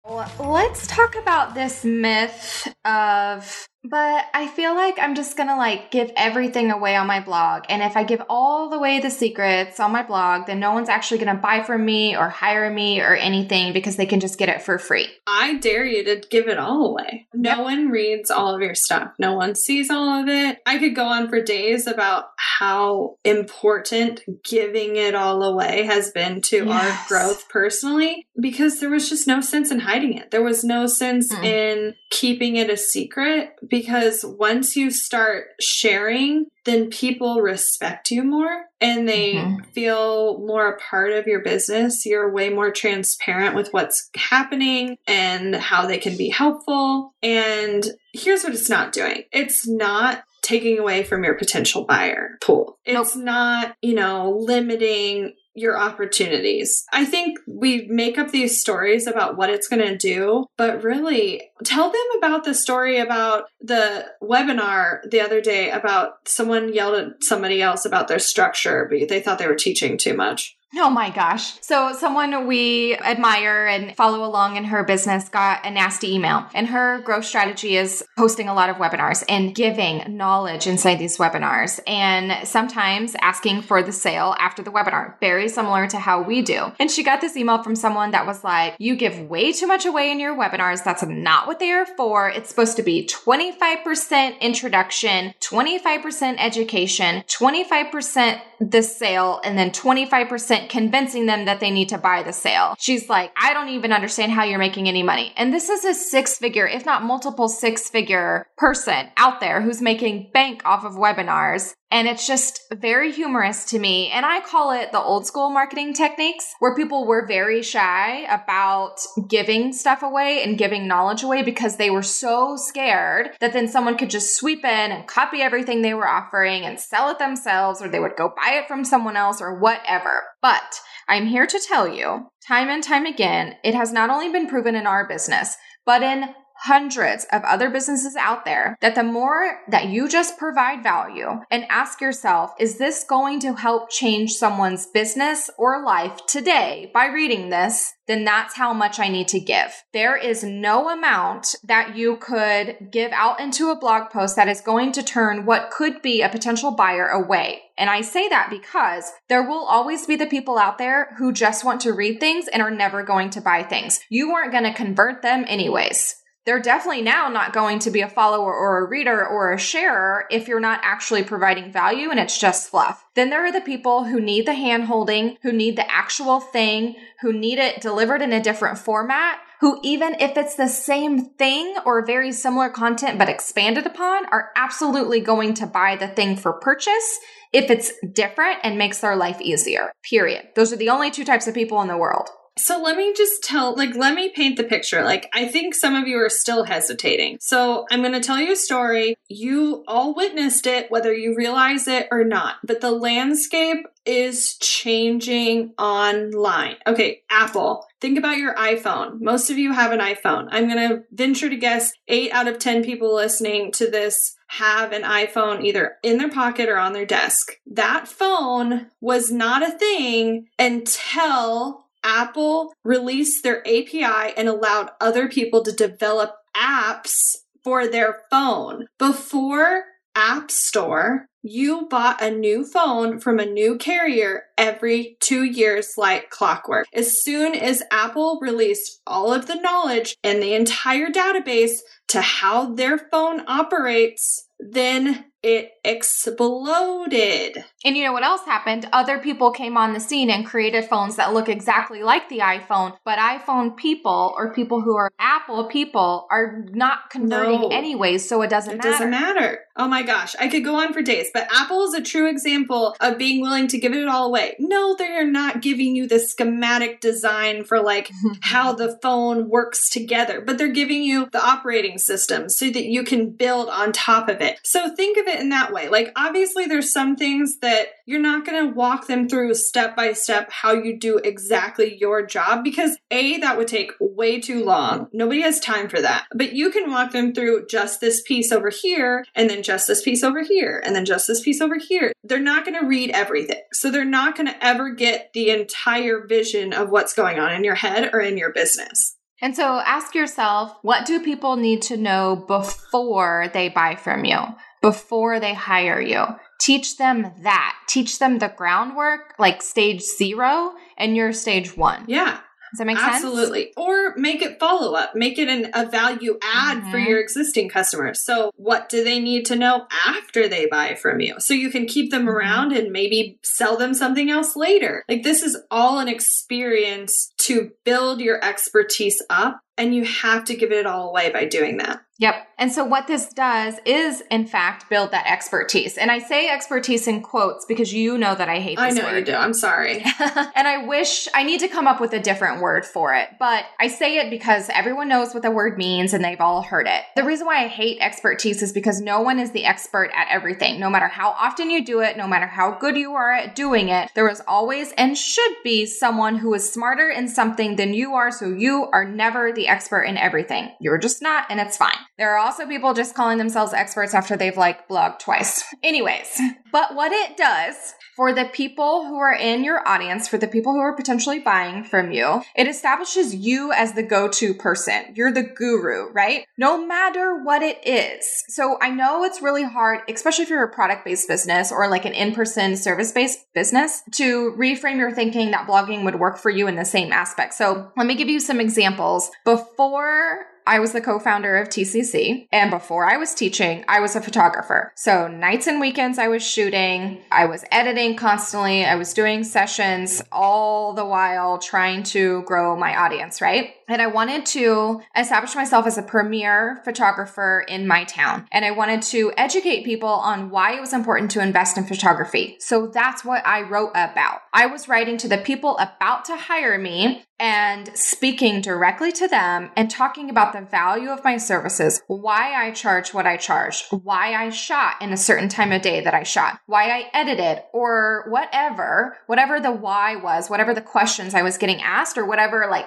Let's 0.39 0.87
talk 0.87 1.15
about 1.15 1.53
this 1.53 1.85
myth 1.85 2.67
of 2.85 3.67
but 3.83 4.25
I 4.35 4.47
feel 4.47 4.75
like 4.75 4.99
I'm 4.99 5.15
just 5.15 5.35
gonna 5.35 5.57
like 5.57 5.89
give 5.89 6.11
everything 6.15 6.69
away 6.69 6.95
on 6.95 7.07
my 7.07 7.19
blog. 7.19 7.63
And 7.67 7.81
if 7.81 7.97
I 7.97 8.03
give 8.03 8.21
all 8.29 8.69
the 8.69 8.77
way 8.79 8.99
the 8.99 9.09
secrets 9.09 9.79
on 9.79 9.91
my 9.91 10.03
blog, 10.03 10.45
then 10.45 10.59
no 10.59 10.71
one's 10.71 10.87
actually 10.89 11.17
gonna 11.17 11.39
buy 11.39 11.63
from 11.63 11.83
me 11.83 12.15
or 12.15 12.29
hire 12.29 12.69
me 12.69 13.01
or 13.01 13.15
anything 13.15 13.73
because 13.73 13.95
they 13.95 14.05
can 14.05 14.19
just 14.19 14.37
get 14.37 14.49
it 14.49 14.61
for 14.61 14.77
free. 14.77 15.07
I 15.25 15.55
dare 15.55 15.83
you 15.83 16.03
to 16.03 16.21
give 16.29 16.47
it 16.47 16.59
all 16.59 16.85
away. 16.91 17.27
No 17.33 17.51
Yep. 17.51 17.59
one 17.59 17.89
reads 17.89 18.29
all 18.29 18.53
of 18.53 18.61
your 18.61 18.75
stuff. 18.75 19.11
No 19.17 19.33
one 19.33 19.55
sees 19.55 19.89
all 19.89 20.21
of 20.21 20.27
it. 20.29 20.59
I 20.67 20.77
could 20.77 20.95
go 20.95 21.05
on 21.05 21.27
for 21.27 21.41
days 21.41 21.87
about 21.87 22.25
how 22.37 23.15
important 23.25 24.21
giving 24.43 24.95
it 24.95 25.15
all 25.15 25.41
away 25.43 25.83
has 25.85 26.11
been 26.11 26.41
to 26.41 26.69
our 26.69 26.99
growth 27.07 27.49
personally 27.49 28.27
because 28.39 28.79
there 28.79 28.89
was 28.89 29.09
just 29.09 29.27
no 29.27 29.41
sense 29.41 29.71
in 29.71 29.79
hiding 29.79 29.90
it. 29.97 30.31
There 30.31 30.41
was 30.43 30.63
no 30.63 30.87
sense 30.87 31.31
Mm. 31.33 31.43
in 31.45 31.95
keeping 32.09 32.55
it 32.55 32.69
a 32.69 32.77
secret 32.77 33.51
because 33.67 34.23
once 34.25 34.75
you 34.75 34.89
start 34.91 35.47
sharing, 35.59 36.45
then 36.65 36.89
people 36.89 37.41
respect 37.41 38.11
you 38.11 38.23
more 38.23 38.65
and 38.79 39.07
they 39.07 39.33
Mhm. 39.33 39.65
feel 39.73 40.39
more 40.45 40.67
a 40.69 40.79
part 40.79 41.11
of 41.11 41.27
your 41.27 41.39
business. 41.41 42.05
You're 42.05 42.31
way 42.31 42.49
more 42.49 42.71
transparent 42.71 43.55
with 43.55 43.71
what's 43.73 44.09
happening 44.15 44.97
and 45.07 45.55
how 45.55 45.85
they 45.87 45.97
can 45.97 46.15
be 46.17 46.29
helpful. 46.29 47.13
And 47.23 47.83
here's 48.13 48.43
what 48.43 48.53
it's 48.53 48.69
not 48.69 48.91
doing 48.93 49.23
it's 49.31 49.67
not 49.67 50.23
taking 50.43 50.79
away 50.79 51.03
from 51.03 51.23
your 51.23 51.35
potential 51.35 51.85
buyer 51.85 52.37
pool, 52.41 52.79
it's 52.83 53.15
not, 53.15 53.75
you 53.83 53.93
know, 53.93 54.31
limiting 54.39 55.33
your 55.53 55.77
opportunities. 55.77 56.85
I 56.91 57.05
think 57.05 57.39
we 57.47 57.87
make 57.89 58.17
up 58.17 58.31
these 58.31 58.59
stories 58.59 59.07
about 59.07 59.37
what 59.37 59.49
it's 59.49 59.67
going 59.67 59.85
to 59.85 59.97
do, 59.97 60.45
but 60.57 60.83
really 60.83 61.51
tell 61.63 61.91
them 61.91 62.01
about 62.17 62.43
the 62.43 62.53
story 62.53 62.99
about 62.99 63.45
the 63.59 64.05
webinar 64.21 64.99
the 65.09 65.21
other 65.21 65.41
day 65.41 65.69
about 65.69 66.27
someone 66.27 66.73
yelled 66.73 66.95
at 66.95 67.23
somebody 67.23 67.61
else 67.61 67.85
about 67.85 68.07
their 68.07 68.19
structure 68.19 68.87
but 68.89 69.09
they 69.09 69.19
thought 69.19 69.39
they 69.39 69.47
were 69.47 69.55
teaching 69.55 69.97
too 69.97 70.13
much. 70.13 70.57
Oh 70.77 70.89
my 70.89 71.09
gosh. 71.09 71.59
So, 71.61 71.91
someone 71.93 72.47
we 72.47 72.95
admire 72.95 73.67
and 73.67 73.95
follow 73.95 74.23
along 74.23 74.55
in 74.55 74.63
her 74.65 74.85
business 74.85 75.27
got 75.27 75.65
a 75.65 75.71
nasty 75.71 76.13
email, 76.15 76.45
and 76.53 76.67
her 76.67 76.99
growth 77.01 77.25
strategy 77.25 77.75
is 77.75 78.03
hosting 78.17 78.47
a 78.47 78.53
lot 78.53 78.69
of 78.69 78.77
webinars 78.77 79.23
and 79.27 79.53
giving 79.53 80.15
knowledge 80.15 80.67
inside 80.67 80.95
these 80.95 81.17
webinars, 81.17 81.81
and 81.85 82.47
sometimes 82.47 83.15
asking 83.21 83.63
for 83.63 83.83
the 83.83 83.91
sale 83.91 84.33
after 84.39 84.63
the 84.63 84.71
webinar, 84.71 85.19
very 85.19 85.49
similar 85.49 85.87
to 85.87 85.99
how 85.99 86.21
we 86.21 86.41
do. 86.41 86.71
And 86.79 86.89
she 86.89 87.03
got 87.03 87.19
this 87.19 87.35
email 87.35 87.61
from 87.61 87.75
someone 87.75 88.11
that 88.11 88.25
was 88.25 88.41
like, 88.41 88.75
You 88.79 88.95
give 88.95 89.19
way 89.29 89.51
too 89.51 89.67
much 89.67 89.85
away 89.85 90.09
in 90.09 90.21
your 90.21 90.37
webinars. 90.37 90.85
That's 90.85 91.03
not 91.03 91.47
what 91.47 91.59
they 91.59 91.71
are 91.71 91.85
for. 91.85 92.29
It's 92.29 92.49
supposed 92.49 92.77
to 92.77 92.83
be 92.83 93.05
25% 93.07 94.39
introduction, 94.39 95.33
25% 95.41 96.35
education, 96.39 97.23
25% 97.27 98.41
the 98.61 98.83
sale, 98.83 99.41
and 99.43 99.57
then 99.57 99.71
25% 99.71 100.69
convincing 100.69 101.25
them 101.25 101.45
that 101.45 101.59
they 101.59 101.71
need 101.71 101.89
to 101.89 101.97
buy 101.97 102.21
the 102.21 102.31
sale. 102.31 102.75
She's 102.77 103.09
like, 103.09 103.31
I 103.35 103.53
don't 103.53 103.69
even 103.69 103.91
understand 103.91 104.31
how 104.31 104.43
you're 104.43 104.59
making 104.59 104.87
any 104.87 105.01
money. 105.01 105.33
And 105.35 105.51
this 105.51 105.69
is 105.69 105.83
a 105.83 105.95
six 105.95 106.37
figure, 106.37 106.67
if 106.67 106.85
not 106.85 107.03
multiple 107.03 107.49
six 107.49 107.89
figure 107.89 108.47
person 108.57 109.09
out 109.17 109.39
there 109.39 109.61
who's 109.61 109.81
making 109.81 110.29
bank 110.33 110.61
off 110.63 110.85
of 110.85 110.93
webinars. 110.93 111.73
And 111.91 112.07
it's 112.07 112.25
just 112.25 112.63
very 112.73 113.11
humorous 113.11 113.65
to 113.65 113.79
me. 113.79 114.09
And 114.11 114.25
I 114.25 114.39
call 114.39 114.71
it 114.71 114.93
the 114.93 115.01
old 115.01 115.27
school 115.27 115.49
marketing 115.49 115.93
techniques 115.93 116.55
where 116.59 116.73
people 116.75 117.05
were 117.05 117.27
very 117.27 117.61
shy 117.61 118.25
about 118.33 119.01
giving 119.27 119.73
stuff 119.73 120.01
away 120.01 120.41
and 120.43 120.57
giving 120.57 120.87
knowledge 120.87 121.21
away 121.21 121.43
because 121.43 121.75
they 121.75 121.89
were 121.89 122.01
so 122.01 122.55
scared 122.55 123.31
that 123.41 123.51
then 123.51 123.67
someone 123.67 123.97
could 123.97 124.09
just 124.09 124.37
sweep 124.37 124.63
in 124.63 124.91
and 124.91 125.05
copy 125.05 125.41
everything 125.41 125.81
they 125.81 125.93
were 125.93 126.07
offering 126.07 126.65
and 126.65 126.79
sell 126.79 127.09
it 127.09 127.19
themselves 127.19 127.81
or 127.81 127.89
they 127.89 127.99
would 127.99 128.15
go 128.15 128.29
buy 128.29 128.53
it 128.53 128.67
from 128.69 128.85
someone 128.85 129.17
else 129.17 129.41
or 129.41 129.59
whatever. 129.59 130.23
But 130.41 130.79
I'm 131.09 131.25
here 131.25 131.45
to 131.45 131.59
tell 131.59 131.93
you 131.93 132.27
time 132.47 132.69
and 132.69 132.81
time 132.81 133.05
again, 133.05 133.55
it 133.65 133.75
has 133.75 133.91
not 133.91 134.09
only 134.09 134.31
been 134.31 134.47
proven 134.47 134.75
in 134.75 134.87
our 134.87 135.05
business, 135.07 135.57
but 135.85 136.03
in 136.03 136.33
hundreds 136.61 137.25
of 137.31 137.43
other 137.43 137.71
businesses 137.71 138.15
out 138.15 138.45
there 138.45 138.77
that 138.81 138.93
the 138.93 139.03
more 139.03 139.61
that 139.67 139.87
you 139.87 140.07
just 140.07 140.37
provide 140.37 140.83
value 140.83 141.39
and 141.49 141.65
ask 141.69 141.99
yourself, 141.99 142.51
is 142.59 142.77
this 142.77 143.03
going 143.03 143.39
to 143.39 143.55
help 143.55 143.89
change 143.89 144.33
someone's 144.33 144.85
business 144.85 145.49
or 145.57 145.83
life 145.83 146.23
today 146.27 146.91
by 146.93 147.07
reading 147.07 147.49
this? 147.49 147.93
Then 148.07 148.25
that's 148.25 148.55
how 148.55 148.73
much 148.73 148.99
I 148.99 149.07
need 149.07 149.27
to 149.29 149.39
give. 149.39 149.73
There 149.93 150.17
is 150.17 150.43
no 150.43 150.89
amount 150.89 151.55
that 151.63 151.95
you 151.95 152.17
could 152.17 152.89
give 152.91 153.11
out 153.11 153.39
into 153.39 153.69
a 153.69 153.79
blog 153.79 154.11
post 154.11 154.35
that 154.35 154.49
is 154.49 154.61
going 154.61 154.91
to 154.93 155.03
turn 155.03 155.45
what 155.45 155.71
could 155.71 156.01
be 156.01 156.21
a 156.21 156.29
potential 156.29 156.71
buyer 156.71 157.07
away. 157.07 157.61
And 157.77 157.89
I 157.89 158.01
say 158.01 158.27
that 158.29 158.49
because 158.51 159.11
there 159.29 159.47
will 159.47 159.65
always 159.65 160.05
be 160.05 160.15
the 160.15 160.27
people 160.27 160.59
out 160.59 160.77
there 160.77 161.15
who 161.17 161.31
just 161.31 161.65
want 161.65 161.81
to 161.81 161.93
read 161.93 162.19
things 162.19 162.47
and 162.47 162.61
are 162.61 162.69
never 162.69 163.01
going 163.01 163.31
to 163.31 163.41
buy 163.41 163.63
things. 163.63 163.99
You 164.09 164.31
aren't 164.31 164.51
going 164.51 164.65
to 164.65 164.73
convert 164.73 165.23
them 165.23 165.45
anyways 165.47 166.20
they're 166.45 166.61
definitely 166.61 167.03
now 167.03 167.29
not 167.29 167.53
going 167.53 167.79
to 167.79 167.91
be 167.91 168.01
a 168.01 168.09
follower 168.09 168.53
or 168.53 168.79
a 168.79 168.89
reader 168.89 169.25
or 169.25 169.53
a 169.53 169.59
sharer 169.59 170.25
if 170.31 170.47
you're 170.47 170.59
not 170.59 170.79
actually 170.83 171.23
providing 171.23 171.71
value 171.71 172.09
and 172.09 172.19
it's 172.19 172.39
just 172.39 172.69
fluff. 172.69 173.05
Then 173.15 173.29
there 173.29 173.45
are 173.45 173.51
the 173.51 173.61
people 173.61 174.05
who 174.05 174.19
need 174.19 174.47
the 174.47 174.53
hand 174.53 174.85
holding, 174.85 175.37
who 175.43 175.51
need 175.51 175.75
the 175.75 175.89
actual 175.91 176.39
thing, 176.39 176.95
who 177.21 177.31
need 177.31 177.59
it 177.59 177.81
delivered 177.81 178.21
in 178.21 178.33
a 178.33 178.41
different 178.41 178.79
format, 178.79 179.39
who 179.59 179.79
even 179.83 180.15
if 180.19 180.35
it's 180.35 180.55
the 180.55 180.67
same 180.67 181.25
thing 181.35 181.75
or 181.85 182.03
very 182.03 182.31
similar 182.31 182.69
content 182.69 183.19
but 183.19 183.29
expanded 183.29 183.85
upon 183.85 184.25
are 184.27 184.49
absolutely 184.55 185.19
going 185.19 185.53
to 185.53 185.67
buy 185.67 185.95
the 185.95 186.07
thing 186.07 186.35
for 186.35 186.53
purchase 186.53 187.19
if 187.53 187.69
it's 187.69 187.91
different 188.13 188.57
and 188.63 188.77
makes 188.77 188.99
their 188.99 189.15
life 189.15 189.39
easier. 189.39 189.91
Period. 190.01 190.47
Those 190.55 190.73
are 190.73 190.77
the 190.77 190.89
only 190.89 191.11
two 191.11 191.25
types 191.25 191.45
of 191.45 191.53
people 191.53 191.81
in 191.81 191.87
the 191.87 191.97
world. 191.97 192.29
So 192.57 192.81
let 192.81 192.97
me 192.97 193.13
just 193.15 193.43
tell, 193.43 193.75
like, 193.75 193.95
let 193.95 194.13
me 194.13 194.29
paint 194.29 194.57
the 194.57 194.63
picture. 194.63 195.03
Like, 195.03 195.29
I 195.33 195.47
think 195.47 195.73
some 195.73 195.95
of 195.95 196.07
you 196.07 196.17
are 196.17 196.29
still 196.29 196.65
hesitating. 196.65 197.37
So 197.39 197.85
I'm 197.89 198.01
going 198.01 198.11
to 198.11 198.19
tell 198.19 198.39
you 198.39 198.51
a 198.51 198.57
story. 198.57 199.15
You 199.29 199.83
all 199.87 200.13
witnessed 200.13 200.67
it, 200.67 200.91
whether 200.91 201.13
you 201.13 201.35
realize 201.35 201.87
it 201.87 202.07
or 202.11 202.23
not. 202.23 202.55
But 202.63 202.81
the 202.81 202.91
landscape 202.91 203.87
is 204.05 204.57
changing 204.57 205.73
online. 205.77 206.75
Okay, 206.85 207.21
Apple. 207.29 207.85
Think 208.01 208.17
about 208.17 208.37
your 208.37 208.55
iPhone. 208.55 209.21
Most 209.21 209.49
of 209.49 209.57
you 209.57 209.71
have 209.71 209.91
an 209.91 209.99
iPhone. 209.99 210.47
I'm 210.51 210.67
going 210.67 210.89
to 210.89 211.03
venture 211.11 211.49
to 211.49 211.55
guess 211.55 211.93
eight 212.07 212.31
out 212.31 212.47
of 212.47 212.59
10 212.59 212.83
people 212.83 213.15
listening 213.15 213.71
to 213.73 213.89
this 213.89 214.35
have 214.47 214.91
an 214.91 215.03
iPhone 215.03 215.63
either 215.63 215.97
in 216.03 216.17
their 216.17 216.29
pocket 216.29 216.67
or 216.67 216.77
on 216.77 216.91
their 216.91 217.05
desk. 217.05 217.53
That 217.65 218.07
phone 218.07 218.87
was 218.99 219.31
not 219.31 219.63
a 219.63 219.71
thing 219.71 220.47
until 220.59 221.80
Apple 222.03 222.73
released 222.83 223.43
their 223.43 223.59
API 223.67 224.33
and 224.35 224.47
allowed 224.47 224.91
other 224.99 225.27
people 225.27 225.63
to 225.63 225.71
develop 225.71 226.35
apps 226.55 227.35
for 227.63 227.87
their 227.87 228.21
phone. 228.29 228.87
Before 228.97 229.83
App 230.15 230.51
Store, 230.51 231.27
you 231.43 231.87
bought 231.89 232.21
a 232.21 232.29
new 232.29 232.65
phone 232.65 233.19
from 233.19 233.39
a 233.39 233.45
new 233.45 233.77
carrier 233.77 234.43
every 234.57 235.17
two 235.19 235.43
years 235.43 235.93
like 235.97 236.29
clockwork. 236.29 236.85
As 236.93 237.23
soon 237.23 237.55
as 237.55 237.83
Apple 237.91 238.39
released 238.41 239.01
all 239.07 239.33
of 239.33 239.47
the 239.47 239.55
knowledge 239.55 240.15
and 240.23 240.41
the 240.41 240.53
entire 240.53 241.07
database 241.07 241.77
to 242.09 242.21
how 242.21 242.73
their 242.73 242.97
phone 242.97 243.43
operates, 243.47 244.47
then 244.59 245.25
it 245.43 245.71
exploded. 245.83 247.63
And 247.83 247.97
you 247.97 248.03
know 248.03 248.13
what 248.13 248.23
else 248.23 248.45
happened? 248.45 248.87
Other 248.93 249.17
people 249.17 249.51
came 249.51 249.75
on 249.75 249.93
the 249.93 249.99
scene 249.99 250.29
and 250.29 250.45
created 250.45 250.85
phones 250.85 251.15
that 251.15 251.33
look 251.33 251.49
exactly 251.49 252.03
like 252.03 252.29
the 252.29 252.39
iPhone, 252.39 252.95
but 253.03 253.17
iPhone 253.17 253.75
people 253.75 254.33
or 254.37 254.53
people 254.53 254.81
who 254.81 254.95
are 254.95 255.11
Apple 255.19 255.65
people 255.65 256.27
are 256.29 256.63
not 256.69 257.09
converting 257.09 257.61
no, 257.61 257.67
anyways, 257.69 258.27
so 258.27 258.41
it 258.41 258.49
doesn't 258.49 258.73
it 258.73 258.77
matter. 258.77 258.89
It 258.89 258.91
doesn't 258.91 259.09
matter. 259.09 259.59
Oh 259.75 259.87
my 259.87 260.03
gosh, 260.03 260.35
I 260.39 260.47
could 260.47 260.63
go 260.63 260.75
on 260.75 260.93
for 260.93 261.01
days, 261.01 261.29
but 261.33 261.47
Apple 261.51 261.83
is 261.85 261.93
a 261.93 262.01
true 262.01 262.29
example 262.29 262.95
of 262.99 263.17
being 263.17 263.41
willing 263.41 263.67
to 263.69 263.79
give 263.79 263.93
it 263.93 264.07
all 264.07 264.27
away. 264.27 264.55
No, 264.59 264.95
they're 264.95 265.25
not 265.25 265.61
giving 265.61 265.95
you 265.95 266.07
the 266.07 266.19
schematic 266.19 267.01
design 267.01 267.63
for 267.63 267.81
like 267.81 268.11
how 268.41 268.73
the 268.73 268.99
phone 269.01 269.49
works 269.49 269.89
together, 269.89 270.41
but 270.41 270.57
they're 270.57 270.67
giving 270.67 271.03
you 271.03 271.29
the 271.31 271.43
operating 271.43 271.97
system 271.97 272.49
so 272.49 272.69
that 272.69 272.85
you 272.85 273.03
can 273.03 273.31
build 273.31 273.69
on 273.69 273.91
top 273.91 274.29
of 274.29 274.41
it. 274.41 274.59
So 274.63 274.93
think 274.95 275.17
of 275.17 275.27
it 275.27 275.30
in 275.39 275.49
that 275.49 275.71
way. 275.71 275.87
Like, 275.87 276.11
obviously, 276.15 276.65
there's 276.65 276.91
some 276.91 277.15
things 277.15 277.59
that 277.59 277.87
you're 278.05 278.19
not 278.19 278.45
going 278.45 278.67
to 278.67 278.73
walk 278.73 279.07
them 279.07 279.29
through 279.29 279.53
step 279.53 279.95
by 279.95 280.13
step 280.13 280.51
how 280.51 280.73
you 280.73 280.97
do 280.97 281.17
exactly 281.17 281.97
your 281.99 282.25
job 282.25 282.63
because 282.63 282.97
A, 283.11 283.37
that 283.39 283.57
would 283.57 283.67
take 283.67 283.91
way 283.99 284.39
too 284.39 284.63
long. 284.63 285.07
Nobody 285.13 285.41
has 285.41 285.59
time 285.59 285.89
for 285.89 286.01
that. 286.01 286.25
But 286.35 286.53
you 286.53 286.71
can 286.71 286.89
walk 286.89 287.11
them 287.11 287.33
through 287.33 287.67
just 287.67 288.01
this 288.01 288.21
piece 288.21 288.51
over 288.51 288.69
here 288.69 289.25
and 289.35 289.49
then 289.49 289.63
just 289.63 289.87
this 289.87 290.01
piece 290.01 290.23
over 290.23 290.43
here 290.43 290.81
and 290.85 290.95
then 290.95 291.05
just 291.05 291.27
this 291.27 291.41
piece 291.41 291.61
over 291.61 291.77
here. 291.77 292.11
They're 292.23 292.39
not 292.39 292.65
going 292.65 292.79
to 292.79 292.87
read 292.87 293.11
everything. 293.11 293.61
So 293.73 293.89
they're 293.89 294.05
not 294.05 294.35
going 294.35 294.47
to 294.47 294.65
ever 294.65 294.89
get 294.93 295.31
the 295.33 295.49
entire 295.49 296.25
vision 296.25 296.73
of 296.73 296.89
what's 296.89 297.13
going 297.13 297.39
on 297.39 297.53
in 297.53 297.63
your 297.63 297.75
head 297.75 298.09
or 298.13 298.19
in 298.19 298.37
your 298.37 298.51
business. 298.51 299.15
And 299.41 299.55
so 299.55 299.79
ask 299.79 300.13
yourself, 300.13 300.77
what 300.83 301.05
do 301.05 301.19
people 301.19 301.55
need 301.55 301.81
to 301.83 301.97
know 301.97 302.35
before 302.47 303.49
they 303.53 303.69
buy 303.69 303.95
from 303.95 304.23
you? 304.23 304.37
Before 304.81 305.39
they 305.39 305.53
hire 305.53 306.01
you. 306.01 306.25
Teach 306.59 306.97
them 306.97 307.31
that. 307.43 307.75
Teach 307.87 308.19
them 308.19 308.39
the 308.39 308.53
groundwork, 308.55 309.35
like 309.39 309.61
stage 309.61 310.01
zero, 310.01 310.73
and 310.97 311.15
you're 311.15 311.33
stage 311.33 311.75
one. 311.75 312.05
Yeah. 312.07 312.39
Does 312.71 312.77
that 312.77 312.87
make 312.87 312.97
Absolutely. 312.97 313.63
sense? 313.63 313.73
Absolutely. 313.73 313.73
Or 313.75 314.15
make 314.15 314.41
it 314.41 314.57
follow 314.57 314.93
up, 314.93 315.13
make 315.13 315.37
it 315.37 315.49
an, 315.49 315.71
a 315.73 315.89
value 315.89 316.37
add 316.41 316.77
mm-hmm. 316.77 316.91
for 316.91 316.97
your 316.97 317.19
existing 317.19 317.67
customers. 317.67 318.23
So, 318.23 318.51
what 318.55 318.87
do 318.87 319.03
they 319.03 319.19
need 319.19 319.45
to 319.47 319.57
know 319.57 319.87
after 320.07 320.47
they 320.47 320.67
buy 320.67 320.95
from 320.95 321.19
you? 321.19 321.35
So 321.39 321.53
you 321.53 321.69
can 321.69 321.85
keep 321.85 322.11
them 322.11 322.21
mm-hmm. 322.21 322.29
around 322.29 322.71
and 322.71 322.91
maybe 322.91 323.39
sell 323.43 323.75
them 323.75 323.93
something 323.93 324.29
else 324.29 324.55
later. 324.55 325.03
Like, 325.09 325.23
this 325.23 325.41
is 325.41 325.57
all 325.69 325.99
an 325.99 326.07
experience 326.07 327.33
to 327.39 327.71
build 327.83 328.21
your 328.21 328.41
expertise 328.43 329.21
up, 329.29 329.59
and 329.77 329.93
you 329.93 330.05
have 330.05 330.45
to 330.45 330.55
give 330.55 330.71
it 330.71 330.85
all 330.85 331.09
away 331.09 331.29
by 331.29 331.45
doing 331.45 331.77
that. 331.77 332.01
Yep. 332.21 332.35
And 332.59 332.71
so 332.71 332.85
what 332.85 333.07
this 333.07 333.29
does 333.29 333.79
is 333.83 334.21
in 334.29 334.45
fact 334.45 334.87
build 334.87 335.09
that 335.09 335.25
expertise. 335.25 335.97
And 335.97 336.11
I 336.11 336.19
say 336.19 336.49
expertise 336.49 337.07
in 337.07 337.23
quotes 337.23 337.65
because 337.65 337.91
you 337.91 338.15
know 338.15 338.35
that 338.35 338.47
I 338.47 338.59
hate 338.59 338.77
this 338.77 338.95
I 338.95 339.01
know 339.01 339.07
word. 339.07 339.17
you 339.17 339.25
do. 339.25 339.33
I'm 339.33 339.55
sorry. 339.55 340.03
and 340.55 340.67
I 340.67 340.85
wish 340.85 341.27
I 341.33 341.41
need 341.41 341.61
to 341.61 341.67
come 341.67 341.87
up 341.87 341.99
with 341.99 342.13
a 342.13 342.19
different 342.19 342.61
word 342.61 342.85
for 342.85 343.15
it. 343.15 343.29
But 343.39 343.65
I 343.79 343.87
say 343.87 344.19
it 344.19 344.29
because 344.29 344.69
everyone 344.69 345.07
knows 345.07 345.33
what 345.33 345.41
the 345.41 345.49
word 345.49 345.79
means 345.79 346.13
and 346.13 346.23
they've 346.23 346.39
all 346.39 346.61
heard 346.61 346.85
it. 346.85 347.01
The 347.15 347.23
reason 347.23 347.47
why 347.47 347.63
I 347.63 347.67
hate 347.67 347.97
expertise 347.99 348.61
is 348.61 348.71
because 348.71 349.01
no 349.01 349.21
one 349.21 349.39
is 349.39 349.49
the 349.49 349.65
expert 349.65 350.11
at 350.15 350.27
everything. 350.29 350.79
No 350.79 350.91
matter 350.91 351.07
how 351.07 351.31
often 351.31 351.71
you 351.71 351.83
do 351.83 352.01
it, 352.01 352.17
no 352.17 352.27
matter 352.27 352.45
how 352.45 352.77
good 352.77 352.95
you 352.95 353.13
are 353.13 353.31
at 353.31 353.55
doing 353.55 353.89
it, 353.89 354.11
there 354.13 354.29
is 354.29 354.43
always 354.47 354.91
and 354.91 355.17
should 355.17 355.55
be 355.63 355.87
someone 355.87 356.35
who 356.35 356.53
is 356.53 356.71
smarter 356.71 357.09
in 357.09 357.27
something 357.27 357.77
than 357.77 357.95
you 357.95 358.13
are, 358.13 358.29
so 358.29 358.49
you 358.49 358.87
are 358.93 359.05
never 359.05 359.51
the 359.51 359.67
expert 359.67 360.03
in 360.03 360.17
everything. 360.17 360.69
You're 360.79 360.99
just 360.99 361.23
not, 361.23 361.47
and 361.49 361.59
it's 361.59 361.77
fine. 361.77 361.97
There 362.21 362.35
are 362.35 362.37
also 362.37 362.67
people 362.67 362.93
just 362.93 363.15
calling 363.15 363.39
themselves 363.39 363.73
experts 363.73 364.13
after 364.13 364.37
they've 364.37 364.55
like 364.55 364.87
blogged 364.87 365.17
twice. 365.17 365.63
Anyways, 365.83 366.39
but 366.71 366.93
what 366.93 367.11
it 367.11 367.35
does 367.35 367.95
for 368.15 368.31
the 368.31 368.45
people 368.45 369.07
who 369.07 369.17
are 369.17 369.33
in 369.33 369.63
your 369.63 369.87
audience, 369.87 370.27
for 370.27 370.37
the 370.37 370.47
people 370.47 370.73
who 370.73 370.81
are 370.81 370.95
potentially 370.95 371.39
buying 371.39 371.83
from 371.83 372.11
you, 372.11 372.43
it 372.55 372.67
establishes 372.67 373.33
you 373.33 373.71
as 373.71 373.93
the 373.93 374.03
go 374.03 374.27
to 374.27 374.53
person. 374.53 375.15
You're 375.15 375.31
the 375.31 375.41
guru, 375.41 376.11
right? 376.11 376.45
No 376.59 376.85
matter 376.85 377.43
what 377.43 377.63
it 377.63 377.79
is. 377.87 378.23
So 378.49 378.77
I 378.79 378.91
know 378.91 379.23
it's 379.23 379.41
really 379.41 379.63
hard, 379.63 380.01
especially 380.07 380.43
if 380.43 380.49
you're 380.51 380.63
a 380.63 380.71
product 380.71 381.03
based 381.03 381.27
business 381.27 381.71
or 381.71 381.89
like 381.89 382.05
an 382.05 382.13
in 382.13 382.35
person 382.35 382.77
service 382.77 383.11
based 383.11 383.51
business, 383.55 384.03
to 384.17 384.51
reframe 384.59 384.97
your 384.97 385.11
thinking 385.11 385.49
that 385.49 385.67
blogging 385.67 386.05
would 386.05 386.19
work 386.19 386.37
for 386.37 386.51
you 386.51 386.67
in 386.67 386.75
the 386.75 386.85
same 386.85 387.11
aspect. 387.11 387.55
So 387.55 387.91
let 387.97 388.05
me 388.05 388.13
give 388.13 388.29
you 388.29 388.39
some 388.39 388.59
examples. 388.59 389.31
Before 389.43 390.50
I 390.65 390.79
was 390.79 390.93
the 390.93 391.01
co 391.01 391.19
founder 391.19 391.57
of 391.57 391.69
TCC. 391.69 392.47
And 392.51 392.71
before 392.71 393.09
I 393.09 393.17
was 393.17 393.33
teaching, 393.33 393.83
I 393.87 393.99
was 393.99 394.15
a 394.15 394.21
photographer. 394.21 394.91
So 394.95 395.27
nights 395.27 395.67
and 395.67 395.79
weekends, 395.79 396.17
I 396.17 396.27
was 396.27 396.43
shooting, 396.43 397.21
I 397.31 397.45
was 397.45 397.65
editing 397.71 398.15
constantly, 398.15 398.85
I 398.85 398.95
was 398.95 399.13
doing 399.13 399.43
sessions, 399.43 400.21
all 400.31 400.93
the 400.93 401.05
while 401.05 401.57
trying 401.57 402.03
to 402.03 402.43
grow 402.43 402.75
my 402.75 402.95
audience, 402.95 403.41
right? 403.41 403.73
And 403.91 404.01
I 404.01 404.07
wanted 404.07 404.45
to 404.47 405.01
establish 405.17 405.53
myself 405.53 405.85
as 405.85 405.97
a 405.97 406.01
premier 406.01 406.79
photographer 406.85 407.65
in 407.67 407.85
my 407.85 408.05
town. 408.05 408.47
And 408.49 408.63
I 408.63 408.71
wanted 408.71 409.01
to 409.01 409.33
educate 409.35 409.83
people 409.83 410.07
on 410.07 410.49
why 410.49 410.77
it 410.77 410.79
was 410.79 410.93
important 410.93 411.29
to 411.31 411.43
invest 411.43 411.77
in 411.77 411.83
photography. 411.83 412.55
So 412.59 412.87
that's 412.87 413.25
what 413.25 413.45
I 413.45 413.63
wrote 413.63 413.91
about. 413.93 414.43
I 414.53 414.67
was 414.67 414.87
writing 414.87 415.17
to 415.17 415.27
the 415.27 415.37
people 415.37 415.77
about 415.77 416.23
to 416.25 416.37
hire 416.37 416.77
me 416.77 417.25
and 417.41 417.89
speaking 417.97 418.61
directly 418.61 419.11
to 419.11 419.27
them 419.27 419.71
and 419.75 419.89
talking 419.89 420.29
about 420.29 420.53
the 420.53 420.61
value 420.61 421.09
of 421.09 421.23
my 421.23 421.37
services, 421.37 421.99
why 422.05 422.53
I 422.53 422.69
charge 422.69 423.15
what 423.15 423.25
I 423.25 423.35
charge, 423.35 423.87
why 423.89 424.35
I 424.35 424.51
shot 424.51 425.01
in 425.01 425.11
a 425.11 425.17
certain 425.17 425.49
time 425.49 425.71
of 425.71 425.81
day 425.81 426.01
that 426.01 426.13
I 426.13 426.21
shot, 426.21 426.59
why 426.67 426.91
I 426.91 427.09
edited, 427.15 427.63
or 427.73 428.25
whatever, 428.29 429.17
whatever 429.25 429.59
the 429.59 429.71
why 429.71 430.17
was, 430.17 430.51
whatever 430.51 430.75
the 430.75 430.81
questions 430.81 431.33
I 431.33 431.41
was 431.41 431.57
getting 431.57 431.81
asked, 431.81 432.15
or 432.15 432.25
whatever 432.27 432.67
like 432.69 432.85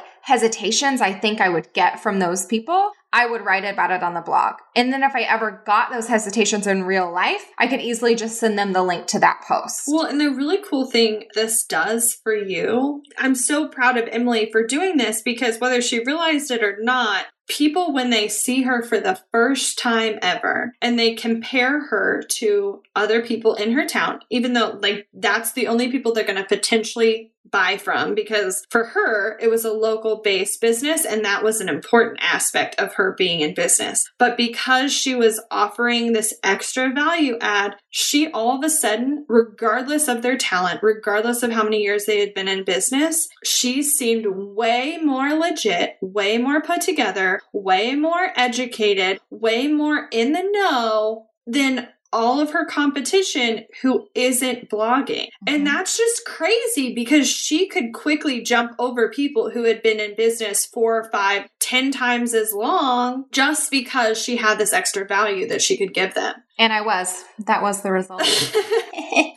I 1.01 1.13
think 1.13 1.41
I 1.41 1.49
would 1.49 1.73
get 1.73 2.01
from 2.01 2.19
those 2.19 2.47
people, 2.47 2.93
I 3.15 3.27
would 3.27 3.45
write 3.45 3.65
about 3.65 3.93
it 3.93 4.03
on 4.03 4.15
the 4.15 4.21
blog. 4.21 4.57
And 4.75 4.93
then 4.93 5.05
if 5.05 5.15
I 5.15 5.21
ever 5.21 5.63
got 5.65 5.93
those 5.93 6.09
hesitations 6.09 6.67
in 6.67 6.83
real 6.83 7.13
life, 7.13 7.45
I 7.59 7.69
could 7.69 7.81
easily 7.81 8.17
just 8.17 8.41
send 8.41 8.59
them 8.59 8.73
the 8.73 8.83
link 8.83 9.07
to 9.09 9.21
that 9.21 9.45
post. 9.47 9.85
Well, 9.87 10.07
and 10.07 10.21
the 10.21 10.31
really 10.31 10.59
cool 10.69 10.91
thing 10.91 11.27
this 11.35 11.65
does 11.65 12.13
for 12.13 12.35
you, 12.35 13.05
I'm 13.17 13.37
so 13.37 13.69
proud 13.69 13.97
of 13.97 14.09
Emily 14.11 14.51
for 14.51 14.67
doing 14.67 14.97
this 14.97 15.23
because 15.23 15.61
whether 15.61 15.81
she 15.81 16.03
realized 16.05 16.51
it 16.51 16.65
or 16.65 16.77
not, 16.81 17.27
people 17.47 17.93
when 17.93 18.11
they 18.11 18.27
see 18.27 18.63
her 18.63 18.83
for 18.83 18.99
the 18.99 19.21
first 19.31 19.79
time 19.79 20.19
ever 20.23 20.73
and 20.81 20.99
they 20.99 21.15
compare 21.15 21.87
her 21.89 22.23
to 22.29 22.83
other 22.97 23.23
people 23.23 23.55
in 23.55 23.73
her 23.73 23.85
town 23.85 24.19
even 24.31 24.55
though 24.55 24.79
like 24.81 25.07
that's 25.13 25.53
the 25.53 25.67
only 25.67 25.91
people 25.91 26.15
they're 26.15 26.25
going 26.25 26.37
to 26.37 26.45
potentially 26.45 27.34
buy 27.51 27.77
from 27.77 28.15
because 28.15 28.65
for 28.71 28.85
her 28.85 29.39
it 29.41 29.49
was 29.49 29.65
a 29.65 29.73
local 29.73 30.21
based 30.23 30.61
business 30.61 31.05
and 31.05 31.25
that 31.25 31.45
was 31.45 31.61
an 31.61 31.69
important 31.69 32.19
aspect 32.21 32.75
of 32.81 32.95
her 32.95 33.15
being 33.17 33.41
in 33.41 33.55
business. 33.55 34.11
But 34.19 34.37
because 34.37 34.93
she 34.93 35.15
was 35.15 35.43
offering 35.51 36.13
this 36.13 36.35
extra 36.43 36.91
value 36.93 37.37
add 37.41 37.77
she 37.91 38.29
all 38.31 38.57
of 38.57 38.65
a 38.65 38.71
sudden 38.71 39.25
regardless 39.29 40.09
of 40.09 40.23
their 40.23 40.37
talent 40.37 40.81
regardless 40.83 41.43
of 41.43 41.53
how 41.53 41.65
many 41.65 41.83
years 41.83 42.07
they 42.07 42.21
had 42.21 42.35
been 42.35 42.49
in 42.49 42.65
business 42.65 43.29
she 43.45 43.83
seemed 43.83 44.27
way 44.27 44.99
more 45.03 45.35
legit 45.35 45.97
way 46.01 46.39
more 46.39 46.61
put 46.61 46.81
together 46.81 47.41
way 47.53 47.95
more 47.95 48.33
educated 48.37 49.21
way 49.31 49.67
more 49.69 50.09
in 50.11 50.33
the 50.33 50.43
know 50.43 51.27
than 51.47 51.89
all 52.15 52.41
of 52.41 52.53
her 52.53 52.65
competition 52.65 53.65
who 53.83 54.07
isn't 54.15 54.71
blogging. 54.71 55.27
And 55.47 55.63
Mhm. 55.63 55.73
that's 55.73 55.97
just 55.99 56.25
crazy 56.25 56.95
because 56.95 57.29
she 57.29 57.67
could 57.69 57.93
quickly 57.93 58.41
jump 58.43 58.73
over 58.79 59.11
people 59.11 59.51
who 59.51 59.65
had 59.65 59.83
been 59.83 59.99
in 59.99 60.15
business 60.17 60.65
four, 60.65 60.97
or 61.01 61.11
five, 61.11 61.47
ten 61.59 61.91
times 61.91 62.33
as 62.35 62.53
long 62.53 63.25
just 63.33 63.71
because 63.71 64.17
she 64.23 64.37
had 64.37 64.59
this 64.59 64.73
extra 64.73 65.05
value 65.05 65.49
that 65.49 65.61
she 65.63 65.77
could 65.77 65.93
give 65.93 66.15
them. 66.15 66.35
And 66.59 66.73
I 66.73 66.83
was. 66.83 67.25
That 67.47 67.63
was 67.63 67.83
the 67.83 67.91
result. 67.91 68.23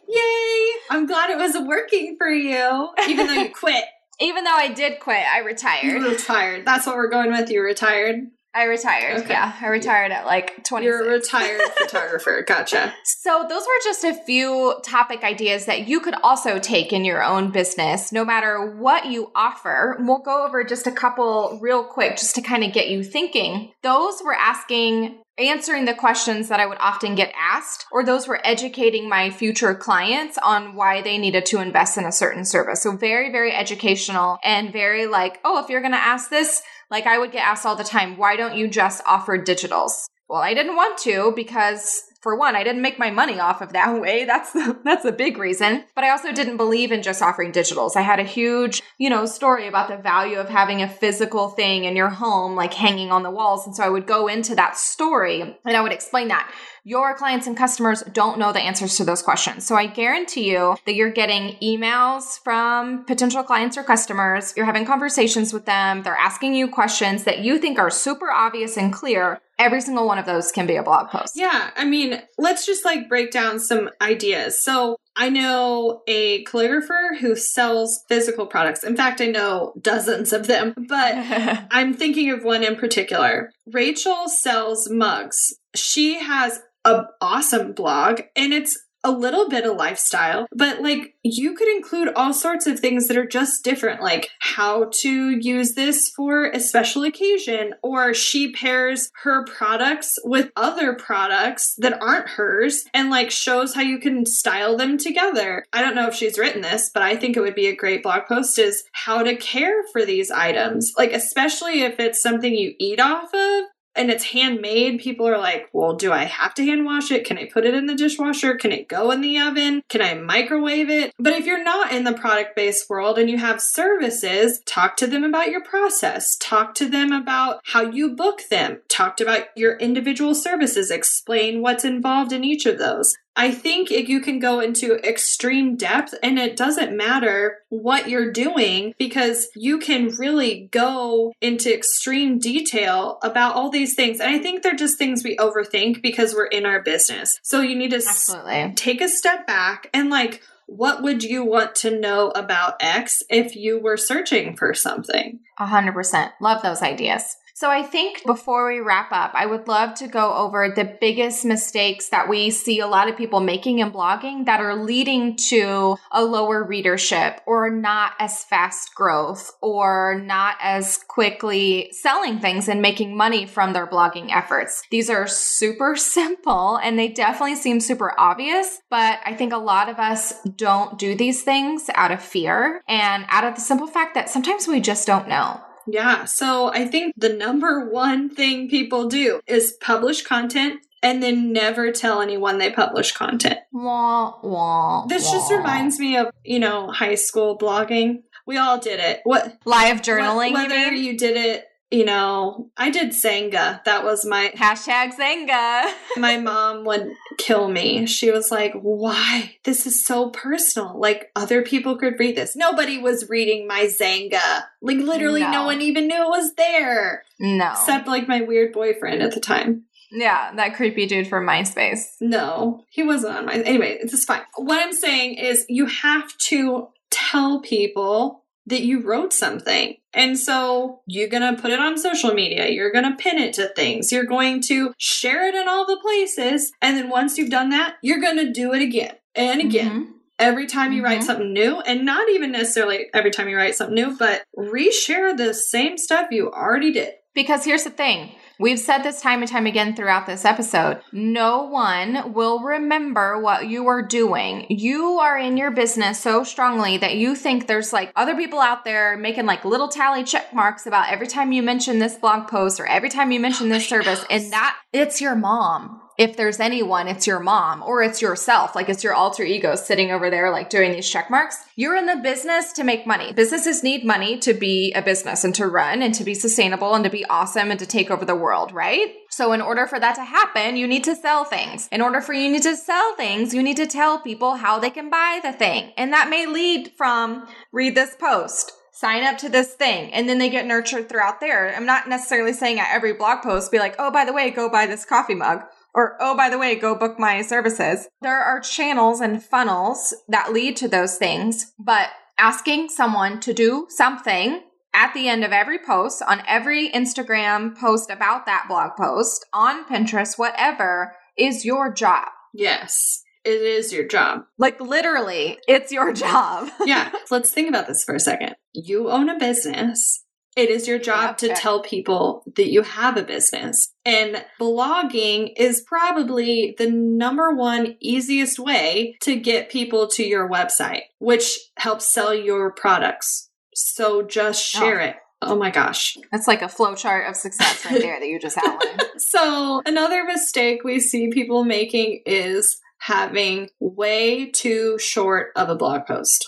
Yay! 0.08 0.72
I'm 0.90 1.06
glad 1.06 1.30
it 1.32 1.38
was 1.38 1.58
working 1.58 2.16
for 2.18 2.30
you, 2.30 2.90
even 3.08 3.28
though 3.28 3.34
you 3.34 3.50
quit. 3.54 3.84
Even 4.20 4.44
though 4.46 4.56
I 4.56 4.70
did 4.70 5.00
quit, 5.00 5.24
I 5.32 5.40
You 5.42 5.46
retired. 5.46 6.02
retired. 6.04 6.66
That's 6.66 6.86
what 6.88 6.96
we're 6.96 7.10
going 7.10 7.32
with. 7.32 7.50
You 7.52 7.62
retired. 7.62 8.22
I 8.54 8.64
retired. 8.64 9.18
Okay. 9.22 9.34
Yeah, 9.34 9.54
I 9.62 9.68
retired 9.68 10.12
at 10.12 10.26
like 10.26 10.64
20. 10.64 10.86
You're 10.86 11.08
a 11.08 11.14
retired 11.14 11.62
photographer. 11.78 12.44
Gotcha. 12.48 12.94
So, 13.04 13.46
those 13.48 13.62
were 13.62 13.80
just 13.84 14.04
a 14.04 14.14
few 14.14 14.76
topic 14.84 15.24
ideas 15.24 15.66
that 15.66 15.88
you 15.88 16.00
could 16.00 16.16
also 16.24 16.58
take 16.58 16.92
in 16.92 17.06
your 17.06 17.24
own 17.24 17.52
business, 17.52 18.12
no 18.12 18.26
matter 18.26 18.76
what 18.78 19.06
you 19.06 19.32
offer. 19.36 19.98
We'll 20.00 20.20
go 20.20 20.46
over 20.46 20.64
just 20.64 20.88
a 20.88 20.92
couple 20.92 21.60
real 21.62 21.84
quick 21.84 22.18
just 22.18 22.34
to 22.36 22.42
kind 22.42 22.64
of 22.64 22.74
get 22.74 22.90
you 22.90 23.04
thinking. 23.04 23.74
Those 23.84 24.24
were 24.24 24.34
asking, 24.34 25.20
answering 25.38 25.86
the 25.86 25.94
questions 25.94 26.50
that 26.50 26.60
I 26.60 26.66
would 26.66 26.80
often 26.80 27.14
get 27.14 27.32
asked, 27.40 27.86
or 27.92 28.04
those 28.04 28.28
were 28.28 28.42
educating 28.44 29.08
my 29.08 29.30
future 29.30 29.76
clients 29.76 30.40
on 30.44 30.74
why 30.74 31.04
they 31.04 31.20
needed 31.20 31.46
to 31.48 31.62
invest 31.62 31.98
in 31.98 32.06
a 32.06 32.12
certain 32.12 32.44
service. 32.44 32.82
So, 32.82 32.98
very, 32.98 33.32
very 33.32 33.54
educational 33.54 34.40
and 34.44 34.74
very 34.74 35.06
like, 35.06 35.40
oh, 35.46 35.62
if 35.64 35.70
you're 35.70 35.82
going 35.82 35.92
to 35.92 35.98
ask 35.98 36.32
this, 36.32 36.64
like 36.90 37.06
I 37.06 37.18
would 37.18 37.32
get 37.32 37.46
asked 37.46 37.66
all 37.66 37.76
the 37.76 37.84
time, 37.84 38.18
why 38.18 38.36
don't 38.36 38.56
you 38.56 38.68
just 38.68 39.04
offer 39.06 39.38
digitals? 39.38 40.06
Well, 40.30 40.42
I 40.42 40.54
didn't 40.54 40.76
want 40.76 40.98
to 41.00 41.32
because 41.36 42.04
for 42.22 42.36
one, 42.36 42.56
I 42.58 42.64
didn't 42.64 42.82
make 42.82 43.00
my 43.00 43.12
money 43.12 43.40
off 43.40 43.62
of 43.62 43.74
that 43.74 44.02
way. 44.02 44.26
That's 44.26 44.52
the, 44.52 44.78
that's 44.84 45.06
a 45.06 45.12
big 45.12 45.38
reason. 45.38 45.86
But 45.96 46.04
I 46.04 46.10
also 46.10 46.32
didn't 46.32 46.58
believe 46.58 46.92
in 46.92 47.02
just 47.02 47.22
offering 47.22 47.54
digitals. 47.54 47.96
I 47.96 48.02
had 48.02 48.20
a 48.20 48.24
huge, 48.24 48.82
you 48.98 49.10
know, 49.10 49.26
story 49.26 49.68
about 49.68 49.88
the 49.88 49.98
value 49.98 50.38
of 50.38 50.50
having 50.50 50.82
a 50.82 50.90
physical 50.90 51.50
thing 51.50 51.86
in 51.86 51.96
your 51.96 52.10
home 52.10 52.56
like 52.56 52.74
hanging 52.74 53.12
on 53.12 53.24
the 53.24 53.32
walls. 53.32 53.66
And 53.66 53.76
so 53.76 53.84
I 53.84 53.90
would 53.90 54.08
go 54.08 54.28
into 54.28 54.56
that 54.56 54.78
story 54.78 55.42
and 55.42 55.78
I 55.78 55.82
would 55.82 55.94
explain 55.94 56.28
that 56.28 56.52
your 56.88 57.14
clients 57.14 57.48
and 57.48 57.58
customers 57.58 58.02
don't 58.14 58.40
know 58.40 58.54
the 58.54 58.62
answers 58.62 58.96
to 58.96 59.04
those 59.04 59.22
questions. 59.22 59.68
So 59.68 59.76
I 59.76 59.88
guarantee 59.88 60.50
you 60.50 60.78
that 60.86 60.96
you're 60.96 61.12
getting 61.12 61.58
emails 61.62 62.40
from 62.46 63.04
potential 63.04 63.44
clients 63.44 63.76
or 63.76 63.84
customers. 63.84 64.54
You're 64.56 64.66
having 64.66 64.86
conversations 64.86 65.52
with 65.52 65.66
them. 65.66 66.04
They're 66.04 66.16
asking 66.16 66.54
you 66.54 66.70
questions 66.70 67.26
that 67.26 67.40
you 67.40 67.58
think 67.58 67.78
are 67.78 67.90
super 67.90 68.32
obvious 68.32 68.78
and 68.78 68.94
clear. 68.94 69.42
Every 69.60 69.82
single 69.82 70.08
one 70.08 70.18
of 70.18 70.26
those 70.26 70.54
can 70.54 70.66
be 70.66 70.78
a 70.78 70.84
blog 70.84 71.10
post. 71.10 71.34
Yeah, 71.36 71.72
I 71.76 71.84
mean, 71.84 72.22
let's 72.38 72.66
just 72.66 72.86
like 72.86 73.10
break 73.10 73.32
down 73.32 73.60
some 73.60 73.90
ideas. 74.00 74.64
So, 74.64 74.96
I 75.20 75.30
know 75.30 76.04
a 76.08 76.44
calligrapher 76.44 77.18
who 77.20 77.36
sells 77.36 78.04
physical 78.08 78.46
products. 78.46 78.84
In 78.84 78.96
fact, 78.96 79.20
I 79.20 79.26
know 79.26 79.74
dozens 79.82 80.32
of 80.32 80.46
them, 80.46 80.76
but 80.88 81.14
I'm 81.72 81.96
thinking 81.96 82.30
of 82.30 82.44
one 82.44 82.64
in 82.64 82.76
particular. 82.76 83.52
Rachel 83.66 84.30
sells 84.30 84.92
mugs. 84.92 85.56
She 85.76 86.20
has 86.20 86.62
a 86.86 87.06
awesome 87.22 87.74
blog 87.74 88.22
and 88.36 88.54
it's 88.54 88.78
a 89.04 89.12
little 89.12 89.48
bit 89.48 89.66
of 89.66 89.78
lifestyle, 89.78 90.48
but 90.52 90.82
like 90.82 91.16
you 91.24 91.54
could 91.54 91.70
include 91.70 92.10
all 92.16 92.34
sorts 92.34 92.68
of 92.68 92.80
things 92.80 93.08
that 93.08 93.16
are 93.16 93.28
just 93.28 93.64
different, 93.64 94.02
like 94.02 94.30
how 94.40 94.90
to 94.92 95.30
use 95.30 95.76
this 95.76 96.10
for 96.10 96.46
a 96.46 96.60
special 96.60 97.04
occasion, 97.04 97.74
or 97.82 98.14
she 98.14 98.52
pairs 98.52 99.10
her 99.24 99.46
products 99.46 100.18
with 100.26 100.52
other 100.58 100.94
products 100.94 101.76
that 101.78 102.02
aren't 102.02 102.28
hers 102.28 102.84
and 102.94 103.10
like 103.10 103.32
shows 103.32 103.74
how 103.74 103.82
you 103.82 104.00
can 104.00 104.26
style 104.26 104.76
them 104.76 104.98
together. 104.98 105.64
I 105.72 105.82
don't 105.82 105.96
know 105.96 106.08
if 106.08 106.16
she's 106.16 106.40
written 106.40 106.62
this, 106.62 106.90
but 106.94 107.04
I 107.04 107.16
think 107.16 107.38
it 107.38 107.42
would 107.42 107.56
be 107.56 107.68
a 107.68 107.76
great 107.76 108.04
blog 108.04 108.26
post 108.28 108.60
is 108.60 108.84
how 108.92 109.24
to 109.24 109.38
care 109.38 109.84
for 109.94 110.06
these 110.06 110.32
items, 110.32 110.94
like 110.98 111.14
especially 111.14 111.82
if 111.82 112.00
it's 112.00 112.22
something 112.22 112.54
you 112.54 112.74
eat 112.78 113.00
off 113.00 113.34
of 113.34 113.64
and 113.98 114.10
it's 114.10 114.26
handmade, 114.26 115.00
people 115.00 115.28
are 115.28 115.38
like, 115.38 115.70
well, 115.74 115.94
do 115.94 116.12
I 116.12 116.26
have 116.26 116.54
to 116.56 116.66
hand 116.66 116.86
wash 116.86 117.12
it? 117.12 117.26
Can 117.26 117.38
I 117.38 117.46
put 117.46 117.66
it 117.66 117.74
in 117.74 117.86
the 117.86 117.96
dishwasher? 117.96 118.56
Can 118.56 118.72
it 118.72 118.88
go 118.88 119.12
in 119.12 119.22
the 119.22 119.40
oven? 119.40 119.84
Can 119.90 120.02
I 120.02 120.14
microwave 120.14 120.90
it? 120.90 121.14
But 121.20 121.34
if 121.34 121.46
you're 121.46 121.64
not 121.64 121.92
in 121.92 122.04
the 122.04 122.14
product 122.14 122.56
based 122.56 122.90
world 122.90 123.18
and 123.18 123.30
you 123.30 123.38
have 123.38 123.62
services, 123.62 124.60
talk 124.66 124.98
to 124.98 125.08
them 125.08 125.24
about 125.24 125.50
your 125.50 125.64
process, 125.64 126.38
talk 126.38 126.76
to 126.76 126.88
them 126.88 127.12
about 127.12 127.62
how 127.66 127.82
you 127.82 128.16
book 128.16 128.42
them, 128.50 128.80
talk 128.88 129.20
about 129.20 129.46
your 129.56 129.78
individual 129.78 130.36
services, 130.36 130.92
explain 130.92 131.62
what's 131.62 131.86
involved 131.86 132.32
in 132.32 132.44
each 132.44 132.66
of 132.66 132.78
those. 132.78 133.18
I 133.38 133.52
think 133.52 133.92
if 133.92 134.10
you 134.10 134.20
can 134.20 134.40
go 134.40 134.60
into 134.60 134.96
extreme 135.08 135.76
depth 135.76 136.16
and 136.24 136.40
it 136.40 136.58
doesn't 136.58 136.98
matter 136.98 137.60
what 137.70 138.10
you're 138.10 138.32
doing 138.32 138.96
because 138.98 139.48
you 139.56 139.78
can 139.78 140.08
really 140.18 140.68
go 140.72 141.34
into 141.40 141.72
extreme 141.72 142.40
detail 142.40 143.20
about 143.22 143.56
all 143.56 143.70
these 143.70 143.94
things. 143.94 144.20
And 144.20 144.36
I 144.36 144.40
think 144.40 144.64
they're 144.64 144.74
just 144.74 144.98
things 144.98 145.24
we 145.24 145.38
overthink 145.38 146.02
because 146.02 146.34
we're 146.34 146.48
in 146.48 146.66
our 146.66 146.82
business. 146.82 147.40
So 147.44 147.62
you 147.62 147.76
need 147.76 147.92
to 147.92 147.98
Absolutely. 147.98 148.74
take 148.76 149.02
a 149.02 149.08
step 149.08 149.46
back 149.46 149.92
and 149.94 150.10
like 150.10 150.42
what 150.66 151.02
would 151.02 151.24
you 151.24 151.46
want 151.46 151.76
to 151.76 151.98
know 151.98 152.30
about 152.32 152.76
X 152.82 153.24
if 153.30 153.56
you 153.56 153.80
were 153.80 153.98
searching 153.98 154.56
for 154.58 154.74
something? 154.74 155.40
A 155.58 155.66
hundred 155.66 155.94
percent. 155.94 156.34
Love 156.42 156.62
those 156.62 156.82
ideas. 156.82 157.38
So 157.60 157.72
I 157.72 157.82
think 157.82 158.22
before 158.24 158.68
we 158.72 158.82
wrap 158.82 159.12
up, 159.12 159.32
I 159.34 159.48
would 159.48 159.68
love 159.68 159.96
to 159.96 160.08
go 160.08 160.32
over 160.32 160.70
the 160.70 160.96
biggest 161.02 161.44
mistakes 161.44 162.10
that 162.10 162.30
we 162.30 162.52
see 162.52 162.80
a 162.80 162.86
lot 162.86 163.10
of 163.10 163.18
people 163.18 163.40
making 163.40 163.80
in 163.80 163.90
blogging 163.92 164.46
that 164.46 164.60
are 164.60 164.76
leading 164.76 165.36
to 165.48 165.98
a 166.12 166.24
lower 166.24 166.64
readership 166.64 167.42
or 167.48 167.72
not 167.72 168.12
as 168.20 168.44
fast 168.44 168.94
growth 168.94 169.54
or 169.60 170.22
not 170.24 170.58
as 170.62 171.00
quickly 171.08 171.90
selling 171.94 172.40
things 172.40 172.68
and 172.68 172.80
making 172.80 173.18
money 173.18 173.48
from 173.48 173.74
their 173.74 173.88
blogging 173.88 174.30
efforts. 174.32 174.84
These 174.92 175.10
are 175.10 175.26
super 175.26 175.96
simple 175.96 176.76
and 176.76 177.00
they 177.00 177.08
definitely 177.08 177.56
seem 177.56 177.80
super 177.80 178.14
obvious, 178.20 178.82
but 178.92 179.18
I 179.26 179.34
think 179.34 179.52
a 179.52 179.58
lot 179.58 179.90
of 179.90 179.98
us 179.98 180.40
don't 180.44 181.00
do 181.00 181.16
these 181.16 181.42
things 181.42 181.90
out 181.96 182.12
of 182.12 182.22
fear 182.22 182.84
and 182.88 183.26
out 183.30 183.46
of 183.46 183.56
the 183.56 183.62
simple 183.62 183.88
fact 183.88 184.14
that 184.14 184.30
sometimes 184.30 184.68
we 184.68 184.80
just 184.80 185.08
don't 185.08 185.28
know. 185.28 185.60
Yeah. 185.88 186.26
So 186.26 186.72
I 186.74 186.86
think 186.86 187.14
the 187.18 187.30
number 187.34 187.90
one 187.90 188.30
thing 188.30 188.70
people 188.70 189.08
do 189.08 189.42
is 189.48 189.78
publish 189.82 190.22
content 190.24 190.82
and 191.04 191.22
then 191.22 191.54
never 191.54 191.92
tell 191.92 192.22
anyone 192.22 192.58
they 192.58 192.72
publish 192.72 193.12
content. 193.12 193.60
Wah, 193.72 194.34
wah, 194.42 195.06
This 195.06 195.30
just 195.32 195.52
reminds 195.52 196.00
me 196.00 196.18
of, 196.18 196.32
you 196.44 196.60
know, 196.60 196.92
high 196.92 197.16
school 197.16 197.58
blogging. 197.58 198.24
We 198.46 198.58
all 198.58 198.78
did 198.80 199.00
it. 199.00 199.22
What 199.24 199.58
live 199.66 200.02
journaling. 200.02 200.52
wh- 200.52 200.54
whether 200.54 200.94
you 200.94 201.18
did 201.18 201.38
it, 201.38 201.66
you 201.90 202.04
know, 202.06 202.70
I 202.76 202.90
did 202.90 203.12
Xanga. 203.12 203.84
That 203.86 204.04
was 204.04 204.26
my 204.26 204.52
Hashtag 204.56 205.16
Xanga. 205.16 205.92
my 206.18 206.38
mom 206.38 206.84
would 206.86 207.14
kill 207.38 207.70
me. 207.70 208.06
She 208.06 208.30
was 208.32 208.52
like, 208.52 208.74
Why? 208.82 209.56
This 209.64 209.88
is 209.88 210.06
so 210.06 210.30
personal. 210.30 211.00
Like, 211.00 211.32
other 211.36 211.62
people 211.62 211.98
could 211.98 212.20
read 212.20 212.36
this. 212.36 212.56
Nobody 212.56 212.98
was 212.98 213.30
reading 213.30 213.68
my 213.68 213.84
Xanga. 213.86 214.64
Like, 214.82 214.98
literally, 214.98 215.42
no, 215.42 215.52
No. 215.52 215.66
one 215.66 215.82
even 215.82 216.08
knew 216.08 216.22
it 216.24 216.30
was 216.30 216.54
there. 216.56 217.24
No. 217.40 217.72
Except, 217.72 218.08
like, 218.08 218.28
my 218.28 218.42
weird 218.42 218.74
boyfriend 218.74 219.22
at 219.22 219.34
the 219.34 219.40
time. 219.40 219.84
yeah, 220.12 220.54
that 220.56 220.76
creepy 220.76 221.06
dude 221.06 221.28
from 221.28 221.46
MySpace. 221.46 222.02
No, 222.22 222.84
he 222.90 223.04
wasn't 223.04 223.36
on 223.36 223.46
my. 223.46 223.54
Anyway, 223.54 224.00
this 224.02 224.14
is 224.14 224.26
fine. 224.26 224.42
What 224.56 224.80
I'm 224.80 224.94
saying 224.94 225.36
is, 225.36 225.66
you 225.70 225.86
have 225.86 226.36
to 226.50 226.88
tell 227.10 227.62
people 227.62 228.44
that 228.68 228.84
you 228.84 229.00
wrote 229.02 229.34
something. 229.34 229.96
And 230.14 230.38
so 230.38 231.02
you're 231.06 231.30
going 231.30 231.56
to 231.56 231.62
put 231.62 231.72
it 231.72 231.80
on 231.80 231.98
social 231.98 232.34
media. 232.34 232.70
You're 232.70 232.92
going 232.92 233.10
to 233.10 233.16
pin 233.16 233.38
it 233.38 233.54
to 233.54 233.68
things. 233.70 234.12
You're 234.12 234.26
going 234.26 234.62
to 234.64 234.94
share 234.98 235.48
it 235.48 235.56
in 235.56 235.68
all 235.68 235.86
the 235.86 236.00
places. 236.02 236.72
And 236.82 236.98
then 236.98 237.10
once 237.10 237.38
you've 237.38 237.50
done 237.50 237.70
that, 237.70 237.96
you're 238.02 238.22
going 238.22 238.38
to 238.38 238.52
do 238.52 238.74
it 238.74 238.82
again 238.82 239.16
and 239.36 239.62
again. 239.62 239.92
Mhm. 239.92 240.08
Every 240.40 240.68
time 240.68 240.94
you 240.94 241.04
write 241.04 241.22
Mhm. 241.22 241.26
something 241.26 241.54
new, 241.54 241.80
and 241.80 242.06
not 242.06 242.30
even 242.30 242.52
necessarily 242.52 243.08
every 243.14 243.32
time 243.32 243.50
you 243.50 243.58
write 243.58 243.76
something 243.76 243.96
new, 243.96 244.16
but 244.18 244.44
reshare 244.56 245.36
the 245.36 245.54
same 245.54 245.98
stuff 245.98 246.28
you 246.30 246.52
already 246.52 246.92
did. 246.92 247.14
Because 247.34 247.66
here's 247.66 247.84
the 247.86 247.90
thing 247.90 248.32
we've 248.60 248.80
said 248.80 249.00
this 249.00 249.22
time 249.22 249.42
and 249.42 249.52
time 249.52 249.66
again 249.66 249.96
throughout 249.96 250.26
this 250.26 250.46
episode 250.46 251.02
no 251.12 251.64
one 251.64 252.34
will 252.34 252.60
remember 252.60 253.40
what 253.40 253.68
you 253.68 253.88
are 253.88 254.02
doing. 254.02 254.66
You 254.70 255.20
are 255.20 255.38
in 255.38 255.58
your 255.58 255.72
business 255.72 256.20
so 256.20 256.44
strongly 256.44 256.98
that 256.98 257.16
you 257.16 257.36
think 257.36 257.68
there's 257.68 257.94
like 257.94 258.12
other 258.16 258.36
people 258.36 258.60
out 258.60 258.86
there 258.86 259.18
making 259.18 259.46
like 259.46 259.66
little 259.66 259.88
tally 259.88 260.24
check 260.24 260.54
marks 260.54 260.86
about 260.86 261.12
every 261.12 261.28
time 261.28 261.52
you 261.52 261.62
mention 261.62 262.00
this 262.00 262.16
blog 262.16 262.48
post 262.48 262.80
or 262.80 262.86
every 262.86 263.10
time 263.10 263.32
you 263.32 263.40
mention 263.40 263.70
this 263.70 263.86
oh 263.86 263.98
service, 263.98 264.26
and 264.30 264.52
that 264.52 264.78
it's 264.94 265.22
your 265.22 265.36
mom. 265.36 266.02
If 266.18 266.36
there's 266.36 266.60
anyone, 266.60 267.08
it's 267.08 267.28
your 267.28 267.40
mom 267.40 267.84
or 267.84 268.02
it's 268.02 268.24
yourself. 268.24 268.76
Like 268.76 268.90
it's 268.90 269.04
your 269.04 269.14
alter 269.14 269.44
ego 269.44 269.76
sitting 269.76 270.10
over 270.10 270.32
there, 270.32 270.52
like 270.52 270.72
doing 270.72 270.92
these 270.92 271.08
check 271.08 271.30
marks. 271.30 271.64
You're 271.76 271.96
in 271.96 272.08
the 272.08 272.16
business 272.16 272.74
to 272.74 272.84
make 272.84 273.06
money. 273.06 273.34
Businesses 273.34 273.84
need 273.84 274.04
money 274.04 274.40
to 274.40 274.56
be 274.56 274.92
a 274.94 275.04
business 275.04 275.44
and 275.44 275.54
to 275.54 275.68
run 275.68 276.02
and 276.02 276.16
to 276.16 276.24
be 276.24 276.34
sustainable 276.34 276.96
and 276.96 277.04
to 277.04 277.12
be 277.12 277.24
awesome 277.26 277.70
and 277.70 277.80
to 277.80 277.86
take 277.86 278.10
over 278.10 278.26
the 278.26 278.36
world, 278.36 278.72
right? 278.72 279.14
So 279.30 279.54
in 279.54 279.62
order 279.62 279.86
for 279.86 280.00
that 280.00 280.16
to 280.16 280.24
happen, 280.24 280.76
you 280.76 280.88
need 280.88 281.04
to 281.04 281.16
sell 281.16 281.44
things. 281.44 281.88
In 281.92 282.02
order 282.02 282.20
for 282.20 282.34
you 282.34 282.50
need 282.50 282.64
to 282.64 282.76
sell 282.76 283.16
things, 283.16 283.54
you 283.54 283.62
need 283.62 283.78
to 283.78 283.86
tell 283.86 284.20
people 284.20 284.56
how 284.56 284.80
they 284.80 284.90
can 284.90 285.12
buy 285.12 285.40
the 285.44 285.54
thing. 285.54 285.94
And 285.98 286.12
that 286.14 286.32
may 286.32 286.48
lead 286.48 286.94
from 286.98 287.48
read 287.72 287.94
this 287.94 288.16
post 288.20 288.74
sign 288.92 289.24
up 289.24 289.38
to 289.38 289.48
this 289.48 289.76
thing 289.76 290.12
and 290.12 290.28
then 290.28 290.40
they 290.40 290.50
get 290.50 290.66
nurtured 290.66 291.08
throughout 291.08 291.40
there. 291.40 291.72
I'm 291.76 291.86
not 291.86 292.10
necessarily 292.10 292.52
saying 292.52 292.80
at 292.80 292.92
every 292.92 293.14
blog 293.14 293.44
post 293.44 293.72
be 293.72 293.78
like, 293.78 293.94
"Oh, 294.00 294.10
by 294.10 294.26
the 294.26 294.34
way, 294.34 294.50
go 294.50 294.70
buy 294.70 294.88
this 294.88 295.06
coffee 295.06 295.36
mug." 295.36 295.62
Or, 295.98 296.16
oh, 296.20 296.38
by 296.38 296.50
the 296.52 296.60
way, 296.60 296.76
go 296.76 296.94
book 296.94 297.18
my 297.18 297.42
services. 297.42 298.08
There 298.22 298.40
are 298.40 298.60
channels 298.60 299.20
and 299.20 299.44
funnels 299.44 300.14
that 300.28 300.54
lead 300.54 300.78
to 300.78 300.88
those 300.88 301.18
things, 301.18 301.74
but 301.80 302.10
asking 302.38 302.90
someone 302.90 303.40
to 303.40 303.52
do 303.52 303.88
something 303.90 304.62
at 304.94 305.16
the 305.16 305.28
end 305.28 305.44
of 305.44 305.52
every 305.52 305.80
post, 305.80 306.22
on 306.22 306.44
every 306.48 306.92
Instagram 306.92 307.76
post 307.76 308.12
about 308.12 308.46
that 308.46 308.66
blog 308.70 308.92
post, 308.96 309.48
on 309.54 309.86
Pinterest, 309.86 310.38
whatever, 310.38 311.16
is 311.36 311.66
your 311.66 311.92
job. 311.92 312.28
Yes, 312.54 313.24
it 313.44 313.60
is 313.62 313.92
your 313.92 314.08
job. 314.08 314.42
Like 314.60 314.80
literally, 314.80 315.58
it's 315.68 315.92
your 315.92 316.14
job. 316.26 316.70
yeah, 316.86 317.12
let's 317.32 317.50
think 317.52 317.70
about 317.70 317.88
this 317.88 318.04
for 318.04 318.14
a 318.14 318.20
second. 318.20 318.54
You 318.72 319.10
own 319.10 319.30
a 319.30 319.40
business. 319.40 320.24
It 320.58 320.72
is 320.72 320.88
your 320.88 320.98
job 320.98 321.22
Yep. 321.22 321.38
to 321.38 321.52
eh. 321.52 321.56
tell 321.56 321.82
people 321.82 322.44
that 322.56 322.70
you 322.70 322.82
have 322.82 323.16
a 323.16 323.22
business. 323.22 323.94
And 324.04 324.44
blogging 324.60 325.54
is 325.56 325.82
probably 325.82 326.76
the 326.80 326.90
number 326.90 327.54
one 327.54 327.96
easiest 328.00 328.58
way 328.58 329.18
to 329.22 329.36
get 329.36 329.70
people 329.70 330.08
to 330.08 330.24
your 330.24 330.50
website, 330.50 331.04
which 331.20 331.60
helps 331.78 332.12
sell 332.12 332.34
your 332.34 332.72
products. 332.72 333.50
So 333.76 334.24
just 334.24 334.76
oh. 334.76 334.80
share 334.80 335.00
it. 335.00 335.16
Oh 335.44 335.56
my 335.56 335.70
gosh. 335.70 336.18
That's 336.32 336.48
like 336.48 336.64
a 336.64 336.66
flowchart 336.66 337.30
of 337.30 337.36
success 337.36 337.86
right 337.86 338.02
there 338.02 338.20
that 338.20 338.28
you 338.28 338.40
just 338.40 338.58
outlined. 338.58 339.04
So, 339.20 339.84
another 339.86 340.24
mistake 340.24 340.84
we 340.84 341.00
see 341.00 341.30
people 341.30 341.64
making 341.64 342.24
is 342.26 342.80
having 343.00 343.70
way 343.80 344.50
too 344.50 344.98
short 345.00 345.52
of 345.56 345.70
a 345.70 345.76
blog 345.76 346.06
post. 346.06 346.48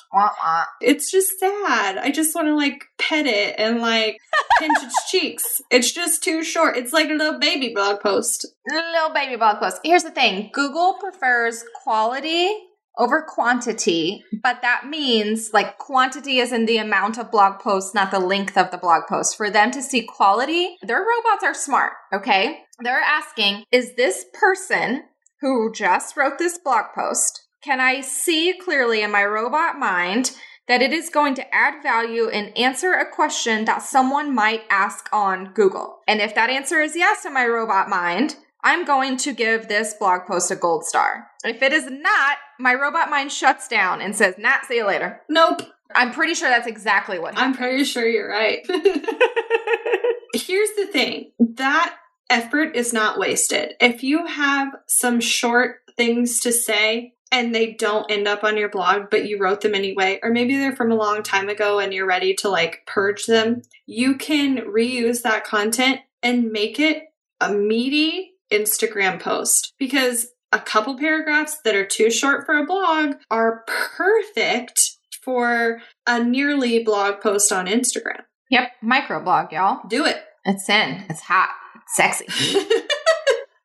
It's 0.81 1.11
just 1.11 1.39
sad. 1.39 1.97
I 1.97 2.11
just 2.11 2.35
want 2.35 2.47
to 2.47 2.55
like 2.55 2.83
pet 2.97 3.25
it 3.25 3.55
and 3.57 3.79
like 3.79 4.17
pinch 4.59 4.77
its 4.81 5.09
cheeks. 5.09 5.61
It's 5.71 5.91
just 5.91 6.23
too 6.23 6.43
short. 6.43 6.77
It's 6.77 6.93
like 6.93 7.09
a 7.09 7.13
little 7.13 7.39
baby 7.39 7.71
blog 7.73 8.01
post. 8.01 8.47
Little 8.67 9.13
baby 9.13 9.35
blog 9.35 9.59
post. 9.59 9.79
Here's 9.83 10.03
the 10.03 10.11
thing 10.11 10.49
Google 10.53 10.95
prefers 10.99 11.63
quality 11.83 12.51
over 12.99 13.21
quantity, 13.21 14.23
but 14.43 14.61
that 14.61 14.87
means 14.87 15.51
like 15.53 15.77
quantity 15.77 16.39
is 16.39 16.51
in 16.51 16.65
the 16.65 16.77
amount 16.77 17.17
of 17.17 17.31
blog 17.31 17.59
posts, 17.59 17.95
not 17.95 18.11
the 18.11 18.19
length 18.19 18.57
of 18.57 18.71
the 18.71 18.77
blog 18.77 19.03
post. 19.07 19.37
For 19.37 19.49
them 19.49 19.71
to 19.71 19.81
see 19.81 20.01
quality, 20.01 20.75
their 20.81 20.99
robots 20.99 21.43
are 21.43 21.53
smart, 21.53 21.93
okay? 22.13 22.59
They're 22.83 22.99
asking, 22.99 23.63
is 23.71 23.95
this 23.95 24.25
person 24.33 25.03
who 25.41 25.71
just 25.71 26.17
wrote 26.17 26.37
this 26.37 26.57
blog 26.57 26.85
post, 26.93 27.47
can 27.61 27.79
I 27.79 28.01
see 28.01 28.53
clearly 28.53 29.01
in 29.01 29.11
my 29.11 29.23
robot 29.23 29.77
mind 29.77 30.31
that 30.67 30.81
it 30.81 30.93
is 30.93 31.09
going 31.09 31.33
to 31.35 31.55
add 31.55 31.81
value 31.81 32.29
and 32.29 32.57
answer 32.57 32.93
a 32.93 33.09
question 33.09 33.65
that 33.65 33.81
someone 33.81 34.33
might 34.33 34.63
ask 34.69 35.09
on 35.11 35.53
Google? 35.53 35.99
And 36.07 36.21
if 36.21 36.35
that 36.35 36.49
answer 36.49 36.81
is 36.81 36.95
yes 36.95 37.25
in 37.25 37.33
my 37.33 37.45
robot 37.45 37.89
mind, 37.89 38.35
I'm 38.63 38.85
going 38.85 39.17
to 39.17 39.33
give 39.33 39.67
this 39.67 39.93
blog 39.93 40.25
post 40.27 40.51
a 40.51 40.55
gold 40.55 40.85
star. 40.85 41.27
If 41.43 41.61
it 41.61 41.73
is 41.73 41.89
not, 41.89 42.37
my 42.59 42.73
robot 42.73 43.09
mind 43.09 43.31
shuts 43.31 43.67
down 43.67 44.01
and 44.01 44.15
says, 44.15 44.35
Nah, 44.37 44.61
see 44.67 44.77
you 44.77 44.87
later. 44.87 45.21
Nope. 45.29 45.61
I'm 45.95 46.11
pretty 46.11 46.35
sure 46.35 46.49
that's 46.49 46.67
exactly 46.67 47.17
what 47.17 47.37
I'm 47.37 47.55
pretty 47.55 47.83
sure 47.83 48.07
you're 48.07 48.29
right. 48.29 48.59
Here's 50.35 50.69
the 50.77 50.87
thing 50.91 51.31
that 51.39 51.95
effort 52.29 52.75
is 52.75 52.93
not 52.93 53.19
wasted. 53.19 53.73
If 53.79 54.03
you 54.03 54.25
have 54.25 54.75
some 54.87 55.19
short 55.19 55.77
things 55.97 56.39
to 56.41 56.51
say, 56.51 57.13
and 57.31 57.53
they 57.53 57.73
don't 57.73 58.09
end 58.09 58.27
up 58.27 58.43
on 58.43 58.57
your 58.57 58.69
blog, 58.69 59.09
but 59.11 59.25
you 59.25 59.37
wrote 59.39 59.61
them 59.61 59.75
anyway, 59.75 60.19
or 60.23 60.31
maybe 60.31 60.57
they're 60.57 60.75
from 60.75 60.91
a 60.91 60.95
long 60.95 61.21
time 61.21 61.49
ago 61.49 61.79
and 61.79 61.93
you're 61.93 62.07
ready 62.07 62.33
to 62.35 62.49
like 62.49 62.81
purge 62.87 63.25
them, 63.25 63.61
you 63.85 64.15
can 64.15 64.57
reuse 64.57 65.21
that 65.21 65.43
content 65.43 65.99
and 66.23 66.51
make 66.51 66.79
it 66.79 67.03
a 67.39 67.53
meaty 67.53 68.33
Instagram 68.51 69.19
post 69.19 69.73
because 69.77 70.27
a 70.51 70.59
couple 70.59 70.97
paragraphs 70.97 71.59
that 71.63 71.75
are 71.75 71.85
too 71.85 72.09
short 72.09 72.45
for 72.45 72.57
a 72.57 72.65
blog 72.65 73.15
are 73.29 73.63
perfect 73.67 74.97
for 75.21 75.81
a 76.07 76.23
nearly 76.23 76.83
blog 76.83 77.21
post 77.21 77.51
on 77.51 77.67
Instagram. 77.67 78.21
Yep, 78.49 78.71
microblog, 78.83 79.51
y'all. 79.51 79.81
Do 79.87 80.05
it. 80.05 80.23
It's 80.45 80.67
in. 80.67 81.05
It's 81.09 81.21
hot. 81.21 81.49
Sexy. 81.95 82.27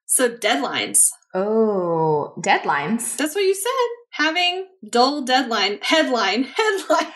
so, 0.07 0.31
deadlines. 0.31 1.11
Oh, 1.35 2.33
deadlines. 2.39 3.17
That's 3.17 3.35
what 3.35 3.43
you 3.43 3.55
said. 3.55 3.71
Having 4.11 4.69
dull 4.89 5.23
deadline, 5.23 5.81
headline, 5.83 6.45
headline. 6.45 7.07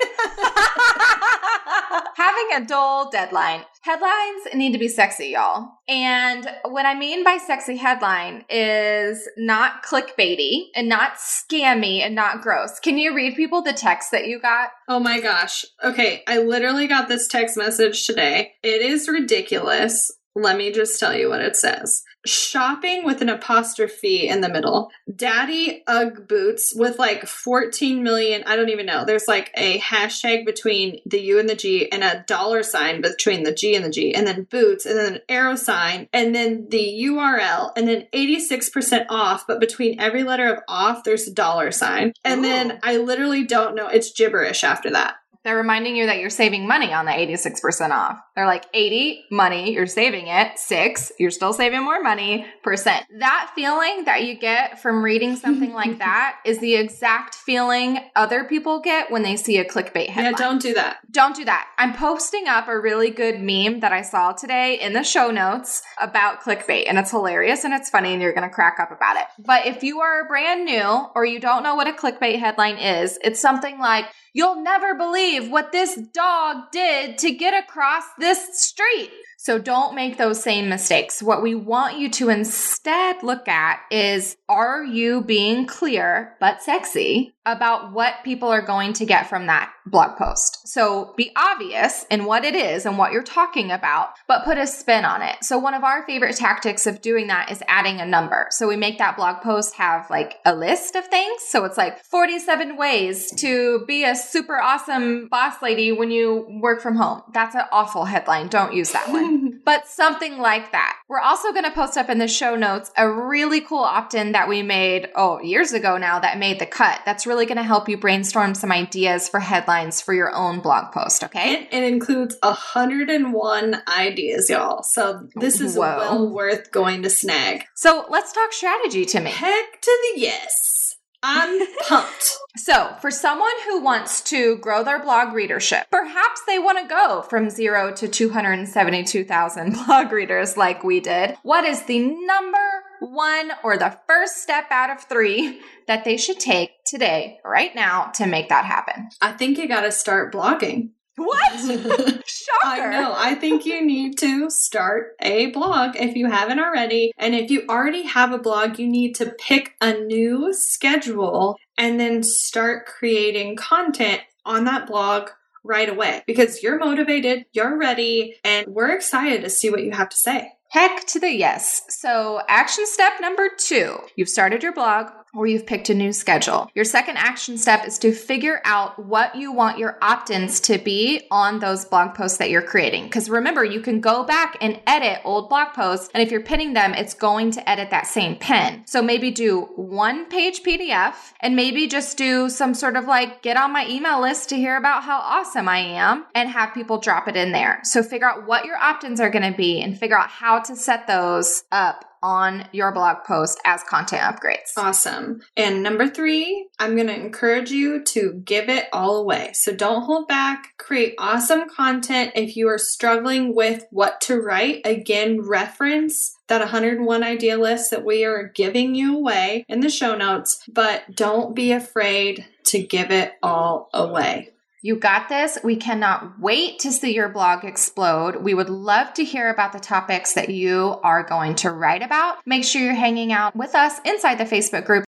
Having 2.16 2.48
a 2.56 2.66
dull 2.66 3.08
deadline. 3.10 3.62
Headlines 3.82 4.42
need 4.54 4.72
to 4.72 4.78
be 4.78 4.88
sexy, 4.88 5.28
y'all. 5.28 5.68
And 5.86 6.50
what 6.64 6.84
I 6.84 6.98
mean 6.98 7.22
by 7.22 7.38
sexy 7.38 7.76
headline 7.76 8.44
is 8.50 9.28
not 9.36 9.84
clickbaity 9.84 10.64
and 10.74 10.88
not 10.88 11.12
scammy 11.14 12.00
and 12.00 12.16
not 12.16 12.42
gross. 12.42 12.80
Can 12.80 12.98
you 12.98 13.14
read 13.14 13.36
people 13.36 13.62
the 13.62 13.72
text 13.72 14.10
that 14.10 14.26
you 14.26 14.40
got? 14.40 14.70
Oh 14.88 14.98
my 14.98 15.20
gosh. 15.20 15.64
Okay, 15.84 16.24
I 16.26 16.38
literally 16.38 16.88
got 16.88 17.08
this 17.08 17.28
text 17.28 17.56
message 17.56 18.04
today. 18.04 18.54
It 18.64 18.82
is 18.82 19.08
ridiculous. 19.08 20.10
Let 20.38 20.56
me 20.56 20.70
just 20.70 21.00
tell 21.00 21.14
you 21.16 21.28
what 21.28 21.40
it 21.40 21.56
says. 21.56 22.04
Shopping 22.24 23.04
with 23.04 23.22
an 23.22 23.28
apostrophe 23.28 24.28
in 24.28 24.40
the 24.40 24.48
middle. 24.48 24.90
Daddy 25.14 25.82
Ugg 25.86 26.28
boots 26.28 26.72
with 26.76 26.98
like 26.98 27.26
14 27.26 28.02
million. 28.02 28.44
I 28.46 28.54
don't 28.54 28.68
even 28.68 28.86
know. 28.86 29.04
There's 29.04 29.26
like 29.26 29.50
a 29.56 29.80
hashtag 29.80 30.46
between 30.46 31.00
the 31.06 31.20
U 31.20 31.40
and 31.40 31.48
the 31.48 31.56
G 31.56 31.90
and 31.90 32.04
a 32.04 32.24
dollar 32.28 32.62
sign 32.62 33.00
between 33.00 33.42
the 33.42 33.54
G 33.54 33.74
and 33.74 33.84
the 33.84 33.90
G, 33.90 34.14
and 34.14 34.26
then 34.26 34.44
boots, 34.44 34.86
and 34.86 34.96
then 34.96 35.14
an 35.14 35.20
arrow 35.28 35.56
sign, 35.56 36.08
and 36.12 36.34
then 36.34 36.68
the 36.70 37.02
URL, 37.06 37.72
and 37.76 37.88
then 37.88 38.06
86% 38.12 39.06
off. 39.08 39.46
But 39.46 39.60
between 39.60 39.98
every 39.98 40.22
letter 40.22 40.54
of 40.54 40.62
off, 40.68 41.02
there's 41.04 41.26
a 41.26 41.34
dollar 41.34 41.72
sign. 41.72 42.12
And 42.24 42.44
then 42.44 42.78
I 42.82 42.98
literally 42.98 43.44
don't 43.44 43.74
know. 43.74 43.88
It's 43.88 44.12
gibberish 44.12 44.62
after 44.62 44.90
that. 44.90 45.16
They're 45.48 45.56
reminding 45.56 45.96
you 45.96 46.04
that 46.04 46.18
you're 46.18 46.28
saving 46.28 46.68
money 46.68 46.92
on 46.92 47.06
the 47.06 47.10
86% 47.10 47.88
off. 47.90 48.18
They're 48.36 48.44
like 48.44 48.66
80 48.74 49.24
money, 49.30 49.72
you're 49.72 49.86
saving 49.86 50.26
it. 50.26 50.58
Six, 50.58 51.10
you're 51.18 51.30
still 51.30 51.54
saving 51.54 51.82
more 51.82 52.02
money, 52.02 52.44
percent. 52.62 53.06
That 53.18 53.50
feeling 53.54 54.04
that 54.04 54.24
you 54.24 54.38
get 54.38 54.82
from 54.82 55.02
reading 55.02 55.36
something 55.36 55.72
like 55.72 55.96
that 56.00 56.36
is 56.44 56.58
the 56.58 56.74
exact 56.74 57.34
feeling 57.34 57.98
other 58.14 58.44
people 58.44 58.80
get 58.80 59.10
when 59.10 59.22
they 59.22 59.36
see 59.36 59.56
a 59.56 59.64
clickbait 59.64 60.10
headline. 60.10 60.32
Yeah, 60.32 60.36
don't 60.36 60.60
do 60.60 60.74
that. 60.74 60.98
Don't 61.10 61.34
do 61.34 61.46
that. 61.46 61.66
I'm 61.78 61.94
posting 61.94 62.46
up 62.46 62.68
a 62.68 62.78
really 62.78 63.08
good 63.08 63.40
meme 63.40 63.80
that 63.80 63.92
I 63.94 64.02
saw 64.02 64.32
today 64.32 64.78
in 64.78 64.92
the 64.92 65.02
show 65.02 65.30
notes 65.30 65.80
about 65.98 66.42
clickbait, 66.42 66.84
and 66.90 66.98
it's 66.98 67.10
hilarious 67.10 67.64
and 67.64 67.72
it's 67.72 67.88
funny, 67.88 68.12
and 68.12 68.20
you're 68.20 68.34
gonna 68.34 68.50
crack 68.50 68.78
up 68.78 68.90
about 68.92 69.16
it. 69.16 69.24
But 69.38 69.64
if 69.64 69.82
you 69.82 70.00
are 70.00 70.28
brand 70.28 70.66
new 70.66 71.06
or 71.14 71.24
you 71.24 71.40
don't 71.40 71.62
know 71.62 71.74
what 71.74 71.88
a 71.88 71.92
clickbait 71.92 72.38
headline 72.38 72.76
is, 72.76 73.18
it's 73.24 73.40
something 73.40 73.78
like, 73.78 74.04
You'll 74.38 74.62
never 74.62 74.94
believe 74.94 75.50
what 75.50 75.72
this 75.72 75.96
dog 75.96 76.70
did 76.70 77.18
to 77.18 77.32
get 77.32 77.60
across 77.60 78.04
this 78.20 78.62
street. 78.62 79.10
So 79.36 79.58
don't 79.58 79.96
make 79.96 80.16
those 80.16 80.40
same 80.40 80.68
mistakes. 80.68 81.20
What 81.20 81.42
we 81.42 81.56
want 81.56 81.98
you 81.98 82.08
to 82.10 82.28
instead 82.28 83.24
look 83.24 83.48
at 83.48 83.80
is 83.90 84.36
are 84.48 84.84
you 84.84 85.22
being 85.22 85.66
clear 85.66 86.36
but 86.38 86.62
sexy 86.62 87.34
about 87.52 87.92
what 87.92 88.24
people 88.24 88.48
are 88.48 88.62
going 88.62 88.92
to 88.94 89.04
get 89.04 89.28
from 89.28 89.46
that 89.46 89.72
blog 89.86 90.16
post? 90.16 90.66
So 90.68 91.14
be 91.16 91.32
obvious 91.36 92.04
in 92.10 92.24
what 92.24 92.44
it 92.44 92.54
is 92.54 92.86
and 92.86 92.98
what 92.98 93.12
you're 93.12 93.22
talking 93.22 93.70
about, 93.70 94.10
but 94.26 94.44
put 94.44 94.58
a 94.58 94.66
spin 94.66 95.04
on 95.04 95.22
it. 95.22 95.36
So 95.42 95.58
one 95.58 95.74
of 95.74 95.84
our 95.84 96.04
favorite 96.06 96.36
tactics 96.36 96.86
of 96.86 97.00
doing 97.00 97.28
that 97.28 97.50
is 97.50 97.62
adding 97.68 98.00
a 98.00 98.06
number. 98.06 98.48
So 98.50 98.68
we 98.68 98.76
make 98.76 98.98
that 98.98 99.16
blog 99.16 99.42
post 99.42 99.74
have 99.74 100.08
like 100.10 100.36
a 100.44 100.54
list 100.54 100.94
of 100.96 101.06
things. 101.06 101.42
So 101.48 101.64
it's 101.64 101.78
like 101.78 102.02
47 102.04 102.76
ways 102.76 103.30
to 103.36 103.84
be 103.86 104.04
a 104.04 104.14
super 104.14 104.60
awesome 104.60 105.28
boss 105.28 105.62
lady 105.62 105.92
when 105.92 106.10
you 106.10 106.46
work 106.60 106.80
from 106.80 106.96
home. 106.96 107.22
That's 107.32 107.54
an 107.54 107.64
awful 107.72 108.04
headline. 108.04 108.48
Don't 108.48 108.74
use 108.74 108.92
that 108.92 109.08
one 109.08 109.48
but 109.68 109.86
something 109.86 110.38
like 110.38 110.72
that. 110.72 110.96
We're 111.08 111.20
also 111.20 111.52
going 111.52 111.64
to 111.64 111.70
post 111.70 111.98
up 111.98 112.08
in 112.08 112.16
the 112.16 112.26
show 112.26 112.56
notes 112.56 112.90
a 112.96 113.06
really 113.06 113.60
cool 113.60 113.84
opt 113.84 114.14
in 114.14 114.32
that 114.32 114.48
we 114.48 114.62
made, 114.62 115.10
oh, 115.14 115.42
years 115.42 115.74
ago 115.74 115.98
now 115.98 116.18
that 116.20 116.38
made 116.38 116.58
the 116.58 116.64
cut. 116.64 117.02
That's 117.04 117.26
really 117.38 117.46
going 117.46 117.56
to 117.56 117.62
help 117.62 117.88
you 117.88 117.96
brainstorm 117.96 118.52
some 118.52 118.72
ideas 118.72 119.28
for 119.28 119.38
headlines 119.38 120.00
for 120.00 120.12
your 120.12 120.34
own 120.34 120.58
blog 120.58 120.92
post, 120.92 121.22
okay? 121.22 121.52
It, 121.52 121.68
it 121.70 121.84
includes 121.84 122.36
101 122.42 123.82
ideas, 123.86 124.50
y'all. 124.50 124.82
So 124.82 125.28
this 125.36 125.60
is 125.60 125.76
Whoa. 125.76 125.82
well 125.82 126.28
worth 126.28 126.72
going 126.72 127.04
to 127.04 127.10
snag. 127.10 127.62
So 127.76 128.06
let's 128.10 128.32
talk 128.32 128.52
strategy 128.52 129.04
to 129.04 129.20
me. 129.20 129.30
Heck 129.30 129.80
to 129.80 130.12
the 130.14 130.20
yes. 130.20 130.96
I'm 131.22 131.64
pumped. 131.88 132.36
So, 132.56 132.94
for 133.00 133.10
someone 133.10 133.50
who 133.66 133.80
wants 133.80 134.20
to 134.30 134.56
grow 134.58 134.84
their 134.84 135.00
blog 135.00 135.32
readership, 135.32 135.86
perhaps 135.90 136.42
they 136.46 136.58
want 136.58 136.78
to 136.78 136.88
go 136.88 137.22
from 137.22 137.50
zero 137.50 137.92
to 137.94 138.08
272,000 138.08 139.72
blog 139.86 140.12
readers 140.12 140.56
like 140.56 140.84
we 140.84 141.00
did. 141.00 141.36
What 141.42 141.64
is 141.64 141.84
the 141.84 142.00
number 142.00 142.84
one 143.00 143.52
or 143.62 143.76
the 143.76 143.98
first 144.06 144.42
step 144.42 144.66
out 144.70 144.90
of 144.90 145.02
three 145.04 145.60
that 145.86 146.04
they 146.04 146.16
should 146.16 146.40
take 146.40 146.70
today, 146.84 147.38
right 147.44 147.74
now, 147.74 148.10
to 148.14 148.26
make 148.26 148.48
that 148.48 148.64
happen? 148.64 149.08
I 149.20 149.32
think 149.32 149.58
you 149.58 149.68
got 149.68 149.82
to 149.82 149.92
start 149.92 150.32
blogging. 150.32 150.90
What? 151.18 151.60
Shocker. 152.26 152.26
I 152.64 152.90
know. 152.90 153.12
I 153.16 153.34
think 153.34 153.66
you 153.66 153.84
need 153.84 154.18
to 154.18 154.50
start 154.50 155.16
a 155.20 155.46
blog 155.46 155.96
if 155.96 156.14
you 156.14 156.30
haven't 156.30 156.60
already. 156.60 157.12
And 157.18 157.34
if 157.34 157.50
you 157.50 157.64
already 157.68 158.02
have 158.02 158.32
a 158.32 158.38
blog, 158.38 158.78
you 158.78 158.86
need 158.86 159.14
to 159.16 159.34
pick 159.38 159.74
a 159.80 159.94
new 159.94 160.52
schedule 160.54 161.56
and 161.76 161.98
then 161.98 162.22
start 162.22 162.86
creating 162.86 163.56
content 163.56 164.20
on 164.44 164.64
that 164.64 164.86
blog 164.86 165.30
right 165.64 165.88
away 165.88 166.22
because 166.26 166.62
you're 166.62 166.78
motivated, 166.78 167.46
you're 167.52 167.76
ready, 167.76 168.36
and 168.44 168.66
we're 168.68 168.94
excited 168.94 169.42
to 169.42 169.50
see 169.50 169.70
what 169.70 169.82
you 169.82 169.92
have 169.92 170.08
to 170.08 170.16
say. 170.16 170.52
Heck 170.70 171.06
to 171.06 171.20
the 171.20 171.32
yes. 171.32 171.82
So, 171.88 172.42
action 172.46 172.84
step 172.86 173.14
number 173.20 173.48
two 173.56 173.98
you've 174.16 174.28
started 174.28 174.62
your 174.62 174.74
blog 174.74 175.06
or 175.34 175.46
you've 175.46 175.66
picked 175.66 175.90
a 175.90 175.94
new 175.94 176.12
schedule. 176.12 176.70
Your 176.74 176.84
second 176.84 177.16
action 177.16 177.58
step 177.58 177.86
is 177.86 177.98
to 177.98 178.12
figure 178.12 178.60
out 178.64 179.04
what 179.04 179.34
you 179.34 179.52
want 179.52 179.78
your 179.78 179.98
opt 180.02 180.30
ins 180.30 180.60
to 180.60 180.78
be 180.78 181.26
on 181.30 181.58
those 181.58 181.84
blog 181.84 182.14
posts 182.14 182.38
that 182.38 182.50
you're 182.50 182.62
creating. 182.62 183.04
Because 183.04 183.30
remember, 183.30 183.64
you 183.64 183.80
can 183.80 184.00
go 184.00 184.24
back 184.24 184.56
and 184.60 184.80
edit 184.86 185.20
old 185.24 185.48
blog 185.48 185.74
posts, 185.74 186.10
and 186.14 186.22
if 186.22 186.30
you're 186.30 186.42
pinning 186.42 186.72
them, 186.72 186.94
it's 186.94 187.14
going 187.14 187.50
to 187.52 187.68
edit 187.68 187.90
that 187.90 188.06
same 188.06 188.36
pin. 188.36 188.82
So, 188.86 189.02
maybe 189.02 189.30
do 189.30 189.62
one 189.76 190.26
page 190.26 190.62
PDF 190.62 191.14
and 191.40 191.56
maybe 191.56 191.86
just 191.86 192.16
do 192.16 192.48
some 192.48 192.74
sort 192.74 192.96
of 192.96 193.04
like 193.04 193.42
get 193.42 193.56
on 193.56 193.72
my 193.72 193.88
email 193.88 194.20
list 194.20 194.48
to 194.50 194.56
hear 194.56 194.76
about 194.76 195.02
how 195.02 195.18
awesome 195.18 195.68
I 195.68 195.78
am 195.78 196.26
and 196.34 196.48
have 196.48 196.74
people 196.74 196.98
drop 196.98 197.28
it 197.28 197.36
in 197.36 197.52
there. 197.52 197.80
So, 197.84 198.02
figure 198.02 198.28
out 198.28 198.46
what 198.46 198.64
your 198.64 198.76
opt 198.76 199.04
ins 199.04 199.20
are 199.20 199.30
going 199.30 199.50
to 199.50 199.56
be 199.56 199.80
and 199.80 199.98
figure 199.98 200.18
out 200.18 200.28
how 200.28 200.60
to 200.60 200.76
set 200.76 201.06
those 201.06 201.64
up 201.70 202.04
on 202.22 202.68
your 202.72 202.92
blog 202.92 203.24
post 203.24 203.60
as 203.64 203.82
content 203.84 204.22
upgrades. 204.22 204.72
Awesome. 204.76 205.40
And 205.56 205.82
number 205.82 206.08
three, 206.08 206.68
I'm 206.78 206.94
going 206.94 207.08
to 207.08 207.14
encourage 207.14 207.70
you 207.70 208.02
to 208.04 208.42
give 208.44 208.68
it 208.68 208.86
all 208.92 209.16
away. 209.16 209.52
So 209.54 209.74
don't 209.74 210.02
hold 210.02 210.28
back. 210.28 210.74
Create 210.78 211.14
awesome 211.18 211.68
content. 211.68 212.32
If 212.34 212.56
you 212.56 212.68
are 212.68 212.78
struggling 212.78 213.54
with 213.54 213.86
what 213.90 214.20
to 214.22 214.40
write, 214.40 214.82
again, 214.84 215.40
reference 215.40 216.36
that 216.48 216.60
101 216.60 217.22
idea 217.22 217.58
list 217.58 217.90
that 217.90 218.04
we 218.04 218.24
are 218.24 218.50
giving 218.54 218.94
you 218.94 219.16
away 219.16 219.64
in 219.68 219.80
the 219.80 219.90
show 219.90 220.16
notes, 220.16 220.62
but 220.68 221.14
don't 221.14 221.54
be 221.54 221.72
afraid 221.72 222.46
to 222.64 222.82
give 222.82 223.10
it 223.10 223.34
all 223.42 223.90
away. 223.92 224.50
You 224.80 224.96
got 224.96 225.28
this. 225.28 225.58
We 225.64 225.76
cannot 225.76 226.38
wait 226.38 226.78
to 226.80 226.92
see 226.92 227.12
your 227.12 227.28
blog 227.28 227.64
explode. 227.64 228.36
We 228.36 228.54
would 228.54 228.70
love 228.70 229.12
to 229.14 229.24
hear 229.24 229.50
about 229.50 229.72
the 229.72 229.80
topics 229.80 230.34
that 230.34 230.50
you 230.50 231.00
are 231.02 231.24
going 231.24 231.56
to 231.56 231.70
write 231.70 232.02
about. 232.02 232.38
Make 232.46 232.64
sure 232.64 232.82
you're 232.82 232.94
hanging 232.94 233.32
out 233.32 233.56
with 233.56 233.74
us 233.74 234.00
inside 234.04 234.38
the 234.38 234.44
Facebook 234.44 234.84
group. 234.84 235.04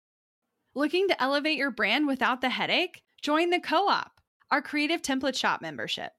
Looking 0.73 1.07
to 1.09 1.21
elevate 1.21 1.57
your 1.57 1.71
brand 1.71 2.07
without 2.07 2.41
the 2.41 2.49
headache? 2.49 3.03
Join 3.21 3.51
the 3.51 3.59
Co 3.59 3.87
op, 3.89 4.11
our 4.49 4.61
creative 4.61 5.01
template 5.01 5.35
shop 5.35 5.61
membership. 5.61 6.13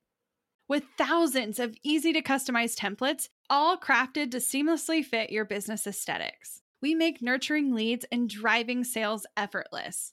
With 0.69 0.85
thousands 0.97 1.59
of 1.59 1.75
easy 1.83 2.13
to 2.13 2.23
customize 2.23 2.77
templates, 2.77 3.31
all 3.49 3.77
crafted 3.77 4.31
to 4.31 4.37
seamlessly 4.37 5.05
fit 5.05 5.31
your 5.31 5.45
business 5.45 5.87
aesthetics, 5.89 6.63
we 6.81 6.95
make 6.95 7.21
nurturing 7.21 7.75
leads 7.75 8.07
and 8.13 8.29
driving 8.29 8.85
sales 8.85 9.27
effortless. 9.37 10.13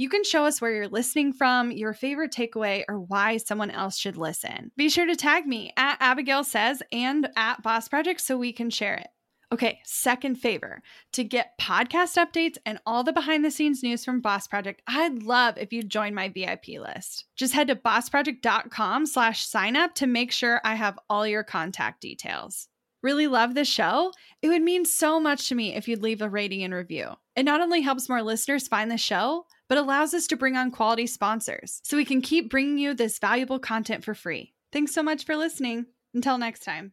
You 0.00 0.08
can 0.08 0.22
show 0.22 0.44
us 0.44 0.60
where 0.60 0.72
you're 0.72 0.86
listening 0.86 1.32
from, 1.32 1.72
your 1.72 1.92
favorite 1.92 2.30
takeaway, 2.30 2.84
or 2.88 3.00
why 3.00 3.36
someone 3.36 3.72
else 3.72 3.98
should 3.98 4.16
listen. 4.16 4.70
Be 4.76 4.88
sure 4.88 5.06
to 5.06 5.16
tag 5.16 5.44
me 5.44 5.72
at 5.76 5.96
Abigail 5.98 6.44
Says 6.44 6.84
and 6.92 7.28
at 7.36 7.64
Boss 7.64 7.88
Project 7.88 8.20
so 8.20 8.38
we 8.38 8.52
can 8.52 8.70
share 8.70 8.94
it. 8.94 9.08
Okay, 9.50 9.80
second 9.82 10.36
favor 10.36 10.82
to 11.14 11.24
get 11.24 11.58
podcast 11.60 12.16
updates 12.16 12.58
and 12.64 12.78
all 12.86 13.02
the 13.02 13.12
behind 13.12 13.44
the 13.44 13.50
scenes 13.50 13.82
news 13.82 14.04
from 14.04 14.20
Boss 14.20 14.46
Project, 14.46 14.82
I'd 14.86 15.24
love 15.24 15.58
if 15.58 15.72
you 15.72 15.82
join 15.82 16.14
my 16.14 16.28
VIP 16.28 16.78
list. 16.78 17.24
Just 17.34 17.54
head 17.54 17.66
to 17.66 17.74
bossproject.com 17.74 19.04
slash 19.06 19.44
sign 19.44 19.74
up 19.74 19.96
to 19.96 20.06
make 20.06 20.30
sure 20.30 20.60
I 20.62 20.76
have 20.76 20.96
all 21.10 21.26
your 21.26 21.42
contact 21.42 22.02
details. 22.02 22.68
Really 23.02 23.26
love 23.26 23.54
the 23.54 23.64
show, 23.64 24.12
it 24.42 24.48
would 24.48 24.62
mean 24.62 24.84
so 24.84 25.20
much 25.20 25.48
to 25.48 25.54
me 25.54 25.74
if 25.74 25.88
you'd 25.88 26.02
leave 26.02 26.22
a 26.22 26.28
rating 26.28 26.62
and 26.62 26.74
review. 26.74 27.10
It 27.36 27.44
not 27.44 27.60
only 27.60 27.80
helps 27.80 28.08
more 28.08 28.22
listeners 28.22 28.68
find 28.68 28.90
the 28.90 28.98
show, 28.98 29.46
but 29.68 29.78
allows 29.78 30.14
us 30.14 30.26
to 30.28 30.36
bring 30.36 30.56
on 30.56 30.70
quality 30.70 31.06
sponsors 31.06 31.80
so 31.84 31.96
we 31.96 32.04
can 32.04 32.22
keep 32.22 32.50
bringing 32.50 32.78
you 32.78 32.94
this 32.94 33.18
valuable 33.18 33.58
content 33.58 34.04
for 34.04 34.14
free. 34.14 34.54
Thanks 34.72 34.92
so 34.92 35.02
much 35.02 35.24
for 35.24 35.36
listening. 35.36 35.86
Until 36.14 36.38
next 36.38 36.64
time. 36.64 36.92